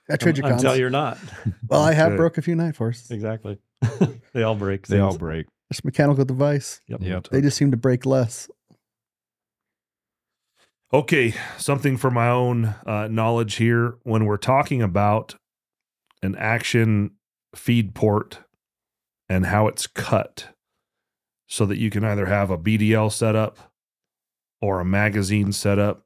[0.08, 0.52] At Trijicons.
[0.52, 1.18] Until you're not.
[1.68, 2.16] well, I have Okay.
[2.16, 3.10] broke a few Nightforce.
[3.10, 3.58] exactly.
[4.32, 4.86] they all break.
[4.86, 5.18] they all things.
[5.18, 5.46] break.
[5.70, 6.80] It's a mechanical device.
[6.88, 7.00] Yep.
[7.02, 7.28] Yep.
[7.30, 8.48] They just seem to break less.
[10.92, 13.96] Okay, something for my own uh, knowledge here.
[14.04, 15.34] When we're talking about
[16.22, 17.12] an action
[17.54, 18.40] feed port
[19.28, 20.48] and how it's cut,
[21.48, 23.72] so that you can either have a BDL setup
[24.60, 26.04] or a magazine setup,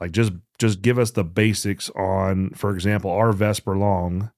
[0.00, 2.50] like just just give us the basics on.
[2.50, 4.30] For example, our Vesper Long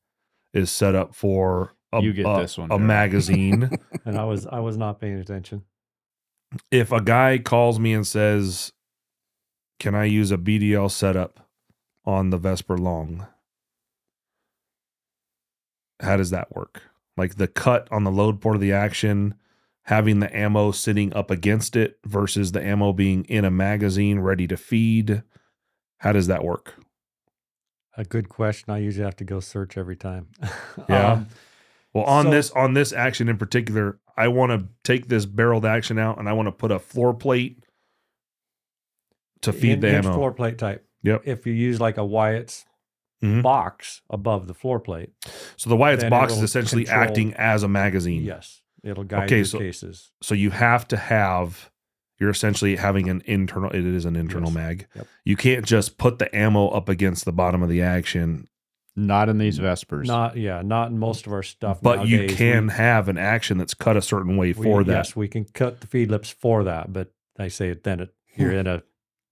[0.53, 2.83] is set up for a, You get a- this one, a Daryle.
[2.83, 3.71] magazine.
[4.05, 5.65] And I was I was not paying attention.
[6.71, 8.73] if a guy calls me and says,
[9.79, 11.47] "Can I use a BDL setup
[12.07, 13.27] on the Vesper Long?"
[16.01, 16.83] How does that work?
[17.17, 19.35] Like the cut on the load port of the action,
[19.83, 24.47] having the ammo sitting up against it versus the ammo being in a magazine ready
[24.47, 25.23] to feed.
[25.99, 26.75] How does that work?
[27.97, 28.73] A good question.
[28.73, 30.29] I usually have to go search every time.
[30.89, 31.13] Yeah.
[31.13, 31.27] Um,
[31.95, 35.65] Well, on So- this on this action in particular, I want to take this barreled
[35.67, 37.65] action out and I want to put a floor plate
[39.43, 40.15] to feed in- the ammo.
[40.15, 40.87] floor plate type.
[41.03, 41.23] Yep.
[41.25, 42.65] If you use like a Wyatt's
[43.23, 43.43] Mhm.
[43.43, 45.11] box above the floor plate,
[45.57, 48.23] So the Wyatt's box is essentially control- acting as a magazine.
[48.23, 50.13] yes, it'll guide Okay, your so- cases.
[50.23, 51.71] So you have to have
[52.21, 54.55] you're essentially having an internal it is an internal Yes.
[54.57, 54.87] mag.
[54.97, 55.07] Yep.
[55.25, 58.49] You can't just put the ammo up against the bottom of the action,
[58.97, 60.09] Not in these Vespers.
[60.09, 61.81] Not yeah, not in most of our stuff.
[61.81, 64.93] but you can We- have an action that's cut a certain way we- for that.
[64.93, 68.13] Yes, we can cut the feed lips for that, but I say it then it,
[68.37, 68.83] you're in a.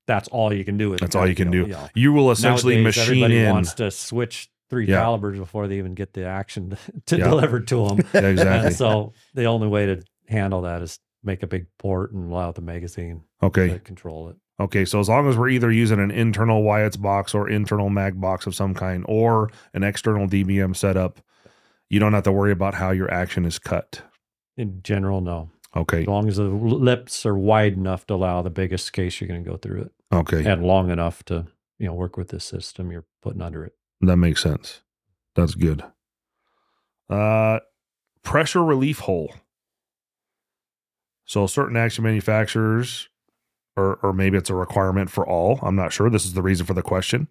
[0.06, 0.98] That's all you can do with.
[0.98, 1.66] it, That's all you can know, do.
[1.68, 1.88] know.
[1.94, 5.00] You will essentially Nowadays, machine everybody in wants to switch three Yeah.
[5.00, 6.76] calibers before they even get the action
[7.06, 7.28] to Yeah.
[7.28, 7.98] deliver to them.
[8.14, 8.70] Yeah, exactly.
[8.72, 12.60] so the only way to handle that is make a big port and allow the
[12.62, 13.68] magazine okay.
[13.68, 14.36] to control it.
[14.58, 18.18] Okay, so as long as we're either using an internal Wyatt's box or internal mag
[18.20, 21.20] box of some kind or an external DBM setup,
[21.90, 24.02] you don't have to worry about how your action is cut.
[24.56, 25.50] In general, no.
[25.76, 26.02] Okay.
[26.02, 29.44] As long as the lips are wide enough to allow the biggest case you're going
[29.44, 30.44] to go through it, Okay.
[30.44, 31.46] and long enough to
[31.78, 33.74] you know work with the system you're putting under it.
[34.00, 34.80] That makes sense.
[35.34, 35.84] That's good.
[37.10, 37.60] Uh
[38.22, 39.32] pressure relief hole.
[41.24, 43.08] So certain action manufacturers
[43.76, 46.08] or or maybe it's a requirement for all, I'm not sure.
[46.10, 47.28] This is the reason for the question.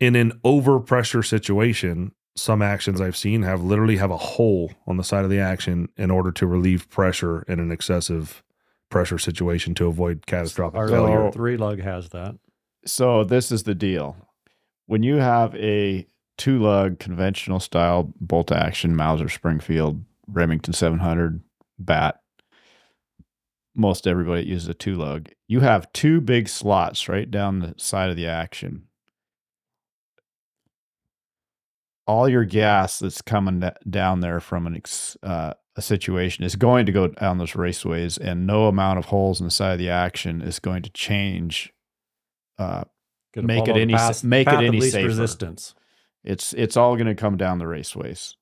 [0.00, 5.04] In an overpressure situation, some actions I've seen have literally have a hole on the
[5.04, 8.42] side of the action in order to relieve pressure in an excessive
[8.88, 11.26] pressure situation to avoid catastrophic Our failure.
[11.28, 12.36] So- three lug has that.
[12.86, 14.16] So this is the deal.
[14.86, 16.06] When you have a
[16.38, 21.42] two lug conventional style bolt action Mauser Springfield Remington 700
[21.78, 22.20] bat,
[23.74, 25.28] most everybody uses a two lug.
[25.46, 28.84] You have two big slots right down the side of the action.
[32.10, 36.86] All your gas that's coming down there from an ex, uh, a situation is going
[36.86, 39.90] to go down those raceways, and no amount of holes in the side of the
[39.90, 41.72] action is going to change
[42.58, 42.84] uh,
[43.36, 45.06] Make it any path- make it path of any safer.
[45.06, 45.74] resistance.
[46.24, 48.34] It's it's all going to come down the raceways.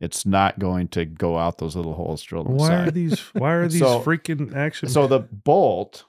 [0.00, 3.68] It's not going to go out those little holes drilled Why are these why are
[3.68, 5.20] these So- freaking action So the
[5.50, 6.04] bolt,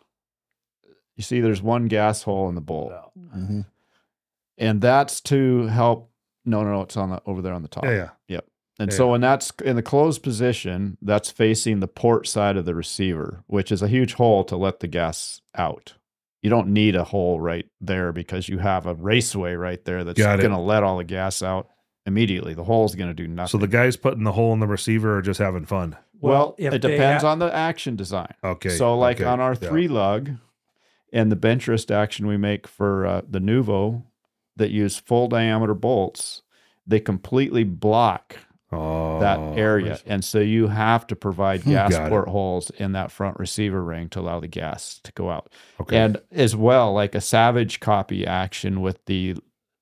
[1.15, 3.65] you see, there's one gas hole in the bolt, Mhm.
[4.57, 6.06] and that's to help.
[6.47, 7.83] No, no, no, it's on the over there on the top.
[7.85, 8.39] Yeah, yeah.
[8.79, 8.97] And Yeah.
[8.97, 13.43] so when that's in the closed position, that's facing the port side of the receiver,
[13.47, 15.93] which is a huge hole to let the gas out.
[16.43, 20.17] You don't need a hole right there because you have a raceway right there that's
[20.19, 20.43] Got it.
[20.43, 21.67] going to let all the gas out
[22.05, 22.53] immediately.
[22.53, 23.49] The hole's going to do nothing.
[23.49, 25.97] So the guys putting the hole in the receiver are just having fun.
[26.21, 28.33] well, if it depends ha- on the action design.
[28.43, 28.69] Okay.
[28.69, 29.67] So, like okay, on our yeah.
[29.69, 30.29] three lug
[31.11, 34.03] and the bench rest action we make for uh, the Nuvo
[34.57, 36.41] that use full diameter bolts,
[36.85, 38.37] they completely block
[38.71, 39.99] oh, that area.
[40.05, 44.19] And so you have to provide gas port holes in that front receiver ring to
[44.19, 45.51] allow the gas to go out.
[45.79, 45.97] Okay.
[45.97, 49.35] And as well, like a Savage copy action with the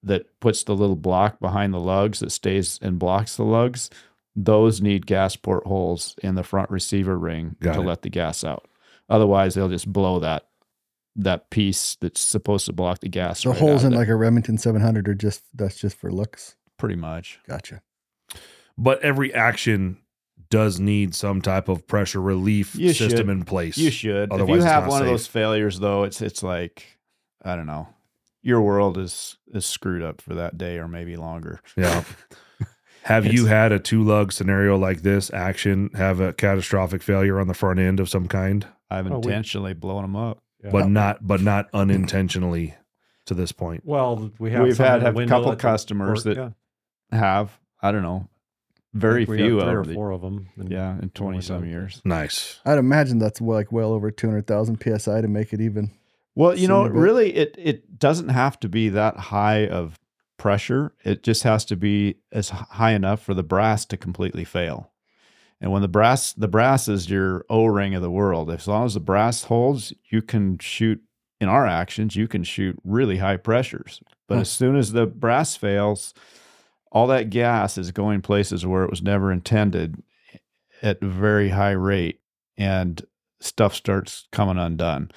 [0.03, 3.89] that puts the little block behind the lugs that stays and blocks the lugs.
[4.35, 7.85] Those need gas port holes in the front receiver ring Got to it.
[7.85, 8.67] let the gas out.
[9.09, 10.47] Otherwise, they'll just blow that
[11.15, 13.43] that piece that's supposed to block the gas.
[13.43, 16.55] The right holes out in like a Remington 700 are just that's just for looks.
[16.77, 17.39] pretty much.
[17.47, 17.81] Gotcha.
[18.77, 19.97] But every action
[20.49, 23.29] does need some type of pressure relief You system should.
[23.29, 23.77] in place.
[23.77, 24.31] You should.
[24.31, 26.97] Otherwise if you have not one of those failures, though, it's it's like
[27.43, 27.87] I don't know.
[28.41, 31.61] Your world is is screwed up for that day or maybe longer.
[31.77, 32.03] Yeah.
[33.03, 37.47] Have you had a two lug scenario like this action have a catastrophic failure on
[37.47, 40.41] the front end of some kind, I've Oh, we- intentionally blown them up.
[40.65, 40.71] Yeah.
[40.71, 42.75] but not but not unintentionally
[43.25, 43.83] to this point?
[43.85, 46.55] well, we have We've had have a couple at customers port, that
[47.11, 47.17] yeah.
[47.19, 48.29] have I don't know,
[48.93, 50.49] very few three over or the four of them.
[50.57, 52.01] and- yeah in twenty some years.
[52.05, 52.59] Nice.
[52.65, 55.91] I'd imagine that's like well over 200,000 psi to make it even.
[56.35, 59.97] Well, you know, really, it it doesn't have to be that high of
[60.37, 60.93] pressure.
[61.03, 64.91] It just has to be as high enough for the brass to completely fail.
[65.61, 68.85] And when the brass the brass is your O ring of the world, as long
[68.85, 71.01] as the brass holds, you can shoot.
[71.41, 74.01] In our actions, you can shoot really high pressures.
[74.27, 74.41] But Hmm.
[74.41, 76.13] as soon as the brass fails,
[76.93, 80.01] all that gas is going places where it was never intended
[80.81, 82.21] at a very high rate,
[82.57, 83.05] and
[83.41, 85.11] stuff starts coming undone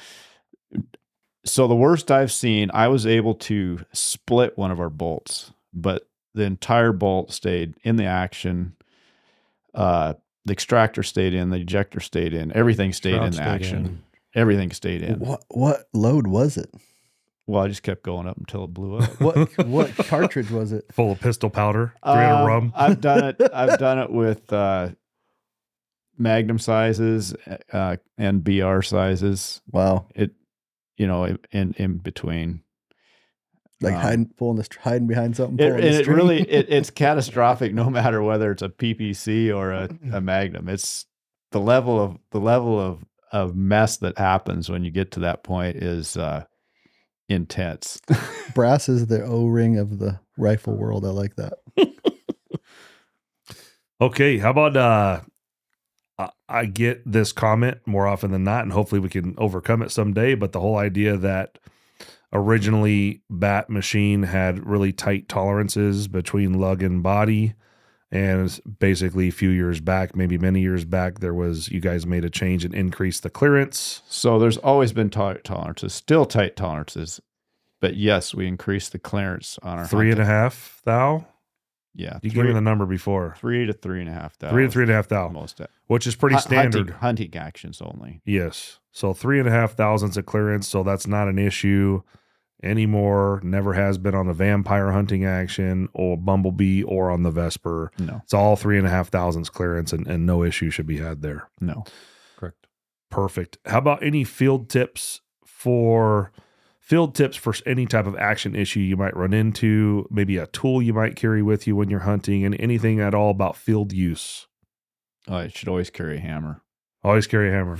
[1.45, 6.09] so the worst I've seen, I was able to split one of our bolts, but
[6.35, 8.77] the entire bolt stayed in the action.
[9.75, 13.87] Uh, the extractor stayed in, the ejector stayed in, everything stayed Shroud in stayed action.
[13.87, 14.03] in.
[14.35, 15.19] Everything stayed in.
[15.21, 16.73] What what load was it?
[17.47, 19.21] Well, I just kept going up until it blew up.
[19.21, 20.85] What what cartridge was it?
[20.93, 22.73] Full of pistol powder, 300 Um, rum.
[22.77, 23.41] I've done it.
[23.55, 24.91] I've done it with uh,
[26.19, 27.35] Magnum sizes
[27.73, 29.63] uh, and BR sizes.
[29.71, 30.07] Wow.
[30.15, 30.33] It,
[30.97, 32.63] you know, in in between.
[33.81, 35.59] Like Um, hiding pulling this hiding behind something.
[35.59, 36.17] It, pulling and the it string?
[36.17, 40.69] really it, it's catastrophic no matter whether it's a PPC or a, a Magnum.
[40.69, 41.07] It's
[41.53, 45.45] the level of the level of of mess that happens when you get to that
[45.45, 46.45] point is uh,
[47.29, 48.01] intense.
[48.55, 51.05] brass is the O ring of the rifle world.
[51.05, 51.55] I like that.
[54.01, 55.21] Okay, how about uh
[56.19, 59.91] I- I get this comment more often than not, and hopefully we can overcome it
[59.91, 60.35] someday.
[60.37, 61.59] But the whole idea that
[62.33, 67.55] originally Bat Machine had really tight tolerances between lug and body,
[68.11, 72.25] and basically a few years back, maybe many years back, there was you guys made
[72.25, 74.03] a change and increased the clearance.
[74.09, 77.21] so there's always been tight tolerances, still tight tolerances,
[77.81, 81.27] but yes, we increased the clearance on our Three and a half thou?
[81.99, 83.35] Yeah, You three, gave me the number before.
[83.39, 84.55] three to three and a half thousand.
[84.57, 86.91] Three to three and a half thou, most which is pretty Hu- hunting- standard.
[87.01, 88.21] hunting actions only.
[88.25, 88.79] Yes.
[88.93, 92.03] So three and a half thousand's a clearance, so that's not an issue
[92.63, 93.41] anymore.
[93.45, 97.91] Never has been on the vampire hunting action or bumblebee or on the vesper.
[97.99, 100.99] No, It's all three and a half thousand's clearance and, and no issue should be
[100.99, 101.51] had there.
[101.61, 101.85] no.
[102.37, 102.67] Correct.
[103.11, 103.59] Perfect.
[103.65, 106.31] How about any field tips for
[106.89, 110.81] field tips for any type of action issue you might run into, maybe a tool
[110.81, 114.47] you might carry with you when you're hunting, and anything at all about field use?
[115.29, 116.63] Oh, I should always carry a hammer.
[117.05, 117.79] Always carry a hammer.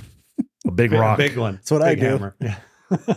[0.67, 1.17] A big Big, rock.
[1.17, 1.55] big one.
[1.55, 2.05] That's what I do.
[2.05, 2.35] hammer.
[2.39, 2.59] Yeah.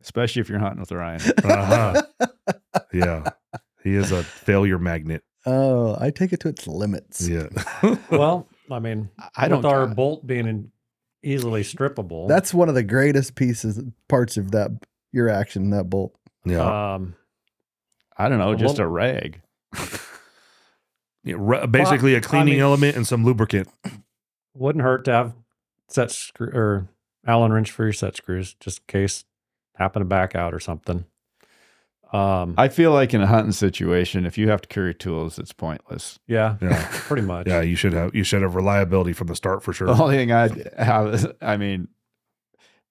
[0.00, 1.20] especially if you're hunting with Ryan.
[1.44, 2.02] Uh-huh.
[2.92, 3.24] yeah.
[3.82, 5.22] He is a failure magnet.
[5.46, 7.26] Oh, I take it to its limits.
[7.28, 7.48] Yeah.
[8.10, 9.58] well, I mean, I don't.
[9.58, 10.70] with our bolt being in-
[11.22, 12.28] easily strippable.
[12.28, 14.70] That's one of the greatest pieces parts of that
[15.12, 16.14] your action in that bolt.
[16.44, 16.94] yeah.
[16.94, 17.14] um,
[18.16, 19.40] I don't know, just Well- a rag.
[21.22, 23.68] Yeah, re- basically, a cleaning mean- element and some lubricant.
[24.54, 25.34] wouldn't hurt to have
[25.88, 26.88] set screw or
[27.26, 29.24] Allen wrench for your set screws, just in case
[29.76, 31.04] happen to back out or something.
[32.12, 35.52] Um, I feel like in a hunting situation, if you have to carry tools, it's
[35.52, 36.18] pointless.
[36.26, 36.88] yeah, Yeah.
[36.90, 37.46] pretty much.
[37.46, 39.88] Yeah, you should have you should have reliability from the start for sure.
[39.88, 41.88] The only thing I'd have is, I mean,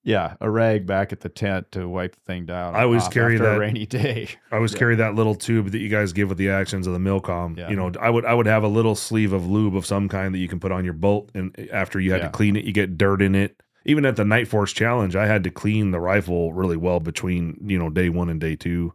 [0.10, 2.76] yeah, a rag back at the tent to wipe the thing down.
[2.76, 4.28] I always off carry after that- a rainy day.
[4.52, 4.80] I always Yeah.
[4.80, 7.56] carry that little tube that you guys give with the actions of the Milcom.
[7.58, 7.70] Yeah.
[7.70, 10.34] You know, I would I would have a little sleeve of lube of some kind
[10.34, 12.26] that you can put on your bolt, and after you had Yeah.
[12.28, 13.62] to clean it, you get dirt in it.
[13.86, 17.78] Even at the Nightforce Challenge, I had to clean the rifle really well between you
[17.78, 18.94] know day one and day two.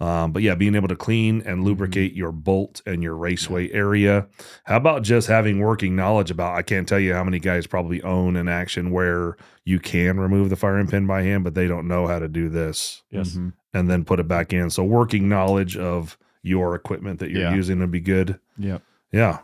[0.00, 4.26] Um, but yeah, being able to clean and lubricate your bolt and your raceway area.
[4.64, 6.56] How about just having working knowledge about?
[6.56, 10.50] I can't tell you how many guys probably own an action where you can remove
[10.50, 13.36] the firing pin by hand, but they don't know how to do this Yes.
[13.36, 13.52] Mhm.
[13.72, 14.68] and then put it back in.
[14.68, 17.54] So working knowledge of your equipment that you're Yeah.
[17.54, 18.38] using would be good.
[18.58, 18.82] Yep.
[19.12, 19.38] Yeah.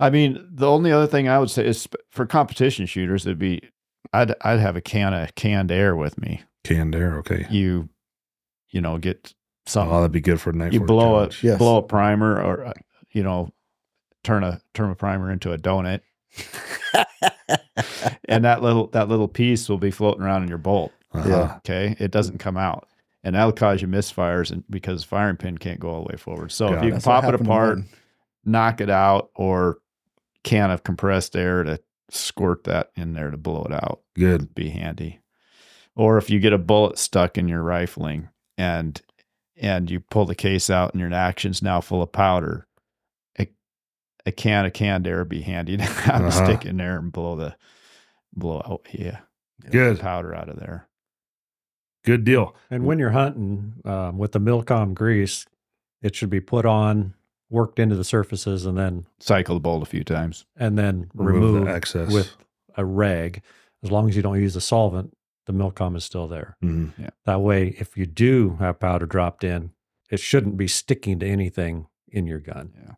[0.00, 3.60] I mean, the only other thing I would say is for competition shooters, it'd be
[4.12, 6.42] I'd I'd have a can of canned air with me.
[6.62, 7.16] Canned air.
[7.18, 7.46] Okay.
[7.50, 7.88] You,
[8.74, 9.32] you know, get
[9.74, 10.74] Oh, that'd be good for a night.
[10.74, 11.42] you blow challenge.
[11.42, 11.58] a Yes.
[11.58, 12.72] blow a primer, or uh,
[13.12, 13.48] you know,
[14.22, 16.00] turn a turn a primer into a donut,
[18.28, 20.92] and that little that little piece will be floating around in your bolt.
[21.12, 21.54] Uh-huh.
[21.58, 22.88] Okay, it doesn't come out,
[23.22, 26.52] and that'll cause you misfires, and because firing pin can't go all the way forward.
[26.52, 27.78] So Got if you can pop it apart,
[28.44, 29.78] knock it out, or
[30.42, 31.80] can of compressed air to
[32.10, 34.54] squirt that in there to blow it out, Good.
[34.54, 35.20] be handy.
[35.96, 38.28] Or if you get a bullet stuck in your rifling
[38.58, 39.00] and
[39.56, 42.66] and you pull the case out and your action's now full of powder,
[43.38, 43.48] a,
[44.26, 46.26] a can of canned air would be handy to have Uh-huh.
[46.28, 47.54] a stick in there and blow the
[48.34, 49.20] blow out yeah
[49.70, 50.00] Good.
[50.00, 50.88] powder out of there.
[52.04, 52.54] Good deal.
[52.70, 55.46] And when you're hunting um, with the Milcom grease,
[56.02, 57.14] it should be put on,
[57.48, 60.44] worked into the surfaces, and then Cycle the bolt a few times.
[60.56, 62.12] and then Remove, removed the excess.
[62.12, 62.34] with
[62.76, 63.40] a rag.
[63.82, 66.56] As long as you don't use a solvent, the Milcom is still there.
[66.62, 66.92] Mhm.
[67.24, 69.70] That way, if you do have powder dropped in,
[70.10, 72.72] it shouldn't be sticking to anything in your gun.
[72.76, 72.94] Yeah.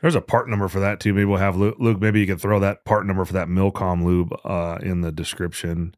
[0.00, 1.14] There's a part number for that too.
[1.14, 1.76] Maybe we'll have Luke.
[1.78, 5.10] Luke maybe you could throw that part number for that Milcom lube uh, in the
[5.12, 5.94] description.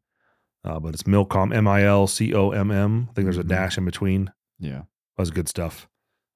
[0.65, 3.09] Uh, but it's Milcom, M I L C O M M.
[3.11, 3.49] I think there's a Mhm.
[3.49, 4.33] dash in between.
[4.59, 4.83] Yeah.
[5.19, 5.89] That's good stuff.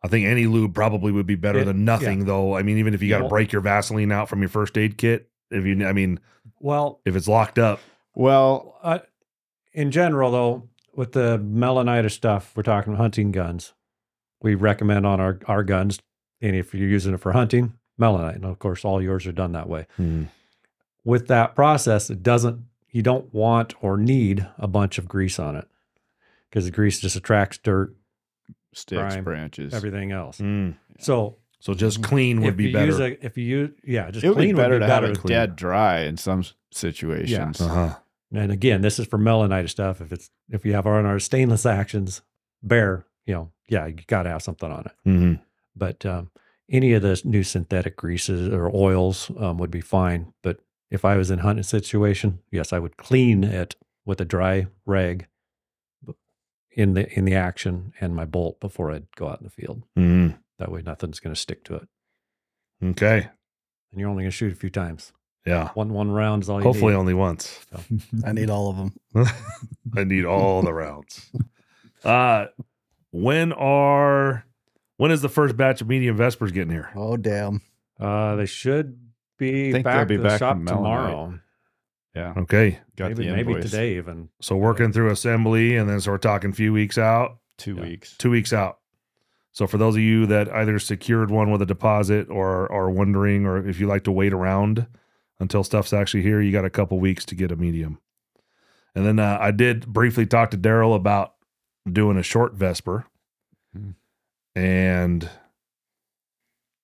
[0.04, 2.54] I think any lube probably would be better It- than nothing, though.
[2.56, 4.76] I mean, even if you got to Well- break your Vaseline out from your first
[4.78, 6.20] aid kit, if you, I mean,
[6.60, 7.80] Well, if it's locked up,
[8.14, 8.98] Well, uh,
[9.78, 13.74] in general, though, with the melanitis stuff, we're talking hunting guns.
[14.42, 16.00] We recommend on our, our guns,
[16.40, 18.36] and if you're using it for hunting, Melonite.
[18.36, 19.86] And of course, all yours are done that way.
[21.04, 25.54] With that process, it doesn't, you don't want or need a bunch of grease on
[25.56, 25.66] it
[26.50, 27.94] because the grease just attracts dirt,
[28.72, 29.74] sticks, Prime, branches.
[29.74, 30.38] everything else.
[30.38, 30.76] Mm.
[30.98, 32.86] So so just clean would if be you better.
[32.86, 34.92] use a, if you use, yeah, just it would clean be better would be to
[34.92, 35.12] have better.
[35.12, 37.60] it dead dry in some s- situations.
[37.60, 37.96] uh-huh.
[38.32, 40.00] And again, this is for melanitis stuff.
[40.00, 42.22] If it's if you have on our stainless actions,
[42.62, 44.92] bare, you know, yeah, you got to have something on it.
[45.04, 45.34] hmm
[45.74, 46.30] But um,
[46.70, 50.32] any of the new synthetic greases or oils um, would be fine.
[50.42, 50.60] But
[50.90, 55.26] if I was in hunting situation, yes, I would clean it with a dry rag
[56.70, 59.82] in the in the action and my bolt before I'd go out in the field.
[59.96, 60.28] hmm
[60.58, 61.88] That way, nothing's going to stick to it,
[62.82, 63.28] Okay.
[63.90, 65.12] and you're only going to shoot a few times.
[65.46, 65.70] Yeah.
[65.74, 66.98] One one round is all you Hopefully need.
[66.98, 67.58] only once.
[68.24, 69.26] I need all of them.
[69.96, 71.30] I need all the rounds.
[72.04, 72.46] Uh
[73.10, 74.44] when are
[74.98, 76.90] when is the first batch of medium Vespers getting here?
[76.94, 77.62] Oh damn!
[77.98, 78.98] Uh, they should
[79.38, 80.74] be Think they'll back be to the back shop from Melonite.
[80.74, 81.38] tomorrow.
[82.14, 82.34] Yeah.
[82.36, 82.78] Okay.
[82.96, 84.28] Got maybe the maybe today even.
[84.40, 87.82] So working through assembly and then so we're talking a few weeks out, Two Yeah.
[87.82, 88.16] weeks.
[88.18, 88.78] two weeks out.
[89.52, 93.46] So for those of you that either secured one with a deposit or are wondering
[93.46, 94.86] or if you like to wait around
[95.40, 97.98] until stuff's actually here, you got a couple weeks to get a medium.
[98.94, 101.34] And then uh, I did briefly talk to Daryle about
[101.90, 103.06] doing a short Vesper.
[103.74, 103.90] Hmm.
[104.54, 105.28] And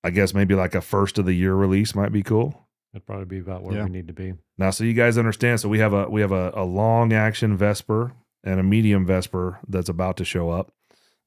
[0.05, 2.69] I guess maybe like a first of the year release might be cool.
[2.93, 3.85] It'd probably be about where Yeah.
[3.85, 4.35] we need to be.
[4.57, 5.61] Now, so you guys understand.
[5.61, 8.13] So we have a we have a, a long action Vesper
[8.45, 10.73] and a medium Vesper that's about to show up,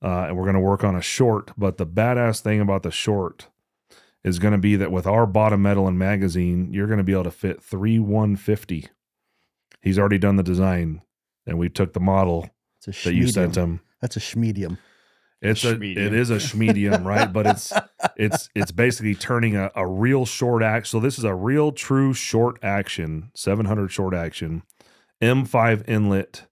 [0.01, 1.51] uh, and we're going to work on a short.
[1.57, 3.47] But the badass thing about the short
[4.27, 7.13] is going to be that with our bottom metal and magazine, you're going to be
[7.13, 8.87] able to fit three 150.
[9.81, 11.01] He's already done the design,
[11.45, 12.49] and we took the model
[12.85, 13.79] that you sent him.
[14.01, 14.77] That's a schmedium.
[15.41, 15.97] It's a Schmedium.
[15.97, 17.31] it is a schmedium, right?
[17.31, 17.71] But it's
[18.17, 20.87] it's it's basically turning a, a real short act.
[20.87, 24.63] So this is a real true short action, 700 short action,
[25.21, 26.47] M5 inlet.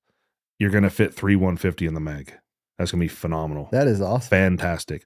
[0.60, 2.36] You're gonna fit three 150 in the mag.
[2.78, 3.70] That's gonna be phenomenal.
[3.72, 4.30] That is awesome.
[4.30, 5.06] Fantastic.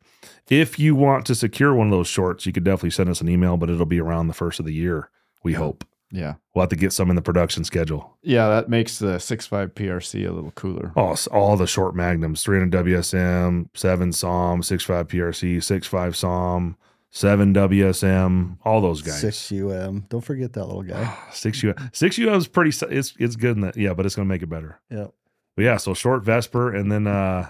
[0.50, 3.30] If you want to secure one of those shorts, you could definitely send us an
[3.30, 5.10] email, but it'll be around the first of the year.
[5.44, 6.36] We hope Yeah.
[6.56, 8.18] we'll have to get some in the production schedule.
[8.24, 10.92] Yeah, that makes the 6.5 PRC a little cooler.
[10.96, 16.76] Oh, all the short magnums 300 WSM, 7 SAUM, 65 PRC, 65 SAUM,
[17.12, 19.20] 7 WSM, all those guys.
[19.20, 20.06] Six UM.
[20.10, 21.16] Don't forget that little guy.
[21.32, 24.28] Six U 6 UM is pretty it's it's good in that yeah, but it's gonna
[24.28, 24.80] make it better.
[24.90, 25.14] Yep.
[25.56, 27.50] But yeah, so short Vesper and then uh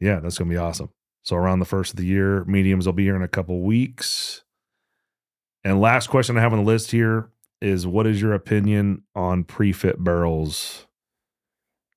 [0.00, 0.90] yeah, that's gonna be awesome.
[1.22, 4.42] So around the first of the year, mediums will be here in a couple weeks.
[5.64, 7.30] And last question I have on the list here
[7.60, 10.86] is what is your opinion on pre-fit barrels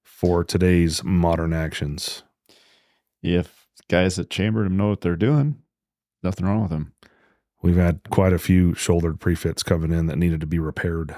[0.03, 2.23] for today's modern actions?
[3.23, 5.61] If guys that chambered them know what they're doing,
[6.23, 6.93] nothing wrong with them.
[7.61, 11.15] We've had quite a few shouldered pre-fits coming in that needed to be repaired,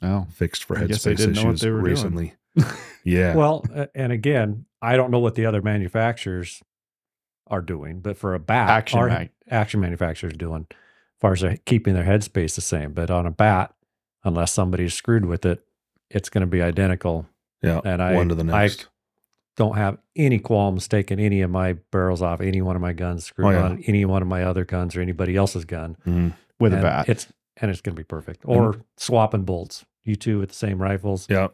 [0.00, 2.24] Oh, fixed for I guess they headspace didn't know what issues recently.
[2.28, 2.36] doing.
[3.04, 3.34] Yeah.
[3.34, 3.64] Well,
[3.96, 6.62] and again, I don't know what the other manufacturers
[7.48, 10.76] are doing, but for a bat, Action our action manufacturers doing, as
[11.20, 12.92] far as they're keeping their headspace the same.
[12.92, 13.74] But on a bat,
[14.22, 15.64] unless somebody's screwed with it,
[16.10, 17.26] it's going to be identical.
[17.60, 17.80] yeah.
[17.84, 18.68] And I one to the I
[19.56, 23.24] don't have any qualms taking any of my barrels off any one of my guns,
[23.24, 23.64] screwing Oh, yeah.
[23.64, 25.96] on any one of my other guns or anybody else's gun.
[26.06, 26.34] Mhm.
[26.60, 27.08] with a bat.
[27.08, 27.26] It's
[27.56, 28.42] and it's going to be perfect.
[28.44, 29.84] Or swapping bolts.
[30.04, 31.26] You two with the same rifles.
[31.28, 31.48] Yeah.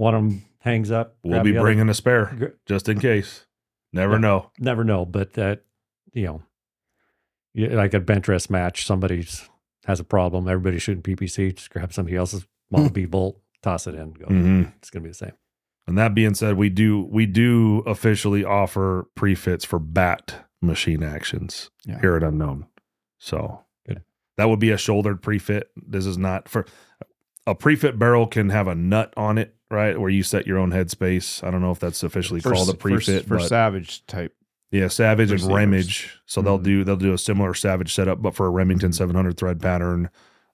[0.00, 1.16] One of them hangs up.
[1.22, 3.46] We'll be the other- bringing a spare just in case.
[3.92, 4.18] Never Yeah.
[4.20, 4.50] know.
[4.58, 5.64] never know, but that
[6.14, 6.42] you know,
[7.54, 9.48] like a bench rest match, somebody's
[9.84, 10.48] has a problem.
[10.48, 11.52] Everybody's shooting PPC.
[11.52, 14.12] Just grab somebody else's Model B bolt, toss it in.
[14.12, 14.26] Go.
[14.26, 14.72] Mhm.
[14.76, 15.32] It's gonna be the same.
[15.86, 21.70] And that being said, we do we do officially offer prefits for bat machine actions
[21.84, 22.00] Yeah.
[22.00, 22.66] here at Unknown.
[23.18, 24.02] So Good.
[24.38, 25.70] that would be a shouldered prefit.
[25.76, 26.64] This is not for
[27.46, 29.98] a prefit barrel can have a nut on it, right?
[29.98, 31.42] Where you set your own headspace.
[31.46, 34.34] I don't know if that's officially For, called a for, prefit, for but savage type.
[34.70, 35.40] yeah, Savage and.
[35.42, 36.10] Remage.
[36.26, 36.62] So they'll Mhm.
[36.64, 38.94] do they'll do a similar Savage setup, but for a Remington Mhm.
[38.94, 40.10] 700 thread pattern,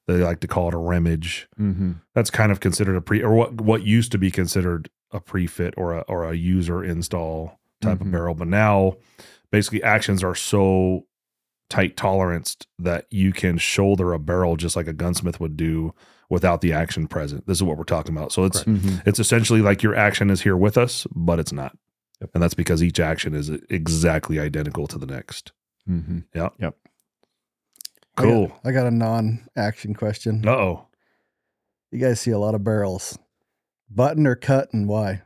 [0.07, 1.47] they like to call it a Remage.
[1.59, 1.93] Mm-hmm.
[2.15, 5.75] That's kind of considered a pre or what what used to be considered a prefit
[5.77, 8.13] or a or a user install type of Mhm.
[8.13, 8.97] barrel, but now
[9.51, 11.07] basically actions are so
[11.69, 15.93] tight toleranced that you can shoulder a barrel just like a gunsmith would do
[16.29, 17.47] without the action present.
[17.47, 18.33] This is what we're talking about.
[18.33, 19.09] So it's Mm-hmm.
[19.09, 21.77] it's essentially like your action is here with us, but it's not.
[22.21, 22.31] Yep.
[22.35, 25.53] And that's because each action is exactly identical to the next.
[25.89, 26.19] Mm-hmm.
[26.35, 26.75] I got-
[28.17, 28.51] Cool.
[28.65, 30.43] I got, a non-action question.
[30.49, 30.87] Uh oh.
[31.93, 33.19] You guys see a lot of barrels.
[33.91, 35.21] Button or cut and why?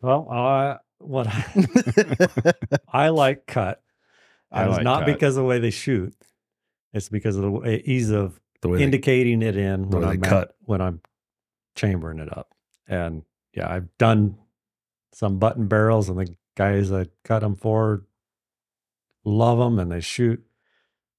[0.00, 1.44] Well, uh, what I,
[2.92, 3.82] I like cut.
[4.52, 5.06] I And it's like not cut.
[5.06, 6.14] because of the way they shoot.
[6.92, 10.24] It's because of the ease of The way they- indicating it in the when I'm
[10.24, 10.56] at- cut.
[10.60, 11.00] when I'm
[11.74, 12.54] chambering it up.
[12.88, 13.22] And
[13.52, 14.38] yeah, I've done
[15.12, 18.04] some button barrels, and the guys that cut them for
[19.24, 20.42] love them, and they shoot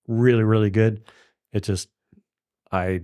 [0.07, 1.03] really, really good.
[1.51, 1.89] It just
[2.71, 3.01] I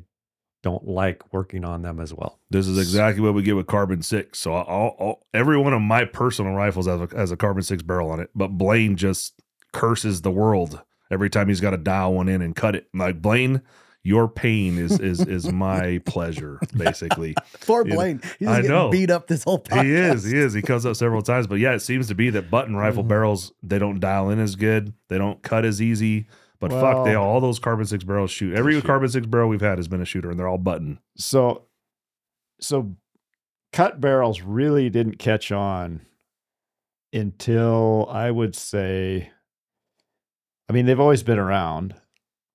[0.61, 2.39] don't like working on them as well.
[2.49, 4.39] This is exactly what we get with carbon six.
[4.39, 7.83] So I'll, I'll, every one of my personal rifles has a, has a carbon six
[7.83, 9.33] barrel on it, but Blaine just
[9.73, 10.81] curses the world
[11.13, 12.87] every time he's got to dial one in and cut it.
[12.93, 13.61] I'm like Blaine,
[14.03, 17.35] your pain is is is my pleasure, basically.
[17.61, 18.19] Poor Blaine.
[18.39, 18.89] He's I getting know.
[18.89, 19.83] beat up this whole podcast.
[19.85, 20.53] he is, he is.
[20.53, 23.07] He comes up several times, but yeah, it seems to be that button rifle Mhm.
[23.07, 26.27] barrels they don't dial in as good, they don't cut as easy.
[26.59, 28.55] But fuck, they Well- all those carbon six barrels shoot.
[28.55, 28.85] Every shoot.
[28.85, 30.99] carbon six barrel we've had has been a shooter, and they're all button.
[31.17, 31.63] So,
[32.61, 32.95] so
[33.73, 36.01] cut barrels really didn't catch on
[37.11, 39.31] until I would say,
[40.69, 41.95] I mean, they've always been around,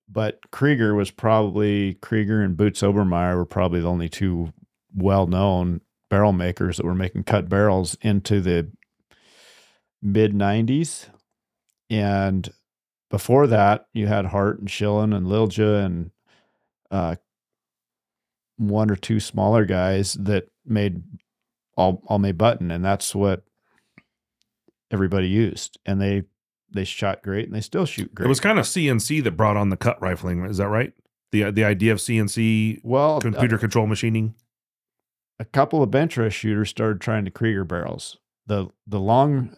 [0.07, 4.51] but Krieger was probably Krieger and Boots Obermeyer were probably the only two
[4.95, 8.71] well-known barrel makers that were making cut barrels into the
[10.01, 11.07] mid 90s
[11.89, 12.49] and
[13.09, 16.11] before that you had hart and Shilen and lilja and
[16.89, 17.15] uh,
[18.57, 21.03] one or two smaller guys that made
[21.77, 23.43] all all made button and that's what
[24.91, 25.77] everybody used.
[25.85, 26.23] And they
[26.71, 29.57] they shot great and they still shoot great It was kind of CNC that brought
[29.57, 30.45] on the cut rifling.
[30.45, 30.93] Is that right?
[31.31, 34.35] The the idea of CNC well computer control machining.
[35.39, 38.17] a couple of bench rest shooters started trying to Krieger barrels.
[38.47, 39.55] The the long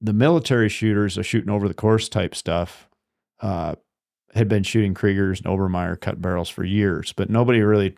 [0.00, 2.88] the military shooters are shooting over the course type stuff.
[3.40, 3.74] Uh,
[4.34, 7.96] had been shooting Kriegers and Obermeyer cut barrels for years, but nobody really.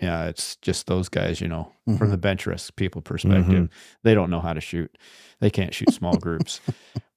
[0.00, 3.68] Yeah, it's just those guys, you know, from the bench rest people perspective.
[4.02, 4.96] They don't know how to shoot.
[5.40, 6.60] They can't shoot small groups.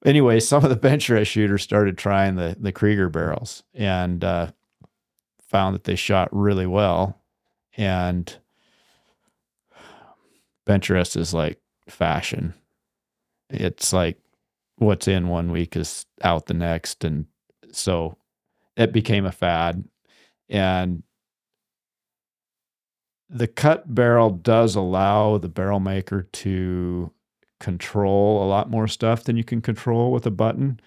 [0.05, 4.51] Anyway, some of the bench rest shooters started trying the the Krieger barrels and uh,
[5.49, 7.19] found that they shot really well.
[7.75, 8.33] And
[10.65, 11.59] bench rest is like
[11.89, 12.53] fashion.
[13.49, 14.17] It's like
[14.77, 17.03] what's in one week is out the next.
[17.03, 17.25] And
[17.71, 18.17] so
[18.75, 19.83] it became a fad.
[20.49, 21.03] And
[23.29, 27.11] the cut barrel does allow the barrel maker to
[27.59, 30.79] control a lot more stuff than you can control with a button.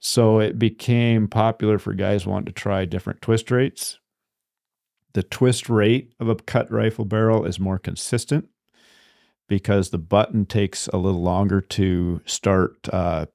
[0.00, 3.98] So it became popular for guys wanting to try different twist rates.
[5.12, 8.48] The twist rate of a cut rifle barrel is more consistent
[9.48, 13.26] because the button takes a little longer to start uh,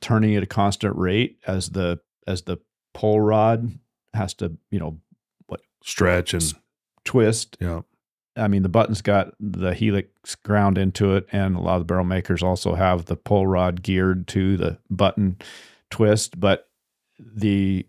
[0.00, 2.58] turning at a constant rate as the as the
[2.94, 3.78] pull rod
[4.14, 4.98] has to you know
[5.84, 6.54] Stretch and
[7.04, 7.56] twist.
[7.60, 7.82] yeah.
[8.34, 11.84] I mean, the button's got the helix ground into it, and a lot of the
[11.84, 15.36] barrel makers also have the pull rod geared to the button
[15.90, 16.40] twist.
[16.40, 16.68] But
[17.18, 17.86] the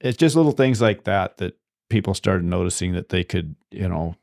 [0.00, 1.56] it's just little things like that that
[1.88, 4.16] people started noticing that they could, you know,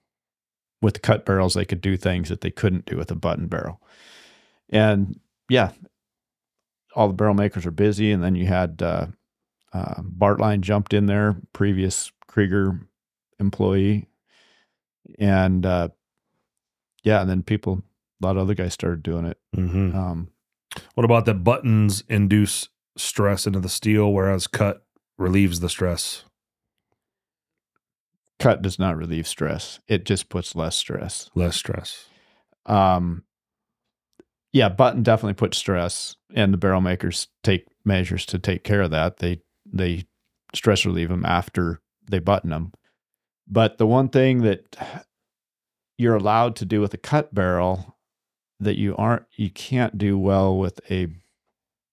[0.82, 3.48] with the cut barrels, they could do things that they couldn't do with a button
[3.48, 3.82] barrel.
[4.70, 5.72] And yeah,
[6.96, 8.12] all the barrel makers are busy.
[8.12, 9.08] And then you had uh,
[9.74, 12.80] uh, Bartlein jumped in there, previous Krieger
[13.40, 14.08] employee.
[15.18, 15.90] And uh,
[17.04, 17.82] yeah, and then people,
[18.22, 19.40] a lot of other guys started doing it.
[19.56, 20.28] hmm Um,
[20.94, 24.86] What about the buttons induce stress into the steel, whereas cut
[25.18, 26.26] relieves the stress?
[28.40, 29.80] cut does not relieve stress.
[29.88, 31.32] It just puts less stress.
[31.34, 32.06] Less stress.
[32.68, 33.24] Um,
[34.54, 38.92] yeah, button definitely puts stress, and the barrel makers take measures to take care of
[38.92, 39.18] that.
[39.18, 40.06] They they
[40.54, 42.74] stress relieve them after they button them.
[43.48, 44.76] But the one thing that
[45.98, 47.98] you're allowed to do with a cut barrel
[48.60, 51.08] that you aren't you can't do well with a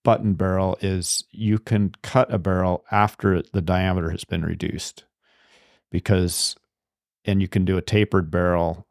[0.02, 5.04] button barrel is you can cut a barrel after the diameter has been reduced
[5.90, 6.56] because
[7.24, 8.86] and you can do a tapered barrel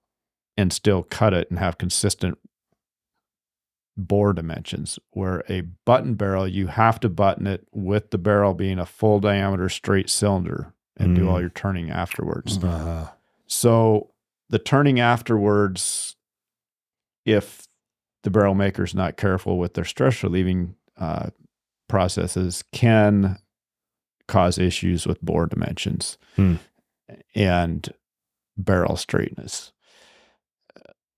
[0.57, 2.37] and still cut it and have consistent
[3.95, 8.79] bore dimensions where a button barrel you have to button it with the barrel being
[8.79, 11.29] a full diameter straight cylinder and do Mm.
[11.31, 13.09] all your turning afterwards Uh,
[13.47, 14.11] so
[14.49, 16.15] the turning afterwards,
[17.25, 17.67] if
[18.23, 21.29] the barrel maker's not careful with their stress relieving uh,
[21.89, 23.37] processes, can
[24.27, 26.55] cause issues with bore dimensions Hmm.
[27.35, 27.89] and
[28.55, 29.71] barrel straightness.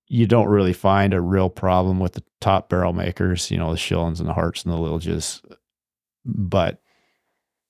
[0.08, 3.78] You don't really find a real problem with the top barrel makers, you know, the
[3.78, 5.42] Shilens and the Harts and the Liljas,
[6.24, 6.82] but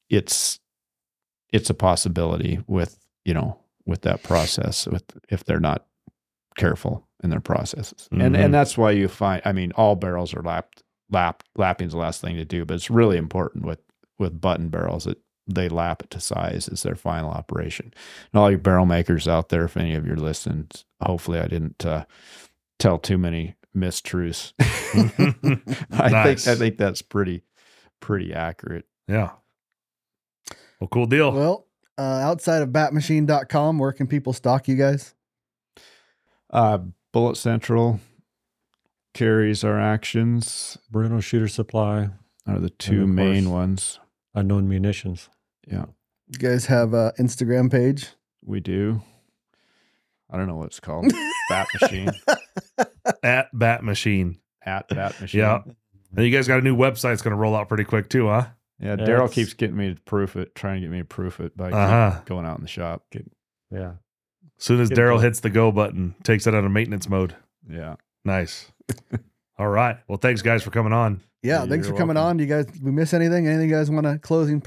[0.09, 0.59] it's
[1.55, 2.91] it's a possibility with
[3.23, 5.85] you know with that process with if they're not
[6.57, 8.45] careful in their processes and Mhm.
[8.45, 12.21] and that's why you find i mean all barrels are lapped lap lapping's the last
[12.21, 13.79] thing to do but it's really important with
[14.19, 15.17] with button barrels that
[15.47, 17.93] they lap it to size as their final operation
[18.33, 20.67] and all you barrel makers out there if any of you are listening
[21.01, 22.03] hopefully i didn't uh,
[22.79, 24.53] tell too many mistruths
[25.91, 26.45] i Nice.
[26.45, 27.43] think i think that's pretty
[27.99, 29.31] pretty accurate yeah.
[30.79, 31.31] Well, cool deal.
[31.31, 35.13] Well, uh, outside of batmachine.com, where can people stalk you guys?
[36.49, 36.79] Uh,
[37.11, 37.99] Bullet Central
[39.13, 42.09] carries our actions Bruno Shooter Supply,
[42.47, 43.99] are the two of main ones.
[44.33, 45.29] Unknown Munitions.
[45.67, 45.85] Yeah,
[46.27, 48.09] You guys have a Instagram page.
[48.43, 49.01] we do.
[50.29, 51.05] I don't know what it's called.
[51.49, 52.09] Bat Machine
[53.23, 54.39] At Bat Machine.
[54.65, 55.39] at Bat Machine.
[55.39, 55.59] Yeah.
[56.15, 58.27] And you guys got a new website that's going to roll out pretty quick too,
[58.27, 58.47] huh?
[58.79, 58.95] Yeah.
[58.99, 61.55] Yeah, Daryle keeps getting me to proof it, trying to get me to proof it
[61.55, 62.21] by Uh-huh.
[62.25, 63.03] going out in the shop.
[63.71, 63.93] Yeah.
[64.57, 67.35] As soon as Daryle hits the go button, takes it out of maintenance mode.
[67.69, 68.71] Yeah, Nice.
[69.57, 69.97] All right.
[70.07, 71.21] Well, thanks guys for coming on.
[71.41, 72.29] Yeah, You're thanks for coming welcome.
[72.31, 72.37] on.
[72.37, 73.47] Do you guys we miss anything?
[73.47, 74.61] Anything you guys want to closing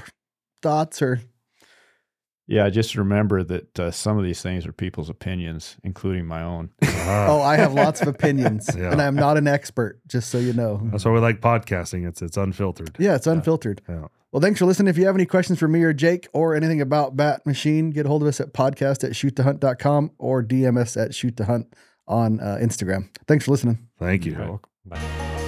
[0.61, 1.21] thoughts or
[2.49, 2.69] yeah.
[2.69, 6.71] Just remember that uh, some of these things are people's opinions, including my own.
[6.99, 7.27] Uh-huh.
[7.37, 8.91] Oh, I have lots of opinions Yeah.
[8.91, 10.79] and I'm not an expert, just so you know.
[10.91, 12.07] That's why we like podcasting.
[12.07, 12.97] It's it's unfiltered.
[12.99, 13.81] Yeah, it's unfiltered.
[13.89, 14.09] Yeah.
[14.31, 14.89] Well, thanks for listening.
[14.89, 18.05] If you have any questions for me or Jake or anything about Bat Machine, get
[18.05, 21.73] a hold of us at podcast at shoot2hunt.com or DM us at shoot to hunt
[22.07, 23.09] on uh, Instagram.
[23.27, 23.79] Thanks for listening.
[23.97, 24.33] Thank you.
[24.33, 24.69] You're welcome.
[24.85, 25.38] Bye.